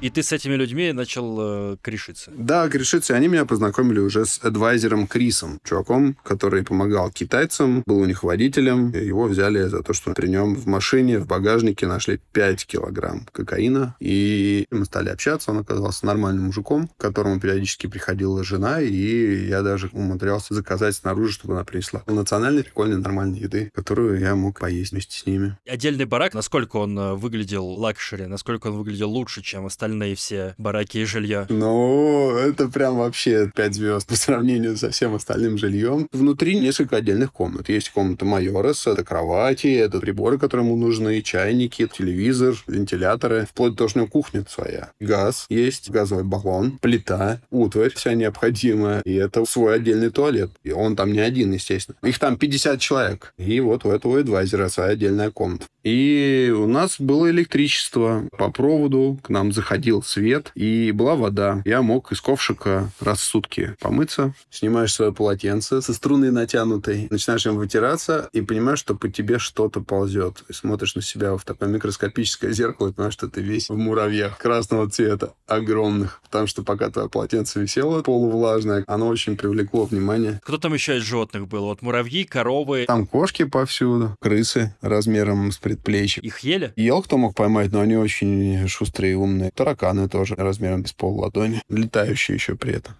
И 0.00 0.10
ты 0.10 0.22
с 0.22 0.32
этими 0.32 0.54
людьми 0.54 0.92
начал 0.92 1.36
э, 1.72 1.76
корешиться? 1.80 2.30
Да, 2.36 2.68
корешиться. 2.68 3.14
Они 3.14 3.28
меня 3.28 3.44
познакомили 3.46 3.98
уже 3.98 4.26
с 4.26 4.38
адвайзером 4.42 5.06
Крисом, 5.06 5.58
чуваком, 5.64 6.16
который 6.22 6.64
помогал 6.64 7.10
китайцам, 7.10 7.82
был 7.86 7.98
у 7.98 8.04
них 8.04 8.22
водителем. 8.22 8.92
Его 8.92 9.24
взяли 9.24 9.62
за 9.64 9.82
то, 9.82 9.92
что 9.92 10.12
при 10.12 10.28
нем 10.28 10.54
в 10.54 10.66
машине, 10.66 11.18
в 11.18 11.26
багажнике 11.26 11.86
нашли 11.86 12.20
5 12.32 12.66
килограмм 12.66 13.26
кокаина. 13.32 13.96
И 14.00 14.66
мы 14.70 14.84
стали 14.84 15.08
общаться. 15.08 15.50
Он 15.50 15.58
оказался 15.58 16.04
нормальным 16.06 16.46
мужиком, 16.46 16.88
к 16.88 17.00
которому 17.00 17.40
периодически 17.40 17.86
приходила 17.86 18.44
жена, 18.44 18.80
и 18.80 19.46
я 19.46 19.62
даже 19.62 19.88
умудрялся 19.92 20.54
заказать 20.54 20.94
снаружи, 20.96 21.32
чтобы 21.32 21.54
она 21.54 21.64
принесла 21.64 22.02
национальной 22.06 22.64
прикольной 22.64 22.98
нормальной 22.98 23.38
еды, 23.38 23.70
которую 23.74 24.18
я 24.20 24.34
мог 24.34 24.60
поесть 24.60 24.92
вместе 24.92 25.18
с 25.18 25.26
ними. 25.26 25.56
Отдельный 25.66 26.04
барак, 26.04 26.34
насколько 26.34 26.76
он 26.76 26.98
э, 26.98 27.14
выглядел 27.14 27.66
luxury, 27.66 28.26
насколько 28.26 28.68
он 28.68 28.74
выглядел 28.78 29.10
лучше, 29.10 29.42
чем 29.42 29.66
остальные 29.66 29.86
остальные 29.96 30.14
все 30.14 30.54
бараки 30.58 30.98
и 30.98 31.04
жилья? 31.04 31.46
Ну, 31.48 32.36
это 32.36 32.68
прям 32.68 32.96
вообще 32.98 33.50
5 33.54 33.74
звезд 33.74 34.06
по 34.06 34.14
сравнению 34.14 34.76
со 34.76 34.90
всем 34.90 35.14
остальным 35.14 35.58
жильем. 35.58 36.08
Внутри 36.12 36.58
несколько 36.58 36.96
отдельных 36.96 37.32
комнат. 37.32 37.68
Есть 37.68 37.90
комната 37.90 38.24
mayores, 38.24 38.86
это 38.86 39.04
кровати, 39.04 39.68
это 39.68 39.98
приборы, 40.00 40.38
которые 40.38 40.66
ему 40.66 40.76
нужны, 40.76 41.22
чайники, 41.22 41.86
телевизор, 41.86 42.54
вентиляторы, 42.66 43.46
вплоть 43.46 43.72
до 43.72 43.78
того, 43.78 43.88
что 43.88 43.98
у 43.98 44.02
него 44.02 44.10
кухня 44.10 44.44
своя. 44.48 44.90
Газ 45.00 45.46
есть, 45.48 45.90
газовый 45.90 46.24
баллон, 46.24 46.78
плита, 46.80 47.40
утварь 47.50 47.92
вся 47.94 48.14
необходимая. 48.14 49.00
И 49.04 49.14
это 49.14 49.44
свой 49.46 49.76
отдельный 49.76 50.10
туалет. 50.10 50.50
И 50.62 50.72
он 50.72 50.96
там 50.96 51.12
не 51.12 51.20
один, 51.20 51.52
естественно. 51.52 51.96
Их 52.02 52.18
там 52.18 52.36
50 52.36 52.80
человек. 52.80 53.32
И 53.38 53.60
вот 53.60 53.84
у 53.84 53.90
этого 53.90 54.20
adviser'а 54.20 54.68
своя 54.68 54.90
отдельная 54.90 55.30
комната. 55.30 55.66
И 55.86 56.52
у 56.56 56.66
нас 56.66 56.96
было 56.98 57.30
электричество 57.30 58.24
по 58.36 58.50
проводу, 58.50 59.20
к 59.22 59.28
нам 59.28 59.52
заходил 59.76 60.02
свет, 60.02 60.52
и 60.54 60.90
была 60.92 61.16
вода. 61.16 61.62
Я 61.64 61.82
мог 61.82 62.10
из 62.10 62.20
ковшика 62.20 62.90
раз 63.00 63.18
в 63.18 63.24
сутки 63.24 63.76
помыться. 63.80 64.34
Снимаешь 64.50 64.92
свое 64.94 65.12
полотенце 65.12 65.82
со 65.82 65.92
струной 65.92 66.30
натянутой, 66.30 67.08
начинаешь 67.10 67.44
им 67.46 67.56
вытираться, 67.56 68.30
и 68.32 68.40
понимаешь, 68.40 68.78
что 68.78 68.94
по 68.94 69.08
тебе 69.08 69.38
что-то 69.38 69.80
ползет. 69.80 70.44
И 70.48 70.54
смотришь 70.54 70.94
на 70.94 71.02
себя 71.02 71.36
в 71.36 71.44
такое 71.44 71.68
микроскопическое 71.68 72.52
зеркало, 72.52 72.88
и 72.88 72.92
понимаешь, 72.92 73.12
что 73.12 73.28
ты 73.28 73.42
весь 73.42 73.68
в 73.68 73.76
муравьях 73.76 74.38
красного 74.38 74.88
цвета, 74.88 75.34
огромных. 75.46 76.20
Потому 76.24 76.46
что 76.46 76.62
пока 76.62 76.88
твое 76.88 77.10
полотенце 77.10 77.60
висело 77.60 78.02
полувлажное, 78.02 78.84
оно 78.86 79.08
очень 79.08 79.36
привлекло 79.36 79.84
внимание. 79.84 80.40
Кто 80.42 80.56
там 80.56 80.72
еще 80.72 80.96
из 80.96 81.02
животных 81.02 81.48
был? 81.48 81.64
Вот 81.64 81.82
муравьи, 81.82 82.24
коровы. 82.24 82.84
Там 82.86 83.06
кошки 83.06 83.44
повсюду, 83.44 84.16
крысы 84.20 84.74
размером 84.80 85.52
с 85.52 85.58
предплечье. 85.58 86.22
Их 86.22 86.38
ели? 86.40 86.72
Ел 86.76 87.02
кто 87.02 87.18
мог 87.18 87.34
поймать, 87.34 87.72
но 87.72 87.80
они 87.80 87.96
очень 87.96 88.66
шустрые 88.68 89.12
и 89.12 89.16
умные. 89.16 89.50
Тараканы 89.66 90.08
тоже 90.08 90.36
размером 90.36 90.86
с 90.86 90.92
пол 90.92 91.18
ладони. 91.18 91.60
Летающие 91.68 92.36
еще 92.36 92.54
при 92.54 92.74
этом. 92.74 92.94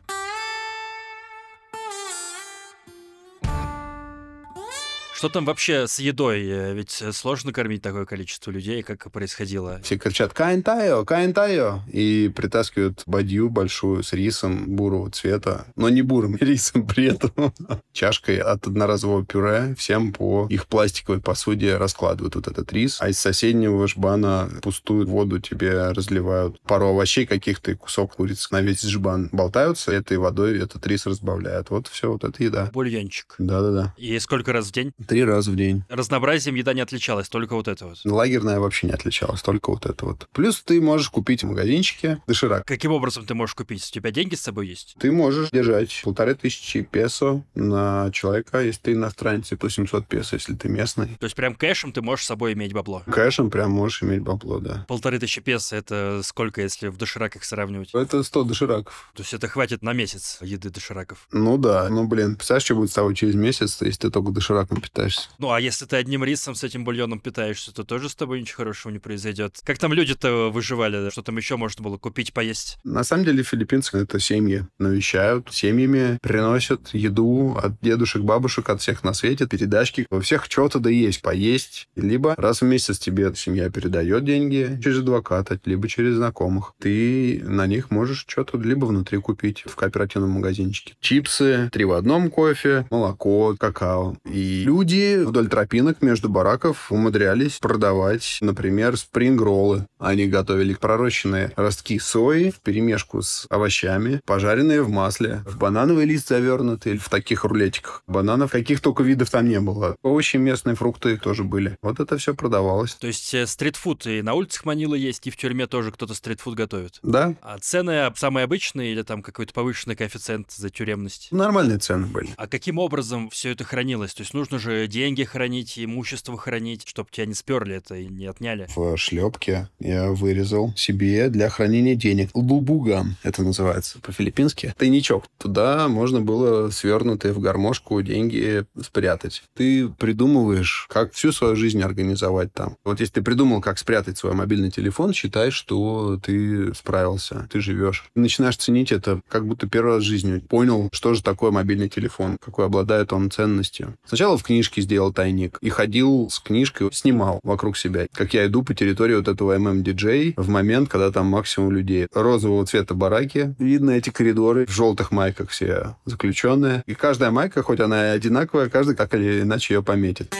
Что 5.26 5.32
там 5.32 5.44
вообще 5.44 5.88
с 5.88 5.98
едой? 5.98 6.46
Э, 6.46 6.72
ведь 6.72 7.02
сложно 7.10 7.52
кормить 7.52 7.82
такое 7.82 8.04
количество 8.04 8.52
людей, 8.52 8.84
как 8.84 9.10
происходило. 9.10 9.80
Все 9.82 9.98
кричат 9.98 10.32
«Каинтайо! 10.32 11.04
Каинтайо!» 11.04 11.80
и 11.92 12.30
притаскивают 12.32 13.02
бадью 13.06 13.50
большую 13.50 14.04
с 14.04 14.12
рисом 14.12 14.76
бурого 14.76 15.10
цвета, 15.10 15.66
но 15.74 15.88
не 15.88 16.02
бурым 16.02 16.36
рисом 16.36 16.86
при 16.86 17.06
этом. 17.06 17.52
Чашкой 17.92 18.38
от 18.38 18.68
одноразового 18.68 19.26
пюре 19.26 19.74
всем 19.76 20.12
по 20.12 20.46
их 20.48 20.68
пластиковой 20.68 21.20
посуде 21.20 21.76
раскладывают 21.76 22.36
вот 22.36 22.46
этот 22.46 22.72
рис, 22.72 22.98
а 23.00 23.08
из 23.08 23.18
соседнего 23.18 23.88
жбана 23.88 24.48
пустую 24.62 25.08
воду 25.08 25.40
тебе 25.40 25.88
разливают. 25.88 26.60
Пару 26.60 26.90
овощей 26.90 27.26
каких-то 27.26 27.72
и 27.72 27.74
кусок 27.74 28.14
курицы 28.14 28.46
на 28.52 28.60
весь 28.60 28.82
жбан 28.82 29.28
болтаются, 29.32 29.90
этой 29.90 30.18
водой 30.18 30.56
этот 30.60 30.86
рис 30.86 31.04
разбавляют. 31.04 31.70
Вот 31.70 31.88
все, 31.88 32.12
вот 32.12 32.22
это 32.22 32.44
еда. 32.44 32.70
Бульончик. 32.72 33.34
Да-да-да. 33.38 33.92
И 33.96 34.16
сколько 34.20 34.52
раз 34.52 34.68
в 34.68 34.72
день? 34.72 34.92
Три 35.08 35.15
раза 35.24 35.50
в 35.50 35.56
день. 35.56 35.84
Разнообразием 35.88 36.54
еда 36.54 36.72
не 36.72 36.80
отличалась, 36.80 37.28
только 37.28 37.54
вот 37.54 37.68
это 37.68 37.86
вот. 37.86 37.98
Лагерная 38.04 38.60
вообще 38.60 38.88
не 38.88 38.92
отличалась, 38.92 39.42
только 39.42 39.70
вот 39.70 39.86
это 39.86 40.06
вот. 40.06 40.28
Плюс 40.32 40.62
ты 40.62 40.80
можешь 40.80 41.10
купить 41.10 41.42
в 41.42 41.46
магазинчике 41.46 42.22
доширак. 42.26 42.64
Каким 42.66 42.92
образом 42.92 43.24
ты 43.26 43.34
можешь 43.34 43.54
купить? 43.54 43.86
У 43.88 43.92
тебя 43.92 44.10
деньги 44.10 44.34
с 44.34 44.42
собой 44.42 44.68
есть? 44.68 44.96
Ты 44.98 45.12
можешь 45.12 45.50
держать 45.50 46.00
полторы 46.04 46.34
тысячи 46.34 46.82
песо 46.82 47.42
на 47.54 48.10
человека, 48.12 48.60
если 48.60 48.80
ты 48.80 48.92
иностранец, 48.92 49.52
и 49.52 49.56
по 49.56 49.70
700 49.70 50.06
песо, 50.06 50.36
если 50.36 50.54
ты 50.54 50.68
местный. 50.68 51.16
То 51.18 51.24
есть 51.24 51.36
прям 51.36 51.54
кэшем 51.54 51.92
ты 51.92 52.02
можешь 52.02 52.24
с 52.24 52.28
собой 52.28 52.52
иметь 52.52 52.72
бабло? 52.72 53.02
Кэшем 53.10 53.50
прям 53.50 53.70
можешь 53.70 54.02
иметь 54.02 54.22
бабло, 54.22 54.58
да. 54.58 54.84
Полторы 54.88 55.18
тысячи 55.18 55.40
песо— 55.40 55.76
это 55.76 56.20
сколько, 56.24 56.62
если 56.62 56.88
в 56.88 56.96
дошираках 56.96 57.44
сравнивать? 57.44 57.90
Это 57.94 58.22
100 58.22 58.44
дошираков. 58.44 59.10
То 59.14 59.22
есть 59.22 59.34
это 59.34 59.48
хватит 59.48 59.82
на 59.82 59.92
месяц 59.92 60.38
еды 60.40 60.70
дошираков? 60.70 61.26
Ну 61.32 61.58
да. 61.58 61.88
Ну, 61.88 62.06
блин, 62.06 62.36
представляешь, 62.36 62.64
что 62.64 62.74
будет 62.74 62.90
с 62.90 62.94
тобой 62.94 63.14
через 63.14 63.34
месяц, 63.34 63.80
если 63.80 64.02
ты 64.02 64.10
только 64.10 64.32
дошираком 64.32 64.80
питаешься? 64.80 64.95
Питаешься. 64.96 65.28
Ну, 65.38 65.52
а 65.52 65.60
если 65.60 65.84
ты 65.84 65.96
одним 65.96 66.24
рисом 66.24 66.54
с 66.54 66.64
этим 66.64 66.84
бульоном 66.84 67.20
питаешься, 67.20 67.72
то 67.72 67.84
тоже 67.84 68.08
с 68.08 68.14
тобой 68.14 68.40
ничего 68.40 68.56
хорошего 68.58 68.92
не 68.92 68.98
произойдет. 68.98 69.60
Как 69.64 69.78
там 69.78 69.92
люди-то 69.92 70.50
выживали? 70.50 71.10
Что 71.10 71.22
там 71.22 71.36
еще 71.36 71.56
можно 71.56 71.82
было 71.82 71.98
купить, 71.98 72.32
поесть? 72.32 72.78
На 72.84 73.04
самом 73.04 73.24
деле 73.24 73.42
филиппинцы— 73.42 73.98
это 73.98 74.18
семьи. 74.18 74.66
Навещают 74.78 75.52
семьями, 75.52 76.18
приносят 76.22 76.94
еду 76.94 77.56
от 77.62 77.80
дедушек, 77.80 78.22
бабушек, 78.22 78.68
от 78.70 78.80
всех 78.80 79.04
на 79.04 79.12
свете, 79.12 79.46
передачки. 79.46 80.06
У 80.10 80.20
всех 80.20 80.46
что-то 80.46 80.78
да 80.78 80.90
есть, 80.90 81.22
поесть. 81.22 81.88
Либо 81.96 82.34
раз 82.36 82.60
в 82.60 82.64
месяц 82.64 82.98
тебе 82.98 83.32
семья 83.34 83.70
передает 83.70 84.24
деньги 84.24 84.78
через 84.82 84.98
адвоката, 84.98 85.60
либо 85.64 85.88
через 85.88 86.14
знакомых. 86.14 86.72
Ты 86.80 87.42
на 87.44 87.66
них 87.66 87.90
можешь 87.90 88.24
что-то 88.26 88.58
либо 88.58 88.86
внутри 88.86 89.18
купить 89.18 89.64
в 89.66 89.76
кооперативном 89.76 90.30
магазинчике. 90.30 90.94
Чипсы, 91.00 91.68
три 91.72 91.84
в 91.84 91.92
одном 91.92 92.30
кофе, 92.30 92.86
молоко, 92.90 93.54
какао. 93.58 94.16
И 94.24 94.62
люди 94.64 94.85
вдоль 94.94 95.48
тропинок 95.48 96.02
между 96.02 96.28
бараков 96.28 96.92
умудрялись 96.92 97.58
продавать, 97.58 98.38
например, 98.40 98.96
спринг-роллы. 98.96 99.86
Они 99.98 100.26
готовили 100.26 100.74
пророщенные 100.74 101.52
ростки 101.56 101.98
сои 101.98 102.50
в 102.50 102.60
перемешку 102.60 103.22
с 103.22 103.46
овощами, 103.50 104.20
пожаренные 104.24 104.82
в 104.82 104.88
масле, 104.88 105.42
в 105.46 105.58
банановый 105.58 106.04
лист 106.04 106.28
завернутый 106.28 106.98
в 106.98 107.08
таких 107.08 107.44
рулетиках. 107.44 108.02
Бананов 108.06 108.52
каких 108.52 108.80
только 108.80 109.02
видов 109.02 109.30
там 109.30 109.48
не 109.48 109.60
было. 109.60 109.96
Овощи, 110.02 110.36
местные 110.36 110.76
фрукты 110.76 111.16
тоже 111.16 111.44
были. 111.44 111.76
Вот 111.82 112.00
это 112.00 112.16
все 112.18 112.34
продавалось. 112.34 112.94
То 112.94 113.06
есть 113.06 113.34
э, 113.34 113.46
стритфуд 113.46 114.06
и 114.06 114.22
на 114.22 114.34
улицах 114.34 114.64
Манилы 114.64 114.98
есть, 114.98 115.26
и 115.26 115.30
в 115.30 115.36
тюрьме 115.36 115.66
тоже 115.66 115.92
кто-то 115.92 116.14
стритфуд 116.14 116.54
готовит? 116.54 116.98
Да. 117.02 117.34
А 117.42 117.58
цены 117.58 118.12
самые 118.16 118.44
обычные 118.44 118.92
или 118.92 119.02
там 119.02 119.22
какой-то 119.22 119.52
повышенный 119.52 119.96
коэффициент 119.96 120.50
за 120.52 120.70
тюремность? 120.70 121.28
Нормальные 121.30 121.78
цены 121.78 122.06
были. 122.06 122.30
А 122.36 122.46
каким 122.46 122.78
образом 122.78 123.30
все 123.30 123.50
это 123.50 123.64
хранилось? 123.64 124.14
То 124.14 124.22
есть 124.22 124.34
нужно 124.34 124.58
же 124.58 124.75
деньги 124.88 125.24
хранить, 125.24 125.78
имущество 125.78 126.36
хранить, 126.36 126.86
чтобы 126.86 127.08
тебя 127.10 127.26
не 127.26 127.34
сперли 127.34 127.76
это 127.76 127.94
и 127.94 128.06
не 128.06 128.26
отняли. 128.26 128.68
В 128.74 128.96
шлепке 128.96 129.68
я 129.78 130.10
вырезал 130.10 130.72
себе 130.76 131.28
для 131.28 131.48
хранения 131.48 131.94
денег. 131.94 132.30
Лубугам 132.34 133.16
это 133.22 133.42
называется 133.42 133.98
по-филиппински. 134.00 134.74
Тайничок. 134.76 135.24
Туда 135.38 135.88
можно 135.88 136.20
было 136.20 136.70
свернутые 136.70 137.32
в 137.32 137.40
гармошку 137.40 138.02
деньги 138.02 138.64
спрятать. 138.82 139.42
Ты 139.54 139.88
придумываешь, 139.88 140.86
как 140.90 141.12
всю 141.12 141.32
свою 141.32 141.56
жизнь 141.56 141.82
организовать 141.82 142.52
там. 142.52 142.76
Вот 142.84 143.00
если 143.00 143.14
ты 143.14 143.22
придумал, 143.22 143.60
как 143.60 143.78
спрятать 143.78 144.18
свой 144.18 144.34
мобильный 144.34 144.70
телефон, 144.70 145.12
считай, 145.12 145.50
что 145.50 146.18
ты 146.22 146.74
справился, 146.74 147.48
ты 147.50 147.60
живешь. 147.60 148.10
Начинаешь 148.14 148.56
ценить 148.56 148.92
это, 148.92 149.20
как 149.28 149.46
будто 149.46 149.68
первый 149.68 149.94
раз 149.94 150.02
в 150.02 150.06
жизни 150.06 150.38
понял, 150.38 150.88
что 150.92 151.14
же 151.14 151.22
такое 151.22 151.50
мобильный 151.50 151.88
телефон, 151.88 152.38
какой 152.38 152.66
обладает 152.66 153.12
он 153.12 153.30
ценностью. 153.30 153.96
Сначала 154.04 154.36
в 154.36 154.42
книжке 154.42 154.65
сделал 154.74 155.12
тайник 155.12 155.58
и 155.60 155.68
ходил 155.68 156.28
с 156.30 156.38
книжкой, 156.38 156.90
снимал 156.92 157.40
вокруг 157.42 157.76
себя, 157.76 158.06
как 158.12 158.34
я 158.34 158.46
иду 158.46 158.62
по 158.62 158.74
территории 158.74 159.14
вот 159.14 159.28
этого 159.28 159.56
MMDJ 159.56 160.34
в 160.36 160.48
момент, 160.48 160.88
когда 160.88 161.10
там 161.10 161.26
максимум 161.26 161.72
людей. 161.72 162.06
Розового 162.12 162.66
цвета 162.66 162.94
бараки, 162.94 163.54
видно 163.58 163.92
эти 163.92 164.10
коридоры 164.10 164.66
в 164.66 164.70
желтых 164.70 165.10
майках 165.10 165.50
все 165.50 165.96
заключенные. 166.04 166.82
И 166.86 166.94
каждая 166.94 167.30
майка, 167.30 167.62
хоть 167.62 167.80
она 167.80 168.08
и 168.08 168.16
одинаковая, 168.16 168.68
каждый 168.68 168.96
так 168.96 169.14
или 169.14 169.42
иначе 169.42 169.74
ее 169.74 169.82
пометит. 169.82 170.34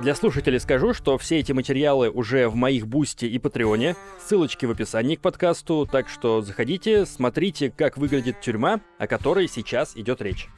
Для 0.00 0.14
слушателей 0.14 0.60
скажу, 0.60 0.94
что 0.94 1.18
все 1.18 1.40
эти 1.40 1.50
материалы 1.50 2.08
уже 2.08 2.48
в 2.48 2.54
моих 2.54 2.86
Boosty 2.86 3.24
и 3.24 3.36
Patreon 3.40 3.84
е. 3.84 3.96
Ссылочки 4.24 4.64
в 4.64 4.70
описании 4.70 5.16
к 5.16 5.20
подкасту, 5.20 5.88
так 5.90 6.08
что 6.08 6.40
заходите, 6.40 7.04
смотрите, 7.04 7.72
как 7.76 7.96
выглядит 7.96 8.40
тюрьма, 8.40 8.80
о 8.98 9.08
которой 9.08 9.48
сейчас 9.48 9.96
идет 9.96 10.22
речь. 10.22 10.48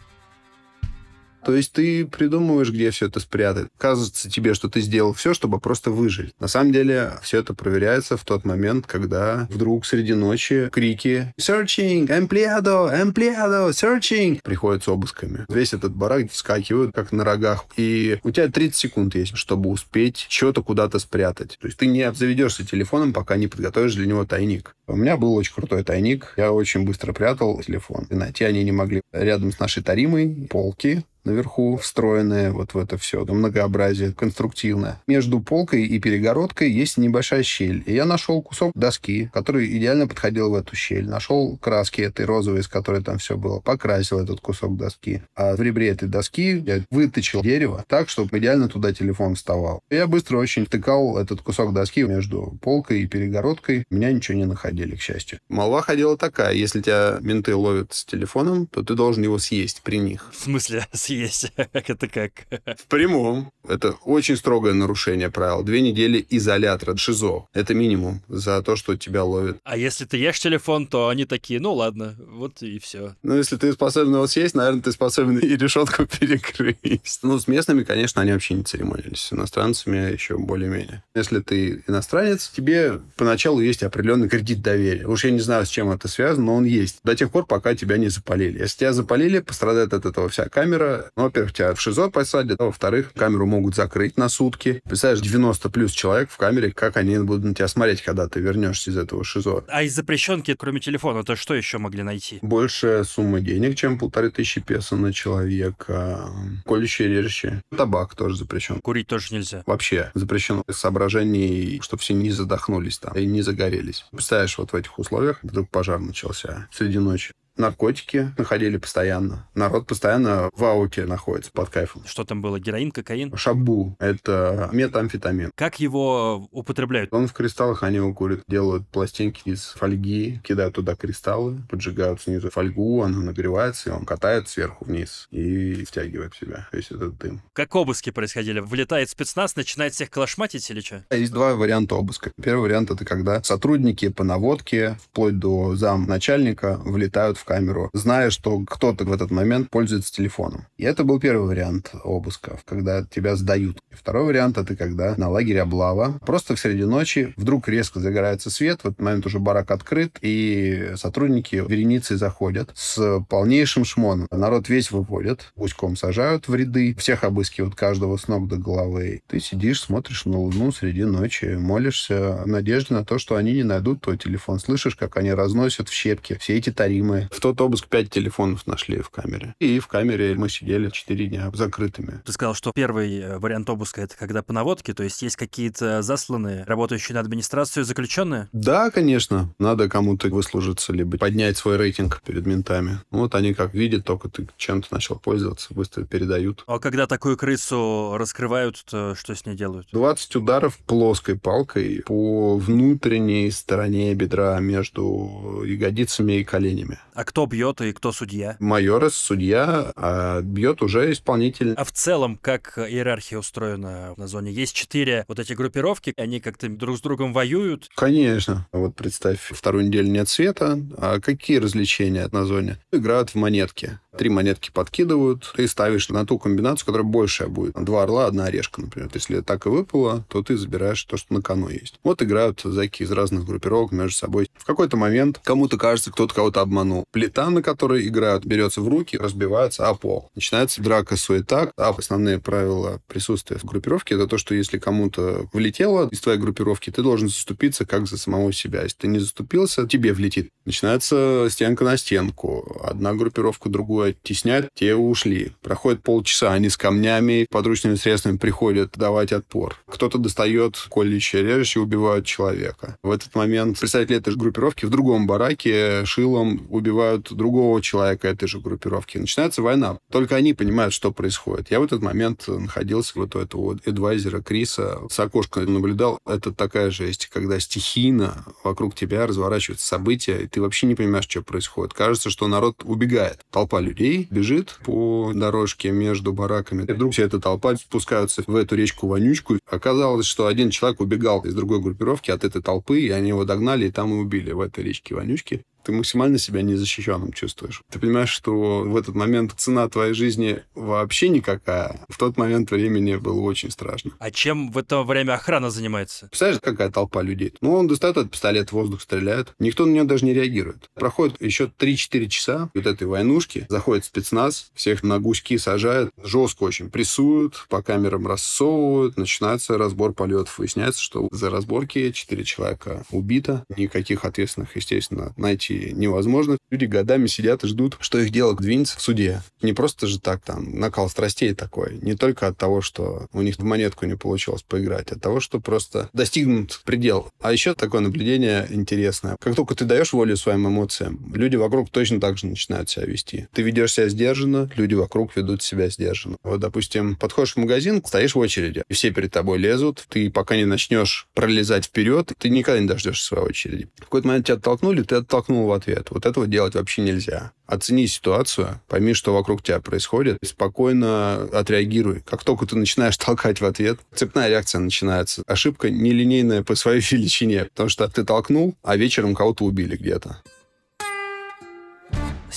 То 1.44 1.54
есть 1.54 1.72
ты 1.72 2.06
придумываешь, 2.06 2.70
где 2.70 2.90
все 2.90 3.06
это 3.06 3.20
спрятать. 3.20 3.68
Кажется 3.78 4.30
тебе, 4.30 4.54
что 4.54 4.68
ты 4.68 4.80
сделал 4.80 5.12
все, 5.12 5.34
чтобы 5.34 5.60
просто 5.60 5.90
выжить. 5.90 6.34
На 6.40 6.48
самом 6.48 6.72
деле 6.72 7.12
все 7.22 7.38
это 7.38 7.54
проверяется 7.54 8.16
в 8.16 8.24
тот 8.24 8.44
момент, 8.44 8.86
когда 8.86 9.46
вдруг 9.50 9.86
среди 9.86 10.14
ночи 10.14 10.68
крики 10.72 11.32
«Searching! 11.38 12.08
Empleado! 12.08 12.90
Empleado! 12.92 13.70
Searching!» 13.70 14.40
приходят 14.42 14.84
с 14.84 14.88
обысками. 14.88 15.44
Весь 15.48 15.72
этот 15.72 15.94
барак 15.94 16.30
вскакивают, 16.30 16.94
как 16.94 17.12
на 17.12 17.24
рогах. 17.24 17.64
И 17.76 18.18
у 18.22 18.30
тебя 18.30 18.48
30 18.48 18.76
секунд 18.76 19.14
есть, 19.14 19.36
чтобы 19.36 19.70
успеть 19.70 20.26
что-то 20.28 20.62
куда-то 20.62 20.98
спрятать. 20.98 21.58
То 21.60 21.66
есть 21.66 21.78
ты 21.78 21.86
не 21.86 22.12
заведешься 22.12 22.66
телефоном, 22.66 23.12
пока 23.12 23.36
не 23.36 23.48
подготовишь 23.48 23.94
для 23.94 24.06
него 24.06 24.24
тайник. 24.24 24.74
У 24.86 24.96
меня 24.96 25.16
был 25.16 25.34
очень 25.34 25.54
крутой 25.54 25.84
тайник. 25.84 26.34
Я 26.36 26.52
очень 26.52 26.84
быстро 26.84 27.12
прятал 27.12 27.60
телефон. 27.62 28.06
И 28.10 28.14
найти 28.14 28.44
они 28.44 28.64
не 28.64 28.72
могли. 28.72 29.02
Рядом 29.12 29.52
с 29.52 29.58
нашей 29.58 29.82
таримой 29.82 30.48
полки 30.50 31.04
наверху 31.24 31.76
встроенные 31.76 32.50
вот 32.52 32.74
в 32.74 32.78
это 32.78 32.96
все, 32.98 33.24
многообразие 33.24 34.12
конструктивное. 34.12 35.00
Между 35.06 35.40
полкой 35.40 35.84
и 35.84 35.98
перегородкой 35.98 36.70
есть 36.70 36.96
небольшая 36.96 37.42
щель. 37.42 37.82
И 37.86 37.94
я 37.94 38.04
нашел 38.04 38.42
кусок 38.42 38.72
доски, 38.74 39.30
который 39.32 39.76
идеально 39.76 40.06
подходил 40.06 40.50
в 40.50 40.54
эту 40.54 40.76
щель. 40.76 41.08
Нашел 41.08 41.56
краски 41.58 42.02
этой 42.02 42.24
розовой, 42.24 42.60
из 42.60 42.68
которой 42.68 43.02
там 43.02 43.18
все 43.18 43.36
было. 43.36 43.60
Покрасил 43.60 44.18
этот 44.18 44.40
кусок 44.40 44.76
доски. 44.76 45.22
А 45.34 45.56
в 45.56 45.60
ребре 45.60 45.88
этой 45.88 46.08
доски 46.08 46.62
я 46.66 46.84
выточил 46.90 47.42
дерево 47.42 47.84
так, 47.88 48.08
чтобы 48.08 48.38
идеально 48.38 48.68
туда 48.68 48.92
телефон 48.92 49.34
вставал. 49.34 49.82
Я 49.90 50.06
быстро 50.06 50.38
очень 50.38 50.66
втыкал 50.66 51.18
этот 51.18 51.42
кусок 51.42 51.72
доски 51.72 52.02
между 52.02 52.58
полкой 52.60 53.02
и 53.02 53.06
перегородкой. 53.06 53.84
Меня 53.90 54.12
ничего 54.12 54.38
не 54.38 54.46
находили, 54.46 54.96
к 54.96 55.00
счастью. 55.00 55.38
Молва 55.48 55.82
ходила 55.82 56.16
такая. 56.16 56.54
Если 56.54 56.80
тебя 56.80 57.18
менты 57.20 57.54
ловят 57.54 57.92
с 57.92 58.04
телефоном, 58.04 58.66
то 58.66 58.82
ты 58.82 58.94
должен 58.94 59.22
его 59.22 59.38
съесть 59.38 59.82
при 59.82 59.98
них. 59.98 60.30
В 60.32 60.36
смысле, 60.36 60.86
съесть? 60.92 61.09
Это 61.72 62.08
как? 62.08 62.46
В 62.78 62.86
прямом. 62.86 63.52
Это 63.68 63.92
очень 64.04 64.36
строгое 64.36 64.72
нарушение 64.72 65.30
правил. 65.30 65.62
Две 65.62 65.80
недели 65.80 66.24
изолятора, 66.30 66.96
ШИЗО. 66.96 67.46
Это 67.52 67.74
минимум 67.74 68.22
за 68.28 68.62
то, 68.62 68.76
что 68.76 68.96
тебя 68.96 69.24
ловят. 69.24 69.58
А 69.64 69.76
если 69.76 70.04
ты 70.04 70.16
ешь 70.16 70.40
телефон, 70.40 70.86
то 70.86 71.08
они 71.08 71.24
такие, 71.24 71.60
ну 71.60 71.72
ладно, 71.74 72.16
вот 72.18 72.62
и 72.62 72.78
все. 72.78 73.14
Ну, 73.22 73.36
если 73.36 73.56
ты 73.56 73.72
способен 73.72 74.14
его 74.14 74.26
съесть, 74.26 74.54
наверное, 74.54 74.82
ты 74.82 74.92
способен 74.92 75.38
и 75.38 75.56
решетку 75.56 76.06
перекрыть. 76.06 77.18
Ну, 77.22 77.38
с 77.38 77.48
местными, 77.48 77.84
конечно, 77.84 78.22
они 78.22 78.32
вообще 78.32 78.54
не 78.54 78.64
церемонились. 78.64 79.20
С 79.20 79.32
иностранцами 79.32 80.12
еще 80.12 80.38
более-менее. 80.38 81.02
Если 81.14 81.40
ты 81.40 81.84
иностранец, 81.86 82.48
тебе 82.48 83.00
поначалу 83.16 83.60
есть 83.60 83.82
определенный 83.82 84.28
кредит 84.28 84.62
доверия. 84.62 85.06
Уж 85.06 85.24
я 85.24 85.30
не 85.30 85.40
знаю, 85.40 85.66
с 85.66 85.68
чем 85.68 85.90
это 85.90 86.08
связано, 86.08 86.46
но 86.46 86.54
он 86.56 86.64
есть. 86.64 87.00
До 87.04 87.14
тех 87.14 87.30
пор, 87.30 87.46
пока 87.46 87.74
тебя 87.74 87.96
не 87.96 88.08
запалили. 88.08 88.58
Если 88.58 88.78
тебя 88.78 88.92
запалили, 88.92 89.40
пострадает 89.40 89.92
от 89.92 90.06
этого 90.06 90.28
вся 90.28 90.48
камера. 90.48 90.99
Ну, 91.16 91.24
во-первых, 91.24 91.52
тебя 91.52 91.74
в 91.74 91.80
ШИЗО 91.80 92.10
посадят, 92.10 92.60
а 92.60 92.64
во-вторых, 92.64 93.12
камеру 93.14 93.46
могут 93.46 93.74
закрыть 93.74 94.16
на 94.16 94.28
сутки. 94.28 94.80
Представляешь, 94.84 95.22
90 95.22 95.70
плюс 95.70 95.92
человек 95.92 96.30
в 96.30 96.36
камере, 96.36 96.72
как 96.72 96.96
они 96.96 97.18
будут 97.18 97.44
на 97.44 97.54
тебя 97.54 97.68
смотреть, 97.68 98.02
когда 98.02 98.28
ты 98.28 98.40
вернешься 98.40 98.90
из 98.90 98.96
этого 98.96 99.24
ШИЗО. 99.24 99.64
А 99.68 99.82
из 99.82 99.94
запрещенки, 99.94 100.54
кроме 100.54 100.80
телефона, 100.80 101.24
то 101.24 101.36
что 101.36 101.54
еще 101.54 101.78
могли 101.78 102.02
найти? 102.02 102.38
Большая 102.42 103.04
сумма 103.04 103.40
денег, 103.40 103.76
чем 103.76 103.98
полторы 103.98 104.30
тысячи 104.30 104.60
песо 104.60 104.96
на 104.96 105.12
человека. 105.12 106.28
Колющие 106.64 107.08
режущие. 107.08 107.62
Табак 107.76 108.14
тоже 108.14 108.36
запрещен. 108.36 108.80
Курить 108.80 109.06
тоже 109.06 109.34
нельзя. 109.34 109.62
Вообще 109.66 110.10
запрещено 110.14 110.62
из 110.68 110.76
соображений, 110.76 111.80
чтобы 111.82 112.00
все 112.00 112.14
не 112.14 112.30
задохнулись 112.30 112.98
там 112.98 113.14
и 113.14 113.26
не 113.26 113.42
загорелись. 113.42 114.06
Представляешь, 114.10 114.58
вот 114.58 114.72
в 114.72 114.76
этих 114.76 114.98
условиях 114.98 115.38
вдруг 115.42 115.68
пожар 115.70 115.98
начался 115.98 116.68
среди 116.72 116.98
ночи 116.98 117.32
наркотики 117.60 118.32
находили 118.36 118.76
постоянно. 118.76 119.48
Народ 119.54 119.86
постоянно 119.86 120.50
в 120.52 120.64
ауте 120.64 121.04
находится 121.06 121.52
под 121.52 121.68
кайфом. 121.70 122.02
Что 122.06 122.24
там 122.24 122.42
было? 122.42 122.58
Героин, 122.58 122.90
кокаин? 122.90 123.34
Шабу. 123.36 123.96
Это 123.98 124.68
метамфетамин. 124.72 125.52
Как 125.54 125.80
его 125.80 126.48
употребляют? 126.50 127.12
Он 127.12 127.28
в 127.28 127.32
кристаллах, 127.32 127.82
они 127.82 127.96
его 127.96 128.12
курят. 128.12 128.42
Делают 128.48 128.88
пластинки 128.88 129.42
из 129.44 129.66
фольги, 129.76 130.40
кидают 130.42 130.74
туда 130.74 130.96
кристаллы, 130.96 131.62
поджигают 131.68 132.20
снизу 132.20 132.50
фольгу, 132.50 133.02
она 133.02 133.18
нагревается, 133.18 133.90
и 133.90 133.92
он 133.92 134.04
катает 134.04 134.48
сверху 134.48 134.84
вниз 134.84 135.28
и 135.30 135.84
втягивает 135.84 136.34
в 136.34 136.38
себя 136.38 136.68
весь 136.72 136.90
этот 136.90 137.18
дым. 137.18 137.42
Как 137.52 137.74
обыски 137.74 138.10
происходили? 138.10 138.60
Влетает 138.60 139.10
спецназ, 139.10 139.56
начинает 139.56 139.94
всех 139.94 140.10
калашматить 140.10 140.68
или 140.70 140.80
что? 140.80 141.04
Есть 141.10 141.32
два 141.32 141.54
варианта 141.54 141.94
обыска. 141.94 142.32
Первый 142.42 142.62
вариант— 142.62 142.90
это 142.92 143.04
когда 143.04 143.42
сотрудники 143.42 144.08
по 144.08 144.24
наводке, 144.24 144.98
вплоть 145.04 145.38
до 145.38 145.76
зам 145.76 146.06
начальника, 146.06 146.80
влетают 146.84 147.38
в 147.38 147.44
камеру, 147.50 147.90
зная, 147.92 148.30
что 148.30 148.60
кто-то 148.60 149.04
в 149.04 149.12
этот 149.12 149.32
момент 149.32 149.70
пользуется 149.70 150.12
телефоном. 150.12 150.66
И 150.76 150.84
это 150.84 151.02
был 151.02 151.18
первый 151.18 151.48
вариант 151.48 151.90
обыска, 152.04 152.60
когда 152.64 153.04
тебя 153.04 153.34
сдают. 153.34 153.78
И 153.90 153.96
второй 153.96 154.24
вариант— 154.24 154.56
это 154.58 154.76
когда 154.76 155.14
на 155.16 155.28
лагере 155.28 155.62
облава. 155.62 156.20
Просто 156.24 156.54
в 156.54 156.60
среди 156.60 156.84
ночи 156.84 157.34
вдруг 157.36 157.66
резко 157.66 157.98
загорается 157.98 158.50
свет, 158.50 158.82
в 158.82 158.86
этот 158.86 159.00
момент 159.00 159.26
уже 159.26 159.40
барак 159.40 159.72
открыт, 159.72 160.18
и 160.22 160.92
сотрудники 160.94 161.56
вереницы 161.56 162.16
заходят 162.16 162.70
с 162.74 163.20
полнейшим 163.28 163.84
шмоном. 163.84 164.28
Народ 164.30 164.68
весь 164.68 164.92
выводят, 164.92 165.52
гуськом 165.56 165.96
сажают 165.96 166.46
в 166.46 166.54
ряды, 166.54 166.94
всех 166.94 167.24
обыскивают 167.24 167.74
каждого 167.74 168.16
с 168.16 168.28
ног 168.28 168.46
до 168.46 168.58
головы. 168.58 169.22
Ты 169.26 169.40
сидишь, 169.40 169.80
смотришь 169.80 170.24
на 170.24 170.38
луну 170.38 170.70
среди 170.70 171.02
ночи, 171.02 171.56
молишься 171.58 172.42
в 172.44 172.46
надежде 172.46 172.94
на 172.94 173.04
то, 173.04 173.18
что 173.18 173.34
они 173.34 173.54
не 173.54 173.64
найдут 173.64 174.02
твой 174.02 174.18
телефон. 174.18 174.60
Слышишь, 174.60 174.94
как 174.94 175.16
они 175.16 175.32
разносят 175.32 175.88
в 175.88 175.92
щепки 175.92 176.38
все 176.40 176.56
эти 176.56 176.70
таримы, 176.70 177.28
в 177.40 177.42
тот 177.42 177.58
обыск 177.62 177.88
пять 177.88 178.10
телефонов 178.10 178.66
нашли 178.66 179.00
в 179.00 179.08
камере. 179.08 179.54
И 179.60 179.78
в 179.78 179.86
камере 179.86 180.34
мы 180.34 180.50
сидели 180.50 180.90
четыре 180.90 181.26
дня 181.26 181.50
закрытыми. 181.54 182.20
Ты 182.26 182.32
сказал, 182.32 182.52
что 182.52 182.70
первый 182.74 183.18
э, 183.18 183.38
вариант 183.38 183.70
обыска— 183.70 184.02
это 184.02 184.14
когда 184.14 184.42
по 184.42 184.52
наводке, 184.52 184.92
то 184.92 185.02
есть 185.02 185.22
есть 185.22 185.36
какие-то 185.36 186.02
засланные, 186.02 186.64
работающие 186.64 187.14
на 187.14 187.20
администрацию 187.20 187.86
заключенные? 187.86 188.50
Да, 188.52 188.90
конечно. 188.90 189.54
Надо 189.58 189.88
кому-то 189.88 190.28
выслужиться, 190.28 190.92
либо 190.92 191.16
поднять 191.16 191.56
свой 191.56 191.78
рейтинг 191.78 192.20
перед 192.26 192.44
ментами. 192.44 193.00
Вот 193.10 193.34
они 193.34 193.54
как 193.54 193.72
видят, 193.72 194.04
только 194.04 194.28
ты 194.28 194.46
чем-то 194.58 194.88
начал 194.90 195.16
пользоваться, 195.16 195.72
быстро 195.72 196.04
передают. 196.04 196.64
А 196.66 196.78
когда 196.78 197.06
такую 197.06 197.38
крысу 197.38 198.16
раскрывают, 198.18 198.84
то 198.84 199.14
что 199.14 199.34
с 199.34 199.46
ней 199.46 199.56
делают? 199.56 199.88
20 199.92 200.36
ударов 200.36 200.76
плоской 200.76 201.38
палкой 201.38 202.02
по 202.04 202.58
внутренней 202.58 203.50
стороне 203.50 204.12
бедра 204.14 204.60
между 204.60 205.64
ягодицами 205.66 206.34
и 206.34 206.44
коленями. 206.44 206.98
А 207.20 207.24
кто 207.24 207.44
бьет 207.44 207.82
и 207.82 207.92
кто 207.92 208.12
судья? 208.12 208.56
Майор 208.60 209.10
судья, 209.10 209.92
а 209.94 210.40
бьет 210.40 210.80
уже 210.80 211.12
исполнитель. 211.12 211.74
А 211.74 211.84
в 211.84 211.92
целом, 211.92 212.38
как 212.40 212.78
иерархия 212.78 213.36
устроена 213.36 214.14
на 214.16 214.26
зоне? 214.26 214.52
Есть 214.52 214.74
четыре 214.74 215.26
вот 215.28 215.38
эти 215.38 215.52
группировки, 215.52 216.14
они 216.16 216.40
как-то 216.40 216.70
друг 216.70 216.96
с 216.96 217.02
другом 217.02 217.34
воюют? 217.34 217.90
Конечно. 217.94 218.66
Вот 218.72 218.96
представь, 218.96 219.50
вторую 219.50 219.88
неделю 219.88 220.08
нет 220.08 220.30
света, 220.30 220.80
а 220.96 221.20
какие 221.20 221.58
развлечения 221.58 222.26
на 222.32 222.46
зоне? 222.46 222.78
Играют 222.90 223.28
в 223.28 223.34
монетки. 223.34 223.98
Три 224.20 224.28
монетки 224.28 224.70
подкидывают, 224.70 225.50
ты 225.56 225.66
ставишь 225.66 226.10
на 226.10 226.26
ту 226.26 226.38
комбинацию, 226.38 226.84
которая 226.84 227.08
большая 227.08 227.48
будет. 227.48 227.72
Два 227.72 228.02
орла, 228.02 228.26
одна 228.26 228.44
орешка, 228.44 228.82
например. 228.82 229.08
Если 229.14 229.40
так 229.40 229.64
и 229.64 229.70
выпало, 229.70 230.26
то 230.28 230.42
ты 230.42 230.58
забираешь 230.58 231.02
то, 231.04 231.16
что 231.16 231.32
на 231.32 231.40
кону 231.40 231.70
есть. 231.70 231.98
Вот 232.04 232.20
играют 232.20 232.60
зайки 232.62 233.02
из 233.02 233.10
разных 233.12 233.46
группировок 233.46 233.92
между 233.92 234.14
собой. 234.14 234.50
В 234.58 234.66
какой-то 234.66 234.98
момент 234.98 235.40
кому-то 235.42 235.78
кажется, 235.78 236.12
кто-то 236.12 236.34
кого-то 236.34 236.60
обманул. 236.60 237.06
Плита, 237.12 237.48
на 237.48 237.62
которой 237.62 238.06
играют, 238.06 238.44
берется 238.44 238.82
в 238.82 238.88
руки, 238.88 239.16
разбивается 239.16 239.88
о 239.88 239.94
пол. 239.94 240.28
Начинается 240.34 240.82
драка, 240.82 241.16
суета. 241.16 241.72
А 241.78 241.88
основные 241.88 242.38
правила 242.38 243.00
присутствия 243.06 243.56
в 243.56 243.64
группировке 243.64 244.16
это 244.16 244.26
то, 244.26 244.36
что 244.36 244.54
если 244.54 244.76
кому-то 244.76 245.48
влетело 245.54 246.10
из 246.10 246.20
твоей 246.20 246.38
группировки, 246.38 246.90
ты 246.90 247.02
должен 247.02 247.30
заступиться 247.30 247.86
как 247.86 248.06
за 248.06 248.18
самого 248.18 248.52
себя. 248.52 248.82
Если 248.82 248.98
ты 248.98 249.08
не 249.08 249.18
заступился, 249.18 249.86
тебе 249.86 250.12
влетит. 250.12 250.50
Начинается 250.66 251.46
стенка 251.48 251.84
на 251.84 251.96
стенку. 251.96 252.82
Одна 252.84 253.14
группировка 253.14 253.70
другую 253.70 254.09
оттеснять, 254.10 254.68
те 254.74 254.94
ушли. 254.94 255.52
Проходит 255.62 256.02
полчаса, 256.02 256.52
они 256.52 256.68
с 256.68 256.76
камнями, 256.76 257.46
подручными 257.50 257.94
средствами 257.96 258.36
приходят 258.36 258.92
давать 258.96 259.32
отпор. 259.32 259.76
Кто-то 259.86 260.18
достает 260.18 260.76
колющее 260.90 261.42
режущее, 261.42 261.82
убивают 261.82 262.26
человека. 262.26 262.96
В 263.02 263.10
этот 263.10 263.34
момент 263.34 263.78
представители 263.78 264.16
этой 264.16 264.30
же 264.30 264.36
группировки 264.36 264.84
в 264.84 264.90
другом 264.90 265.26
бараке 265.26 266.04
шилом 266.04 266.66
убивают 266.70 267.32
другого 267.32 267.80
человека 267.82 268.28
этой 268.28 268.48
же 268.48 268.60
группировки. 268.60 269.18
Начинается 269.18 269.62
война. 269.62 269.98
Только 270.10 270.36
они 270.36 270.54
понимают, 270.54 270.94
что 270.94 271.12
происходит. 271.12 271.70
Я 271.70 271.80
в 271.80 271.84
этот 271.84 272.02
момент 272.02 272.46
находился 272.48 273.12
вот 273.16 273.34
у 273.34 273.40
этого 273.40 273.78
эдвайзера 273.84 274.42
Криса, 274.42 275.00
с 275.10 275.18
окошка 275.20 275.60
наблюдал. 275.60 276.18
Это 276.26 276.52
такая 276.52 276.90
жесть, 276.90 277.26
когда 277.26 277.58
стихийно 277.60 278.44
вокруг 278.64 278.94
тебя 278.94 279.26
разворачиваются 279.26 279.86
события, 279.86 280.38
и 280.42 280.46
ты 280.46 280.60
вообще 280.60 280.86
не 280.86 280.94
понимаешь, 280.94 281.24
что 281.24 281.42
происходит. 281.42 281.94
Кажется, 281.94 282.30
что 282.30 282.46
народ 282.48 282.82
убегает. 282.84 283.40
Толпа 283.50 283.80
людей 283.80 283.99
бежит 284.30 284.78
по 284.84 285.32
дорожке 285.34 285.90
между 285.90 286.32
бараками. 286.32 286.84
И 286.84 286.92
вдруг 286.92 287.12
вся 287.12 287.24
эта 287.24 287.40
толпа 287.40 287.76
спускаются 287.76 288.42
в 288.46 288.56
эту 288.56 288.76
речку-вонючку. 288.76 289.58
Оказалось, 289.66 290.26
что 290.26 290.46
один 290.46 290.70
человек 290.70 291.00
убегал 291.00 291.40
из 291.42 291.54
другой 291.54 291.80
группировки 291.80 292.30
от 292.30 292.44
этой 292.44 292.62
толпы, 292.62 293.00
и 293.00 293.10
они 293.10 293.28
его 293.28 293.44
догнали 293.44 293.86
и 293.86 293.90
там 293.90 294.12
и 294.12 294.16
убили 294.16 294.52
в 294.52 294.60
этой 294.60 294.84
речке-вонючке 294.84 295.64
ты 295.82 295.92
максимально 295.92 296.38
себя 296.38 296.62
незащищенным 296.62 297.32
чувствуешь. 297.32 297.82
Ты 297.90 297.98
понимаешь, 297.98 298.30
что 298.30 298.82
в 298.82 298.96
этот 298.96 299.14
момент 299.14 299.54
цена 299.56 299.88
твоей 299.88 300.14
жизни 300.14 300.62
вообще 300.74 301.28
никакая. 301.28 302.00
В 302.08 302.18
тот 302.18 302.36
момент 302.36 302.70
времени 302.70 303.16
было 303.16 303.40
очень 303.40 303.70
страшно. 303.70 304.12
А 304.18 304.30
чем 304.30 304.70
в 304.70 304.78
это 304.78 305.02
время 305.02 305.34
охрана 305.34 305.70
занимается? 305.70 306.26
Представляешь, 306.28 306.60
какая 306.62 306.90
толпа 306.90 307.22
людей? 307.22 307.54
Ну, 307.60 307.74
он 307.74 307.86
достает 307.86 308.16
этот 308.16 308.32
пистолет, 308.32 308.70
в 308.70 308.72
воздух 308.72 309.00
стреляет. 309.00 309.54
Никто 309.58 309.86
на 309.86 309.92
него 309.92 310.04
даже 310.04 310.24
не 310.24 310.34
реагирует. 310.34 310.90
Проходит 310.94 311.40
еще 311.40 311.70
3-4 311.78 312.28
часа 312.28 312.70
вот 312.74 312.86
этой 312.86 313.06
войнушки. 313.06 313.66
Заходит 313.68 314.04
спецназ, 314.04 314.70
всех 314.74 315.02
на 315.02 315.18
гуськи 315.18 315.56
сажает. 315.56 316.10
Жестко 316.22 316.64
очень 316.64 316.90
прессуют, 316.90 317.66
по 317.68 317.82
камерам 317.82 318.26
рассовывают. 318.26 319.16
Начинается 319.16 319.78
разбор 319.78 320.12
полетов. 320.12 320.58
Выясняется, 320.58 321.02
что 321.02 321.28
за 321.30 321.50
разборки 321.50 322.12
4 322.12 322.44
человека 322.44 323.04
убито. 323.10 323.64
Никаких 323.76 324.24
ответственных, 324.24 324.76
естественно, 324.76 325.32
найти 325.36 325.69
найти 325.70 325.92
невозможно. 325.94 326.58
Люди 326.70 326.84
годами 326.84 327.26
сидят 327.26 327.64
и 327.64 327.68
ждут, 327.68 327.96
что 328.00 328.18
их 328.18 328.30
дело 328.30 328.56
двинется 328.56 328.96
в 328.98 329.02
суде. 329.02 329.42
Не 329.62 329.72
просто 329.72 330.06
же 330.06 330.20
так 330.20 330.42
там 330.42 330.78
накал 330.78 331.08
страстей 331.08 331.54
такой. 331.54 331.98
Не 332.02 332.14
только 332.14 332.46
от 332.46 332.56
того, 332.56 332.80
что 332.80 333.28
у 333.32 333.42
них 333.42 333.56
в 333.56 333.64
монетку 333.64 334.06
не 334.06 334.16
получилось 334.16 334.62
поиграть, 334.62 335.12
от 335.12 335.20
того, 335.20 335.40
что 335.40 335.60
просто 335.60 336.08
достигнут 336.12 336.80
предел. 336.84 337.30
А 337.40 337.52
еще 337.52 337.74
такое 337.74 338.00
наблюдение 338.00 338.66
интересное. 338.70 339.36
Как 339.40 339.54
только 339.54 339.74
ты 339.74 339.84
даешь 339.84 340.12
волю 340.12 340.36
своим 340.36 340.68
эмоциям, 340.68 341.32
люди 341.34 341.56
вокруг 341.56 341.90
точно 341.90 342.20
так 342.20 342.38
же 342.38 342.46
начинают 342.46 342.88
себя 342.88 343.06
вести. 343.06 343.48
Ты 343.52 343.62
ведешь 343.62 343.94
себя 343.94 344.08
сдержанно, 344.08 344.70
люди 344.76 344.94
вокруг 344.94 345.36
ведут 345.36 345.62
себя 345.62 345.88
сдержанно. 345.88 346.36
Вот, 346.42 346.60
допустим, 346.60 347.16
подходишь 347.16 347.54
в 347.54 347.58
магазин, 347.58 348.02
стоишь 348.04 348.34
в 348.34 348.38
очереди, 348.38 348.82
и 348.88 348.94
все 348.94 349.10
перед 349.10 349.32
тобой 349.32 349.58
лезут, 349.58 350.04
ты 350.08 350.30
пока 350.30 350.56
не 350.56 350.64
начнешь 350.64 351.26
пролезать 351.34 351.86
вперед, 351.86 352.32
ты 352.38 352.48
никогда 352.48 352.80
не 352.80 352.86
дождешься 352.86 353.24
своей 353.24 353.44
очереди. 353.44 353.88
В 353.96 354.04
какой-то 354.04 354.28
момент 354.28 354.46
тебя 354.46 354.56
оттолкнули, 354.56 355.02
ты 355.02 355.16
оттолкнул 355.16 355.59
ему 355.60 355.68
в 355.68 355.72
ответ. 355.72 356.08
Вот 356.10 356.26
этого 356.26 356.46
делать 356.46 356.74
вообще 356.74 357.02
нельзя. 357.02 357.52
Оцени 357.66 358.06
ситуацию, 358.06 358.80
пойми, 358.88 359.14
что 359.14 359.32
вокруг 359.32 359.62
тебя 359.62 359.80
происходит, 359.80 360.38
и 360.42 360.46
спокойно 360.46 361.48
отреагируй. 361.52 362.22
Как 362.26 362.42
только 362.44 362.66
ты 362.66 362.76
начинаешь 362.76 363.16
толкать 363.18 363.60
в 363.60 363.64
ответ, 363.64 364.00
цепная 364.14 364.48
реакция 364.48 364.80
начинается. 364.80 365.42
Ошибка 365.46 365.90
нелинейная 365.90 366.62
по 366.62 366.74
своей 366.74 367.00
величине, 367.10 367.66
потому 367.66 367.88
что 367.88 368.08
ты 368.08 368.24
толкнул, 368.24 368.74
а 368.82 368.96
вечером 368.96 369.34
кого-то 369.34 369.64
убили 369.64 369.96
где-то. 369.96 370.42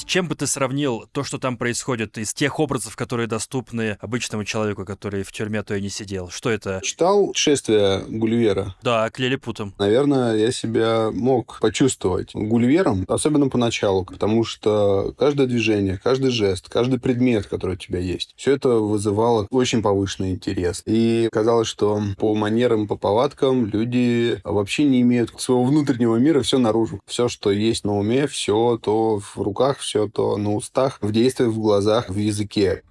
С 0.04 0.06
чем 0.06 0.28
бы 0.28 0.36
ты 0.36 0.48
сравнил 0.48 1.06
то, 1.14 1.24
что 1.24 1.38
там 1.38 1.56
происходит, 1.56 2.18
из 2.18 2.34
тех 2.34 2.60
образов, 2.60 2.98
которые 2.98 3.26
доступны 3.26 3.98
обычному 4.02 4.44
человеку, 4.44 4.84
который 4.84 5.24
в 5.24 5.32
тюрьме 5.32 5.64
то 5.64 5.76
и 5.76 5.82
не 5.82 5.88
сидел? 5.88 6.28
Что 6.30 6.50
это? 6.50 6.82
Читал 6.84 7.32
«Шествие 7.34 8.04
Гулливера»? 8.10 8.76
Да, 8.84 9.10
к 9.10 9.18
Лилипутам. 9.20 9.74
Наверное, 9.80 10.36
я 10.36 10.52
себя 10.52 11.10
мог 11.14 11.58
почувствовать 11.62 12.32
Гулливером, 12.34 13.06
особенно 13.08 13.48
поначалу, 13.48 14.04
потому 14.04 14.44
что 14.44 15.16
каждое 15.18 15.48
движение, 15.48 15.98
каждый 16.04 16.32
жест, 16.32 16.68
каждый 16.68 17.00
предмет, 17.00 17.46
который 17.46 17.76
у 17.76 17.78
тебя 17.78 18.00
есть, 18.00 18.34
все 18.36 18.56
это 18.56 18.72
вызывало 18.72 19.48
очень 19.52 19.82
повышенный 19.82 20.32
интерес. 20.32 20.84
И 20.86 21.30
казалось, 21.32 21.70
что 21.70 22.02
по 22.18 22.36
манерам, 22.36 22.90
по 22.90 22.98
повадкам 22.98 23.68
люди 23.68 24.42
вообще 24.44 24.84
не 24.84 25.00
имеют 25.00 25.32
своего 25.40 25.64
внутреннего 25.64 26.18
мира 26.18 26.42
все 26.42 26.58
наружу. 26.58 27.00
Все, 27.06 27.30
что 27.30 27.52
есть 27.52 27.86
на 27.86 27.98
уме, 27.98 28.28
все 28.28 28.78
то 28.84 29.22
в 29.22 29.38
руках, 29.38 29.78
все 29.78 29.93
то 30.14 30.38
на 30.38 30.54
устах, 30.54 31.00
в 31.02 31.12
действиях, 31.12 31.52
в 31.52 31.60
глазах, 31.60 32.10
в 32.10 32.18
языке. 32.18 32.84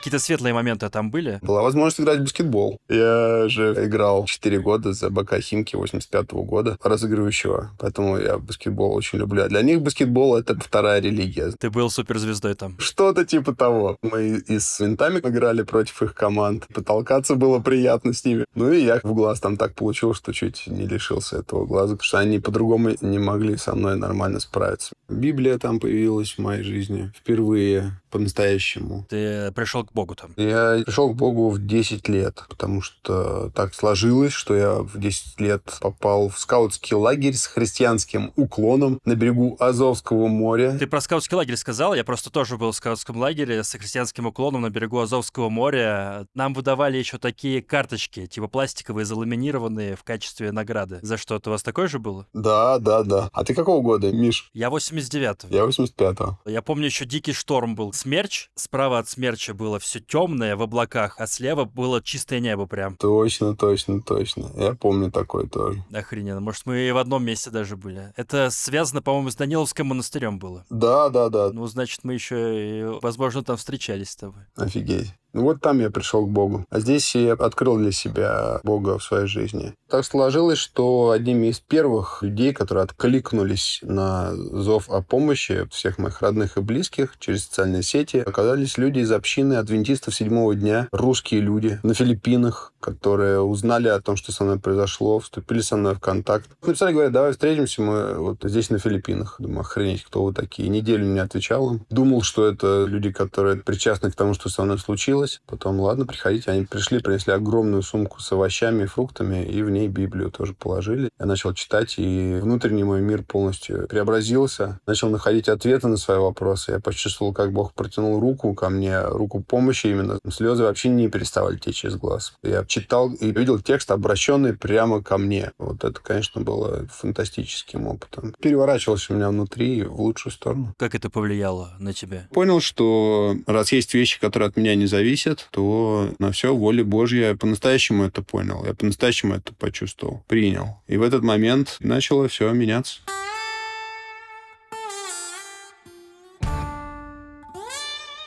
Какие-то 0.00 0.18
светлые 0.18 0.54
моменты 0.54 0.88
там 0.88 1.10
были? 1.10 1.40
Была 1.42 1.60
возможность 1.60 2.00
играть 2.00 2.20
в 2.20 2.22
баскетбол. 2.22 2.78
Я 2.88 3.48
же 3.48 3.74
играл 3.84 4.24
4 4.24 4.58
года 4.60 4.94
за 4.94 5.10
БК 5.10 5.42
Химки 5.42 5.76
85 5.76 6.32
-го 6.32 6.42
года, 6.42 6.78
разыгрывающего. 6.82 7.72
Поэтому 7.78 8.16
я 8.16 8.38
баскетбол 8.38 8.94
очень 8.94 9.18
люблю. 9.18 9.42
А 9.42 9.48
для 9.48 9.60
них 9.60 9.82
баскетбол— 9.82 10.36
это 10.38 10.58
вторая 10.58 11.02
религия. 11.02 11.52
Ты 11.60 11.68
был 11.68 11.90
суперзвездой 11.90 12.54
там? 12.54 12.76
Что-то 12.78 13.26
типа 13.26 13.54
того. 13.54 13.98
Мы 14.00 14.42
и 14.48 14.58
с 14.58 14.80
винтами 14.80 15.18
играли 15.18 15.64
против 15.64 16.02
их 16.02 16.14
команд. 16.14 16.66
Потолкаться 16.72 17.34
было 17.34 17.58
приятно 17.58 18.14
с 18.14 18.24
ними. 18.24 18.46
Ну 18.54 18.72
и 18.72 18.82
я 18.82 19.00
в 19.02 19.14
глаз 19.14 19.40
там 19.40 19.58
так 19.58 19.74
получил, 19.74 20.14
что 20.14 20.32
чуть 20.32 20.66
не 20.66 20.86
лишился 20.86 21.36
этого 21.36 21.66
глаза, 21.66 21.92
потому 21.92 22.04
что 22.04 22.18
они 22.20 22.38
по-другому 22.38 22.92
не 23.02 23.18
могли 23.18 23.58
со 23.58 23.74
мной 23.74 23.98
нормально 23.98 24.40
справиться. 24.40 24.94
Библия 25.10 25.58
там 25.58 25.78
появилась 25.78 26.32
в 26.32 26.38
моей 26.38 26.62
жизни 26.62 27.12
впервые 27.14 28.00
по-настоящему. 28.10 29.06
Ты 29.08 29.52
пришел 29.52 29.84
к 29.84 29.92
Богу 29.92 30.14
там? 30.14 30.32
Я 30.36 30.82
пришел 30.84 31.10
к 31.10 31.16
Богу 31.16 31.50
в 31.50 31.64
10 31.64 32.08
лет, 32.08 32.44
потому 32.48 32.82
что 32.82 33.50
так 33.54 33.74
сложилось, 33.74 34.32
что 34.32 34.54
я 34.54 34.74
в 34.74 34.98
10 34.98 35.40
лет 35.40 35.62
попал 35.80 36.28
в 36.28 36.38
скаутский 36.38 36.96
лагерь 36.96 37.34
с 37.34 37.46
христианским 37.46 38.32
уклоном 38.36 39.00
на 39.04 39.14
берегу 39.14 39.56
Азовского 39.58 40.26
моря. 40.26 40.76
Ты 40.78 40.86
про 40.86 41.00
скаутский 41.00 41.36
лагерь 41.36 41.56
сказал, 41.56 41.94
я 41.94 42.04
просто 42.04 42.30
тоже 42.30 42.56
был 42.58 42.72
в 42.72 42.76
скаутском 42.76 43.16
лагере 43.16 43.62
с 43.62 43.72
христианским 43.72 44.26
уклоном 44.26 44.62
на 44.62 44.70
берегу 44.70 45.00
Азовского 45.00 45.48
моря. 45.48 46.26
Нам 46.34 46.54
выдавали 46.54 46.98
еще 46.98 47.18
такие 47.18 47.62
карточки, 47.62 48.26
типа 48.26 48.48
пластиковые, 48.48 49.04
заламинированные 49.04 49.96
в 49.96 50.04
качестве 50.04 50.52
награды. 50.52 50.98
За 51.02 51.16
что-то 51.16 51.50
у 51.50 51.52
вас 51.52 51.62
такое 51.62 51.88
же 51.88 51.98
было? 51.98 52.26
Да, 52.32 52.78
да, 52.78 53.02
да. 53.02 53.30
А 53.32 53.44
ты 53.44 53.54
какого 53.54 53.80
года, 53.80 54.12
Миш? 54.12 54.50
Я 54.52 54.68
89-го. 54.68 55.54
Я 55.54 55.62
85-го. 55.64 56.38
Я 56.46 56.62
помню, 56.62 56.86
еще 56.86 57.04
дикий 57.04 57.32
шторм 57.32 57.74
был 57.74 57.92
смерч, 58.00 58.50
справа 58.54 58.98
от 58.98 59.08
смерча 59.08 59.54
было 59.54 59.78
все 59.78 60.00
темное 60.00 60.56
в 60.56 60.62
облаках, 60.62 61.16
а 61.18 61.26
слева 61.26 61.64
было 61.64 62.02
чистое 62.02 62.40
небо 62.40 62.66
прям. 62.66 62.96
Точно, 62.96 63.56
точно, 63.56 64.00
точно. 64.02 64.50
Я 64.56 64.74
помню 64.74 65.10
такое 65.10 65.46
тоже. 65.46 65.84
Охрененно. 65.92 66.40
Может, 66.40 66.66
мы 66.66 66.80
и 66.80 66.92
в 66.92 66.96
одном 66.96 67.24
месте 67.24 67.50
даже 67.50 67.76
были. 67.76 68.12
Это 68.16 68.50
связано, 68.50 69.02
по-моему, 69.02 69.30
с 69.30 69.36
Даниловским 69.36 69.86
монастырем 69.86 70.38
было. 70.38 70.64
Да, 70.70 71.10
да, 71.10 71.28
да. 71.28 71.50
Ну, 71.52 71.66
значит, 71.66 72.00
мы 72.02 72.14
еще, 72.14 72.36
и, 72.36 72.84
возможно, 73.02 73.42
там 73.42 73.56
встречались 73.56 74.10
с 74.10 74.16
тобой. 74.16 74.42
Офигеть. 74.56 75.14
Ну 75.32 75.42
вот 75.42 75.60
там 75.60 75.80
я 75.80 75.90
пришел 75.90 76.26
к 76.26 76.30
Богу. 76.30 76.66
А 76.70 76.80
здесь 76.80 77.14
я 77.14 77.34
открыл 77.34 77.76
для 77.76 77.92
себя 77.92 78.60
Бога 78.64 78.98
в 78.98 79.04
своей 79.04 79.26
жизни. 79.26 79.74
Так 79.88 80.04
сложилось, 80.04 80.58
что 80.58 81.10
одними 81.10 81.48
из 81.48 81.60
первых 81.60 82.22
людей, 82.22 82.52
которые 82.52 82.84
откликнулись 82.84 83.80
на 83.82 84.32
зов 84.34 84.88
о 84.90 85.02
помощи 85.02 85.68
всех 85.70 85.98
моих 85.98 86.22
родных 86.22 86.56
и 86.56 86.60
близких 86.60 87.14
через 87.18 87.44
социальные 87.44 87.82
сети, 87.82 88.18
оказались 88.18 88.78
люди 88.78 89.00
из 89.00 89.12
общины 89.12 89.54
адвентистов 89.54 90.14
седьмого 90.14 90.54
дня, 90.54 90.88
русские 90.92 91.40
люди 91.40 91.80
на 91.82 91.94
Филиппинах, 91.94 92.72
которые 92.80 93.40
узнали 93.40 93.88
о 93.88 94.00
том, 94.00 94.16
что 94.16 94.32
со 94.32 94.44
мной 94.44 94.58
произошло, 94.58 95.18
вступили 95.18 95.60
со 95.60 95.76
мной 95.76 95.94
в 95.94 96.00
контакт. 96.00 96.48
Написали, 96.64 96.92
говорят, 96.92 97.12
давай 97.12 97.32
встретимся, 97.32 97.82
мы 97.82 98.14
вот 98.14 98.38
здесь 98.42 98.70
на 98.70 98.78
Филиппинах. 98.78 99.36
Думаю, 99.38 99.60
охренеть, 99.60 100.04
кто 100.04 100.24
вы 100.24 100.32
такие. 100.32 100.68
Неделю 100.68 101.04
не 101.04 101.18
отвечал 101.18 101.74
им. 101.74 101.86
Думал, 101.90 102.22
что 102.22 102.46
это 102.46 102.84
люди, 102.86 103.10
которые 103.12 103.56
причастны 103.56 104.10
к 104.10 104.16
тому, 104.16 104.34
что 104.34 104.48
со 104.48 104.62
мной 104.62 104.78
случилось 104.78 105.19
случилось. 105.20 105.40
Потом, 105.46 105.80
ладно, 105.80 106.06
приходите. 106.06 106.50
Они 106.50 106.64
пришли, 106.64 107.00
принесли 107.00 107.32
огромную 107.32 107.82
сумку 107.82 108.20
с 108.20 108.32
овощами 108.32 108.84
и 108.84 108.86
фруктами, 108.86 109.44
и 109.44 109.62
в 109.62 109.70
ней 109.70 109.88
Библию 109.88 110.30
тоже 110.30 110.54
положили. 110.54 111.10
Я 111.18 111.26
начал 111.26 111.52
читать, 111.54 111.94
и 111.98 112.38
внутренний 112.40 112.84
мой 112.84 113.00
мир 113.00 113.22
полностью 113.22 113.86
преобразился. 113.88 114.80
Начал 114.86 115.10
находить 115.10 115.48
ответы 115.48 115.88
на 115.88 115.96
свои 115.96 116.18
вопросы. 116.18 116.72
Я 116.72 116.80
почувствовал, 116.80 117.32
как 117.32 117.52
Бог 117.52 117.72
протянул 117.74 118.20
руку 118.20 118.54
ко 118.54 118.68
мне, 118.68 119.00
руку 119.02 119.40
помощи 119.40 119.88
именно. 119.88 120.18
Слезы 120.30 120.62
вообще 120.62 120.88
не 120.88 121.08
переставали 121.08 121.56
течь 121.56 121.84
из 121.84 121.96
глаз. 121.96 122.34
Я 122.42 122.64
читал 122.64 123.12
и 123.12 123.30
видел 123.30 123.58
текст, 123.60 123.90
обращенный 123.90 124.54
прямо 124.54 125.02
ко 125.02 125.18
мне. 125.18 125.52
Вот 125.58 125.84
это, 125.84 126.00
конечно, 126.00 126.40
было 126.40 126.86
фантастическим 126.90 127.86
опытом. 127.86 128.34
Переворачивалось 128.40 129.10
у 129.10 129.14
меня 129.14 129.28
внутри 129.28 129.82
в 129.82 130.00
лучшую 130.00 130.32
сторону. 130.32 130.74
Как 130.78 130.94
это 130.94 131.10
повлияло 131.10 131.74
на 131.78 131.92
тебя? 131.92 132.28
Понял, 132.32 132.60
что 132.60 133.36
раз 133.46 133.72
есть 133.72 133.94
вещи, 133.94 134.20
которые 134.20 134.48
от 134.48 134.56
меня 134.56 134.74
не 134.74 134.86
зависят, 134.86 135.09
зависит, 135.10 135.48
то 135.50 136.14
на 136.18 136.30
все 136.30 136.54
воля 136.54 136.84
Божья. 136.84 137.30
Я 137.30 137.36
по-настоящему 137.36 138.04
это 138.04 138.22
понял, 138.22 138.64
я 138.64 138.74
по-настоящему 138.74 139.34
это 139.34 139.52
почувствовал, 139.54 140.22
принял. 140.28 140.80
И 140.86 140.96
в 140.96 141.02
этот 141.02 141.24
момент 141.24 141.76
начало 141.80 142.28
все 142.28 142.50
меняться. 142.52 143.00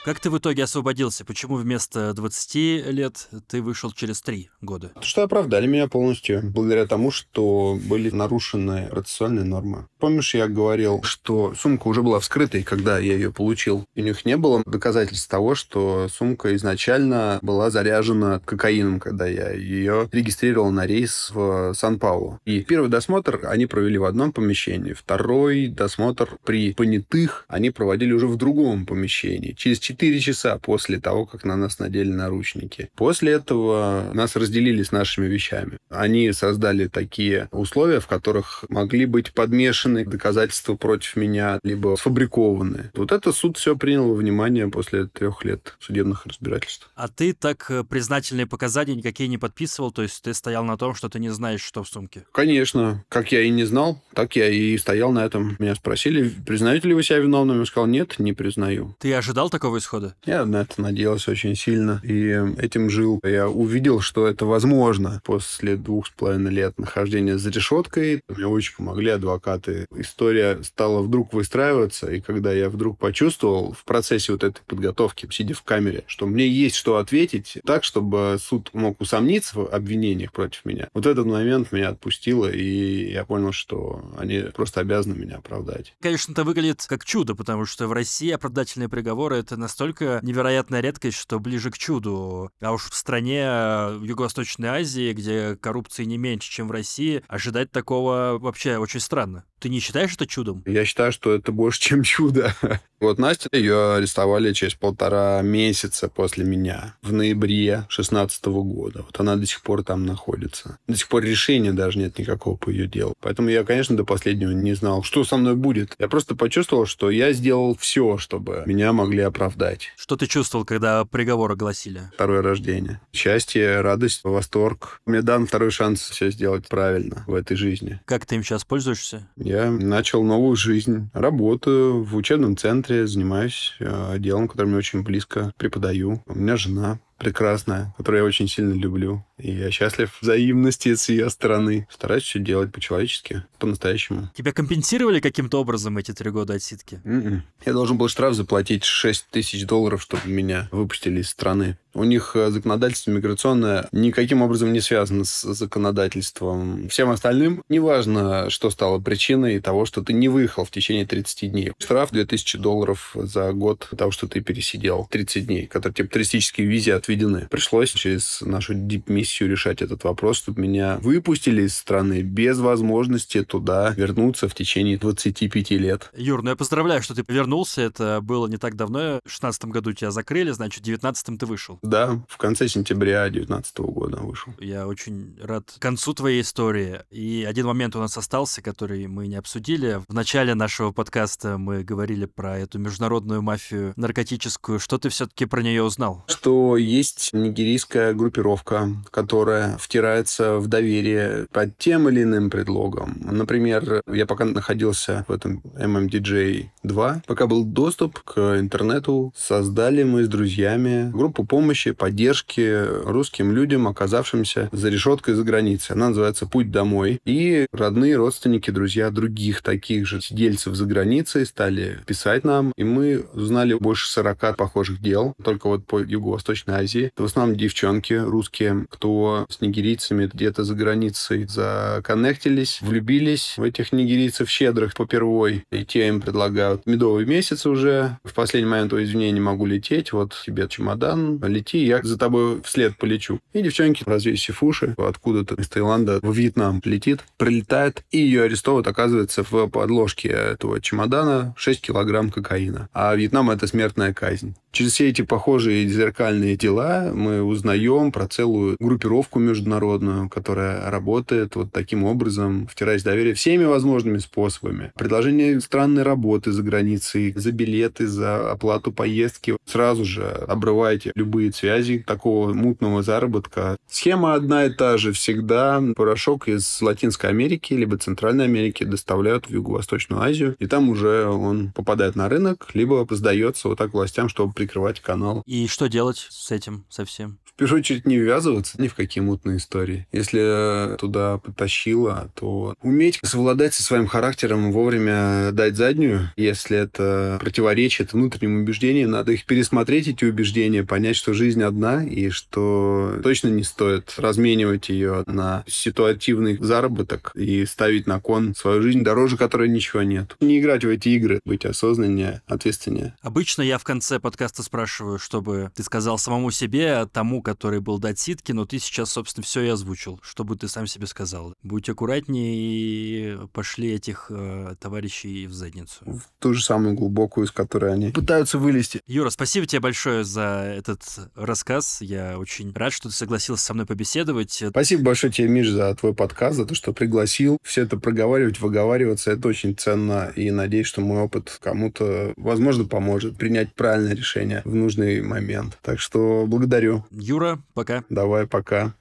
Как 0.04 0.20
ты 0.20 0.30
в 0.30 0.38
итоге 0.38 0.64
освободился? 0.64 1.24
Почему 1.24 1.56
вместо 1.56 2.14
20 2.14 2.56
лет 2.91 3.30
ты 3.47 3.62
вышел 3.62 3.89
через 3.91 4.22
3 4.22 4.49
года? 4.60 4.91
Что 4.99 5.24
оправдали 5.24 5.66
меня 5.66 5.88
полностью, 5.88 6.41
благодаря 6.43 6.86
тому, 6.86 7.10
что 7.10 7.80
были 7.86 8.10
нарушены 8.10 8.88
процессуальные 8.91 9.45
нормы. 9.45 9.88
Помнишь, 9.99 10.36
я 10.36 10.49
говорил, 10.49 11.01
что 11.04 11.54
сумка 11.56 11.88
уже 11.88 12.01
была 12.01 12.20
вскрытой, 12.20 12.64
когда 12.64 12.99
я 12.99 13.14
ее 13.14 13.32
получил. 13.32 13.86
У 13.95 14.01
них 14.01 14.26
не 14.26 14.36
было 14.36 14.62
доказательств 14.66 15.30
того, 15.30 15.56
что 15.56 16.10
сумка 16.10 16.54
изначально 16.58 17.39
была 17.41 17.70
заряжена 17.70 18.39
кокаином, 18.39 18.99
когда 18.99 19.26
я 19.26 19.51
ее 19.51 20.10
регистрировал 20.12 20.72
на 20.72 20.86
рейс 20.86 21.32
в 21.34 21.74
Сан-Паулу. 21.74 22.41
И 22.43 22.60
первый 22.60 22.89
досмотр 22.89 23.39
они 23.45 23.68
провели 23.68 23.97
в 23.97 24.04
одном 24.04 24.34
помещении, 24.34 24.91
второй 24.91 25.68
досмотр 25.68 26.38
при 26.43 26.74
понятых 26.74 27.45
они 27.47 27.70
проводили 27.70 28.12
уже 28.12 28.28
в 28.28 28.36
другом 28.36 28.86
помещении. 28.86 29.54
Через 29.54 29.80
4 29.94 30.20
часа 30.20 30.58
после 30.58 31.00
того, 31.00 31.26
как 31.26 31.44
на 31.44 31.56
нас 31.56 31.80
надели 31.80 32.12
наручники. 32.12 32.89
После 32.96 33.34
этого 33.34 34.10
нас 34.14 34.36
разделили 34.36 34.84
с 34.84 34.91
нашими 34.91 35.28
вещами. 35.28 35.78
Они 35.89 36.32
создали 36.32 36.88
такие 36.88 37.48
условия, 37.52 38.00
в 38.00 38.08
которых 38.08 38.66
могли 38.70 39.06
быть 39.06 39.34
подмешаны 39.34 40.06
доказательства 40.06 40.76
против 40.76 41.16
меня, 41.16 41.60
либо 41.64 41.96
сфабрикованы. 41.98 42.91
Вот 42.96 43.12
это 43.12 43.32
суд 43.32 43.58
все 43.58 43.76
принял 43.76 44.08
во 44.08 44.16
внимание 44.16 44.68
после 44.68 45.06
трех 45.06 45.46
лет 45.46 45.76
судебных 45.80 46.26
разбирательств. 46.26 46.89
А 46.96 47.08
ты 47.08 47.34
так 47.34 47.70
э, 47.70 47.84
признательные 47.84 48.48
показания 48.48 48.96
никакие 48.96 49.30
не 49.30 49.38
подписывал? 49.38 49.91
То 49.91 50.02
есть 50.02 50.22
ты 50.24 50.34
стоял 50.34 50.64
на 50.64 50.78
том, 50.78 50.96
что 50.96 51.10
ты 51.10 51.20
не 51.20 51.30
знаешь, 51.30 51.62
что 51.62 51.84
в 51.84 51.88
сумке? 51.88 52.26
Конечно. 52.32 53.04
Как 53.10 53.32
я 53.32 53.41
и 53.41 53.50
не 53.50 53.64
знал, 53.64 54.02
так 54.14 54.36
я 54.36 54.50
и 54.50 54.78
стоял 54.78 55.12
на 55.12 55.26
этом. 55.26 55.56
Меня 55.60 55.76
спросили, 55.76 56.30
признаете 56.30 56.88
ли 56.88 56.94
вы 56.94 57.04
себя 57.04 57.20
виновным? 57.20 57.60
Я 57.60 57.66
сказал, 57.66 57.88
нет, 57.88 58.20
не 58.20 58.34
признаю. 58.34 58.96
Ты 59.00 59.14
ожидал 59.14 59.50
такого 59.50 59.80
исхода? 59.84 60.16
Я 60.26 60.46
на 60.46 60.62
это 60.62 60.82
надеялся 60.82 61.32
очень 61.32 61.56
сильно 61.56 62.02
и 62.04 62.30
этим 62.58 62.90
жил. 62.90 63.20
Я 63.24 63.48
увидел, 63.50 64.00
что 64.00 64.28
это 64.28 64.46
возможно 64.46 65.22
после 65.24 65.76
двух 65.76 66.08
с 66.08 66.10
половиной 66.10 66.52
лет 66.52 66.80
нахождения 66.80 67.38
за 67.38 67.50
решеткой. 67.50 68.22
Мне 68.30 68.48
очень 68.48 68.76
помогли 68.76 69.12
адвокаты. 69.12 69.86
История 69.96 70.62
стала 70.64 71.02
вдруг 71.02 71.34
выстраиваться, 71.34 72.12
и 72.12 72.22
когда 72.22 72.52
я 72.52 72.70
вдруг 72.70 72.98
почувствовал 72.98 73.74
в 73.74 73.84
процессе 73.86 74.32
вот 74.32 74.44
этой 74.44 74.62
подготовки, 74.66 75.28
сидя 75.32 75.54
в 75.54 75.64
камере, 75.64 76.04
что 76.08 76.26
мне 76.26 76.48
есть 76.48 76.76
что 76.76 76.98
ответить 76.98 77.58
так, 77.66 77.84
чтобы 77.84 78.38
суд 78.40 78.70
мог 78.74 79.00
усомниться 79.02 79.60
в 79.60 79.68
обвинениях 79.68 80.32
против 80.32 80.66
меня. 80.66 80.90
Вот 80.94 81.06
этот 81.06 81.26
момент 81.26 81.72
меня 81.72 81.90
отпустило, 81.90 82.50
и 82.50 83.12
я 83.12 83.26
понял, 83.26 83.52
что 83.52 84.04
они 84.18 84.40
просто 84.56 84.82
обязаны 84.82 85.16
меня 85.16 85.38
оправдать. 85.38 85.94
Конечно, 86.02 86.32
это 86.32 86.44
выглядит 86.44 86.86
как 86.88 87.06
чудо, 87.06 87.36
потому 87.36 87.66
что 87.66 87.88
в 87.88 87.94
России 87.94 88.32
оправдательные 88.32 88.90
приговоры— 88.90 89.38
это 89.38 89.58
настолько 89.74 90.19
невероятная 90.21 90.82
редкость, 90.82 91.17
что 91.17 91.39
ближе 91.39 91.71
к 91.71 91.78
чуду. 91.80 92.51
А 92.61 92.71
уж 92.71 92.89
в 92.89 92.93
стране 92.93 93.43
в 93.43 94.03
Юго-Восточной 94.03 94.69
Азии, 94.69 95.13
где 95.13 95.55
коррупции 95.55 96.03
не 96.03 96.19
меньше, 96.19 96.51
чем 96.51 96.67
в 96.67 96.71
России, 96.71 97.24
ожидать 97.28 97.71
такого 97.71 98.38
вообще 98.39 98.78
очень 98.78 98.99
странно. 98.99 99.45
Ты 99.59 99.69
не 99.69 99.80
считаешь 99.80 100.13
это 100.13 100.28
чудом? 100.28 100.61
Я 100.65 100.84
считаю, 100.84 101.13
что 101.13 101.34
это 101.34 101.51
больше, 101.51 101.80
чем 101.80 102.03
чудо. 102.03 102.53
Вот 103.03 103.17
Настя, 103.17 103.49
ее 103.51 103.95
арестовали 103.95 104.53
через 104.53 104.76
полтора 104.76 105.41
месяца 105.41 106.07
после 106.07 106.45
меня, 106.45 106.95
в 107.01 107.11
ноябре 107.11 107.86
16 107.89 108.45
года. 108.45 109.03
Вот 109.05 109.19
она 109.19 109.36
до 109.36 109.45
сих 109.45 109.61
пор 109.61 109.84
там 109.84 110.05
находится. 110.05 110.78
До 110.88 110.95
сих 110.95 111.09
пор 111.09 111.24
решения 111.24 111.74
даже 111.74 111.99
нет 111.99 112.17
никакого 112.17 112.55
по 112.55 112.69
ее 112.69 112.88
делу. 112.88 113.13
Поэтому 113.19 113.49
я, 113.49 113.65
конечно, 113.65 113.97
до 113.97 114.05
последнего 114.05 114.51
не 114.51 114.74
знал, 114.74 115.03
что 115.03 115.26
со 115.26 115.36
мной 115.36 115.57
будет. 115.57 115.95
Я 115.99 116.07
просто 116.07 116.36
почувствовал, 116.36 116.86
что 116.86 117.09
я 117.09 117.34
сделал 117.34 117.76
все, 117.76 118.17
чтобы 118.17 118.63
меня 118.65 118.93
могли 118.93 119.24
оправдать. 119.24 119.53
Что 119.95 120.16
ты 120.16 120.28
чувствовал, 120.28 120.66
когда 120.66 121.05
приговор 121.05 121.51
огласили? 121.51 122.01
Второе 122.14 122.41
рождение. 122.41 122.99
Счастье, 123.11 123.82
радость, 123.82 124.24
восторг. 124.24 125.01
Мне 125.05 125.22
дан 125.22 125.47
второй 125.47 125.72
шанс 125.72 126.01
все 126.01 126.32
сделать 126.32 126.68
правильно 126.68 127.24
в 127.28 127.34
этой 127.34 127.55
жизни. 127.55 127.99
Как 128.05 128.26
ты 128.26 128.36
им 128.36 128.43
сейчас 128.43 128.66
пользуешься? 128.66 129.28
Я 129.38 129.72
начал 129.72 130.24
новую 130.24 130.55
жизнь. 130.55 131.09
Работаю 131.14 132.03
в 132.03 132.16
учебном 132.16 132.57
центре, 132.57 133.07
занимаюсь 133.07 133.76
э, 133.80 134.16
делом, 134.20 134.47
которое 134.47 134.68
мне 134.68 134.78
очень 134.78 135.03
близко, 135.03 135.53
преподаю. 135.57 136.24
У 136.26 136.36
меня 136.36 136.57
жена, 136.57 136.99
прекрасная, 137.24 137.93
которую 137.97 138.21
я 138.21 138.28
очень 138.28 138.47
сильно 138.47 138.74
люблю. 138.74 139.26
И 139.38 139.51
я 139.51 139.71
счастлив 139.71 140.15
взаимности 140.21 140.93
с 140.93 141.09
ее 141.09 141.30
стороны. 141.30 141.88
Стараюсь 141.89 142.24
все 142.24 142.39
делать 142.39 142.71
по-человечески, 142.71 143.43
по-настоящему. 143.59 144.30
Тебя 144.36 144.51
компенсировали 144.51 145.19
каким-то 145.19 145.59
образом 145.59 145.97
эти 145.97 146.13
три 146.13 146.30
года 146.32 146.53
отсидки? 146.53 147.01
Mm-mm. 147.03 147.41
Я 147.65 147.74
должен 147.74 147.97
был 147.97 148.07
штраф 148.09 148.34
заплатить 148.34 148.84
6 148.84 149.28
тысяч 149.32 149.65
долларов, 149.65 150.01
чтобы 150.01 150.28
меня 150.28 150.67
выпустили 150.71 151.21
из 151.21 151.30
страны. 151.30 151.78
У 151.95 152.03
них 152.05 152.32
э, 152.36 152.49
законодательство 152.49 153.11
миграционное 153.11 153.88
никаким 153.91 154.41
образом 154.41 154.74
не 154.74 154.82
связано 154.82 155.26
с 155.26 155.43
законодательством. 155.53 156.89
Всем 156.89 157.11
остальным 157.11 157.63
неважно, 157.69 158.49
что 158.49 158.71
стало 158.71 158.99
причиной 158.99 159.59
того, 159.59 159.86
что 159.86 160.01
ты 160.01 160.13
не 160.13 160.28
выехал 160.28 160.65
в 160.65 160.71
течение 160.71 161.05
30 161.05 161.51
дней. 161.51 161.71
Штраф 161.78 162.11
2000 162.11 162.57
долларов 162.57 163.11
за 163.13 163.51
год 163.53 163.89
того, 163.95 164.09
что 164.09 164.28
ты 164.28 164.41
пересидел 164.41 165.07
30 165.11 165.45
дней, 165.45 165.67
которые 165.67 165.93
тебе 165.93 166.07
туристические 166.07 166.65
визе 166.65 166.95
отведены. 167.14 167.47
Пришлось 167.49 167.91
через 167.91 168.41
нашу 168.41 168.74
дип-миссию 168.74 169.49
решать 169.49 169.82
этот 169.82 170.03
вопрос, 170.03 170.38
чтобы 170.38 170.61
меня 170.61 170.97
выпустили 171.01 171.64
из 171.64 171.78
страны 171.78 172.22
без 172.22 172.59
возможности 172.59 173.43
туда 173.43 173.91
вернуться 173.91 174.47
в 174.49 174.55
течение 174.55 174.97
25 174.97 175.72
лет. 175.72 176.09
Юр, 176.16 176.43
ну 176.43 176.49
я 176.49 176.55
поздравляю, 176.55 177.01
что 177.01 177.14
ты 177.16 177.24
вернулся. 177.28 177.82
Это 177.82 178.20
было 178.22 178.47
не 178.47 178.57
так 178.57 178.76
давно. 178.76 179.20
В 179.26 179.32
16 179.32 179.66
году 179.66 179.93
тебя 179.93 180.11
закрыли, 180.11 180.51
значит, 180.51 180.82
в 180.82 180.86
19 180.86 181.39
ты 181.39 181.45
вышел. 181.45 181.80
Да, 181.82 182.22
в 182.28 182.38
конце 182.38 182.68
сентября 182.68 183.24
2019 183.24 183.78
года 183.80 184.18
вышел. 184.18 184.53
Я 184.59 184.88
очень 184.88 185.38
рад 185.41 185.76
концу 185.80 186.14
твоей 186.14 186.41
истории. 186.41 187.01
И 187.11 187.45
один 187.47 187.68
момент 187.68 187.95
у 187.95 187.99
нас 187.99 188.18
остался, 188.18 188.61
который 188.61 189.07
мы 189.07 189.28
не 189.28 189.36
обсудили. 189.36 190.01
В 190.07 190.14
начале 190.14 190.55
нашего 190.55 190.91
подкаста 190.91 191.57
мы 191.57 191.84
говорили 191.84 192.26
про 192.26 192.57
эту 192.57 192.80
международную 192.80 193.41
мафию 193.41 193.93
наркотическую. 193.95 194.80
Что 194.80 194.97
ты 194.97 195.09
все-таки 195.09 195.45
про 195.45 195.61
нее 195.61 195.84
узнал? 195.84 196.24
Что 196.28 196.78
есть 196.78 197.03
есть 197.04 197.32
нигерийская 197.34 198.14
группировка, 198.14 198.88
которая 199.12 199.78
втирается 199.78 200.56
в 200.60 200.68
доверие 200.68 201.47
под 201.51 201.78
тем 201.78 202.08
или 202.08 202.24
иным 202.24 202.49
предлогом. 202.49 203.18
Например, 203.30 204.01
я 204.08 204.26
пока 204.26 204.45
находился 204.45 205.26
в 205.28 205.34
этом 205.34 205.62
MMDJ 205.76 206.68
2, 206.84 207.24
пока 207.28 207.45
был 207.45 207.66
доступ 207.66 208.22
к 208.22 208.58
интернету, 208.58 209.34
создали 209.36 210.04
мы 210.04 210.24
с 210.24 210.30
друзьями 210.30 211.12
группу 211.12 211.43
помощи, 211.43 211.91
поддержки 211.91 212.86
русским 213.04 213.51
людям, 213.51 213.89
оказавшимся 213.89 214.70
за 214.72 214.88
решеткой 214.88 215.34
за 215.34 215.43
границей. 215.43 215.97
Она 215.97 216.08
называется 216.08 216.45
«Путь 216.45 216.72
домой». 216.72 217.20
И 217.26 217.66
родные, 217.74 218.16
родственники, 218.16 218.72
друзья 218.72 219.10
других 219.10 219.62
таких 219.62 220.08
же 220.08 220.22
сидельцев 220.22 220.76
за 220.76 220.86
границей 220.86 221.45
стали 221.45 221.99
писать 222.06 222.45
нам, 222.45 222.72
и 222.78 222.86
мы 222.86 223.26
узнали 223.34 223.74
больше 223.74 224.10
40 224.10 224.56
похожих 224.56 225.01
дел, 225.01 225.34
только 225.43 225.68
вот 225.68 225.86
по 225.86 225.99
Юго-Восточной 225.99 226.78
Азии. 226.84 227.12
Это 227.14 227.24
в 227.24 227.26
основном 227.26 227.58
девчонки 227.58 228.14
русские, 228.14 228.86
кто 228.90 229.46
с 229.50 229.62
нигерийцами 229.62 230.30
где-то 230.32 230.64
за 230.64 230.76
границей 230.76 231.48
законнектились, 231.48 232.80
влюбились 232.82 233.56
в 233.58 233.64
этих 233.64 233.92
нигерийцев 233.92 234.50
щедрых 234.50 234.94
попервой, 234.94 235.66
и 235.72 235.86
те 235.86 236.08
им 236.08 236.22
предлагают 236.22 236.86
медовый 236.86 237.26
месяц 237.26 237.66
уже. 237.66 238.18
В 238.24 238.34
последний 238.34 238.70
момент, 238.70 238.92
то 238.92 239.04
извини, 239.04 239.32
не 239.32 239.40
могу 239.40 239.66
лететь, 239.66 240.14
вот 240.14 240.36
тебе 240.46 240.68
чемодан, 240.68 241.42
лети, 241.44 241.86
я 241.86 242.02
за 242.04 242.18
тобой 242.18 242.62
вслед 242.64 242.98
полечу. 242.98 243.40
И 243.54 243.62
девчонки, 243.62 244.04
развесив 244.06 244.64
уши, 244.64 244.96
откуда-то 244.98 245.56
из 245.56 245.68
Таиланда 245.70 246.20
в 246.22 246.34
Вьетнам 246.34 246.82
летит, 246.84 247.22
прилетает, 247.38 248.04
и 248.12 248.20
ее 248.20 248.44
арестовывают, 248.44 248.88
оказывается, 248.88 249.44
в 249.44 249.68
подложке 249.70 250.30
этого 250.30 250.82
чемодана 250.82 251.54
6 251.58 251.82
килограмм 251.82 252.30
кокаина. 252.30 252.90
А 252.94 253.16
Вьетнам— 253.16 253.50
это 253.52 253.68
смертная 253.68 254.14
казнь. 254.14 254.56
Через 254.72 254.94
все 254.94 255.10
эти 255.10 255.22
похожие 255.22 255.88
зеркальные 255.88 256.58
дела 256.58 256.72
мы 256.82 257.43
узнаем 257.43 258.11
про 258.11 258.28
целую 258.28 258.78
группировку 258.80 259.39
международную, 259.39 260.30
которая 260.30 260.89
работает 260.89 261.55
вот 261.55 261.71
таким 261.71 262.03
образом, 262.03 262.67
втираясь 262.67 263.03
доверие 263.03 263.34
всеми 263.34 263.65
возможными 263.65 264.17
способами. 264.17 264.91
Предложение 264.95 265.59
странной 265.59 266.03
работы 266.03 266.51
за 266.51 266.63
границей, 266.63 267.34
за 267.36 267.51
билеты, 267.51 268.07
за 268.07 268.51
оплату 268.51 268.91
поездки. 268.91 269.57
Сразу 269.65 270.05
же 270.05 270.26
обрывайте 270.47 271.11
любые 271.15 271.51
связи 271.51 272.03
такого 272.05 272.53
мутного 272.53 273.03
заработка. 273.03 273.78
Схема 273.88 274.34
одна 274.34 274.65
и 274.65 274.69
та 274.69 274.97
же. 274.97 275.11
Всегда 275.11 275.82
порошок 275.95 276.47
из 276.47 276.82
Латинской 276.82 277.30
Америки 277.30 277.74
либо 277.74 277.97
Центральной 277.97 278.45
Америки 278.45 278.84
доставляют 278.84 279.47
в 279.47 279.51
Юго-Восточную 279.51 280.21
Азию, 280.21 280.55
и 280.59 280.67
там 280.67 280.89
уже 280.89 281.28
он 281.28 281.71
попадает 281.74 282.15
на 282.15 282.30
рынок, 282.30 282.69
либо 282.74 283.05
сдается 283.09 283.67
вот 283.67 283.78
так 283.78 283.93
властям, 283.93 284.30
чтобы 284.30 284.53
прикрывать 284.53 284.99
канал. 285.01 285.43
И 285.45 285.67
что 285.67 285.88
делать 285.88 286.28
с 286.30 286.51
этим 286.51 286.62
совсем? 286.89 287.39
В 287.56 287.60
первую 287.60 287.82
очередь 287.82 288.08
не 288.08 288.18
ввязываться 288.18 288.82
ни 288.82 288.88
в 288.88 288.95
какие 288.95 289.24
мутные 289.24 289.58
истории. 289.58 290.08
Если 290.12 290.97
туда 290.97 291.38
потащило, 291.38 292.32
то 292.34 292.74
уметь 292.82 293.20
совладать 293.24 293.76
со 293.76 293.84
своим 293.84 294.08
характером, 294.08 294.72
вовремя 294.72 295.51
дать 295.51 295.76
заднюю. 295.76 296.32
Если 296.36 296.76
это 296.76 297.38
противоречит 297.39 298.14
внутренним 298.14 298.62
убеждениям, 298.62 299.12
надо 299.12 299.34
их 299.34 299.45
пересмотреть, 299.45 300.08
эти 300.08 300.26
убеждения, 300.26 300.84
понять, 300.84 301.16
что 301.16 301.34
жизнь 301.34 301.62
одна, 301.62 302.04
и 302.04 302.30
что 302.30 303.20
точно 303.22 303.49
не 303.49 303.62
стоит 303.62 304.16
разменивать 304.18 304.89
ее 304.89 305.24
на 305.28 305.64
ситуативный 305.68 306.58
заработок 306.60 307.32
и 307.36 307.68
ставить 307.68 308.08
на 308.08 308.20
кон 308.20 308.56
свою 308.56 308.82
жизнь 308.82 309.04
дороже, 309.04 309.38
которой 309.38 309.70
ничего 309.70 310.01
нет. 310.01 310.36
Не 310.39 310.60
играть 310.60 310.86
в 310.86 310.89
эти 310.89 311.10
игры, 311.10 311.39
быть 311.45 311.66
осознаннее, 311.66 312.41
ответственнее. 312.47 313.16
Обычно 313.22 313.62
я 313.62 313.78
в 313.78 313.84
конце 313.84 314.20
подкаста 314.20 314.64
спрашиваю, 314.64 315.20
чтобы 315.20 315.72
ты 315.76 315.84
сказал 315.84 316.18
самому 316.18 316.49
себе, 316.49 317.08
тому, 317.14 317.43
который 317.44 317.80
был 317.80 318.00
дать 318.00 318.20
ситки, 318.20 318.52
но 318.52 318.66
ты 318.66 318.80
сейчас, 318.80 319.12
собственно, 319.12 319.44
все 319.44 319.62
и 319.62 319.68
озвучил, 319.68 320.20
чтобы 320.24 320.56
ты 320.56 320.68
сам 320.68 320.88
себе 320.88 321.06
сказал. 321.06 321.54
Будь 321.62 321.89
аккуратнее 321.89 322.56
и 322.56 323.38
пошли 323.54 323.91
этих 323.94 324.28
э, 324.30 324.76
товарищей 324.80 325.46
в 325.48 325.54
задницу. 325.54 326.04
В 326.06 326.24
ту 326.39 326.54
же 326.54 326.64
самую 326.64 326.96
глубокую, 326.96 327.46
из 327.46 327.52
которой 327.52 327.94
они 327.94 328.10
пытаются 328.12 328.58
вылезти. 328.58 329.02
Юра, 329.06 329.30
спасибо 329.30 329.66
тебе 329.66 329.82
большое 329.82 330.24
за 330.24 330.74
этот 330.78 331.04
рассказ. 331.36 332.02
Я 332.02 332.38
очень 332.39 332.72
рад, 332.74 332.94
что 332.94 333.10
ты 333.10 333.16
согласился 333.16 333.66
со 333.66 333.74
мной 333.74 333.86
побеседовать. 333.86 334.64
Спасибо 334.70 335.04
большое 335.04 335.32
тебе, 335.32 335.48
Миш, 335.50 335.70
за 335.70 335.94
твой 335.96 336.14
подкаст, 336.14 336.58
за 336.58 336.66
то, 336.66 336.76
что 336.76 336.94
пригласил. 336.94 337.58
Все 337.64 337.82
это 337.82 337.98
проговаривать, 337.98 338.60
выговариваться, 338.60 339.32
это 339.32 339.48
очень 339.48 339.76
ценно. 339.76 340.32
И 340.36 340.50
надеюсь, 340.52 340.88
что 340.88 341.02
мой 341.02 341.22
опыт 341.22 341.58
кому-то, 341.62 342.34
возможно, 342.38 342.86
поможет 342.86 343.38
принять 343.38 343.74
правильное 343.74 344.16
решение 344.16 344.62
в 344.64 344.74
нужный 344.74 345.22
момент. 345.22 345.78
Так 345.82 346.00
что 346.00 346.46
благодарю. 346.48 347.06
Юра, 347.12 347.33
пока. 347.74 348.04
Давай, 348.10 348.48
пока. 348.48 348.94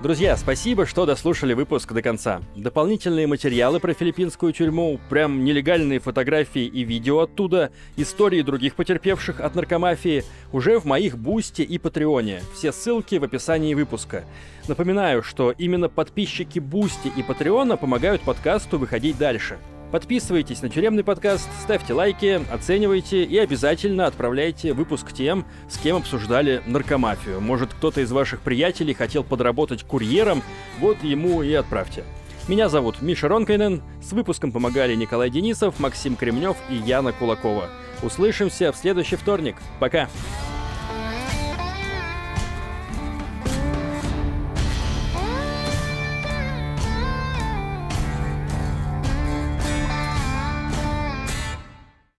Друзья, 0.00 0.36
спасибо, 0.36 0.86
что 0.86 1.06
дослушали 1.06 1.54
выпуск 1.54 1.92
до 1.92 2.02
конца. 2.02 2.40
Дополнительные 2.54 3.26
материалы 3.26 3.80
про 3.80 3.94
филиппинскую 3.94 4.52
тюрьму, 4.52 5.00
прям 5.08 5.44
нелегальные 5.44 5.98
фотографии 5.98 6.66
и 6.66 6.84
видео 6.84 7.22
оттуда, 7.22 7.72
истории 7.96 8.42
других 8.42 8.76
потерпевших 8.76 9.40
от 9.40 9.56
наркомафии 9.56 10.22
уже 10.52 10.78
в 10.78 10.84
моих 10.84 11.18
Boosty 11.18 11.64
и 11.64 11.78
Patreon 11.78 12.28
е. 12.28 12.42
Все 12.54 12.70
ссылки 12.70 13.16
в 13.16 13.24
описании 13.24 13.74
выпуска. 13.74 14.24
Напоминаю, 14.68 15.24
что 15.24 15.50
именно 15.50 15.88
подписчики 15.88 16.60
Boosty 16.60 17.10
и 17.16 17.24
Patreon 17.24 17.69
а 17.69 17.76
помогают 17.76 18.22
подкасту 18.22 18.78
выходить 18.78 19.18
дальше. 19.18 19.58
Подписывайтесь 19.90 20.60
на 20.60 20.68
тюремный 20.68 21.02
подкаст, 21.02 21.48
ставьте 21.62 21.94
лайки, 21.94 22.42
оценивайте 22.52 23.24
и 23.24 23.38
обязательно 23.38 24.06
отправляйте 24.06 24.74
выпуск 24.74 25.12
тем, 25.12 25.46
с 25.70 25.78
кем 25.78 25.96
обсуждали 25.96 26.62
наркомафию. 26.66 27.40
Может, 27.40 27.72
кто-то 27.72 28.02
из 28.02 28.12
ваших 28.12 28.40
приятелей 28.40 28.92
хотел 28.92 29.24
подработать 29.24 29.84
курьером, 29.84 30.42
вот 30.78 31.02
ему 31.02 31.42
и 31.42 31.54
отправьте. 31.54 32.04
Меня 32.48 32.68
зовут 32.68 33.00
Миша 33.00 33.28
Ронкайнен, 33.28 33.82
с 34.02 34.12
выпуском 34.12 34.52
помогали 34.52 34.94
Николай 34.94 35.30
Денисов, 35.30 35.78
Максим 35.80 36.16
Кремнев 36.16 36.56
и 36.68 36.74
Яна 36.74 37.12
Кулакова. 37.12 37.68
Услышимся 38.02 38.72
в 38.72 38.76
следующий 38.76 39.16
вторник. 39.16 39.56
Пока! 39.80 40.08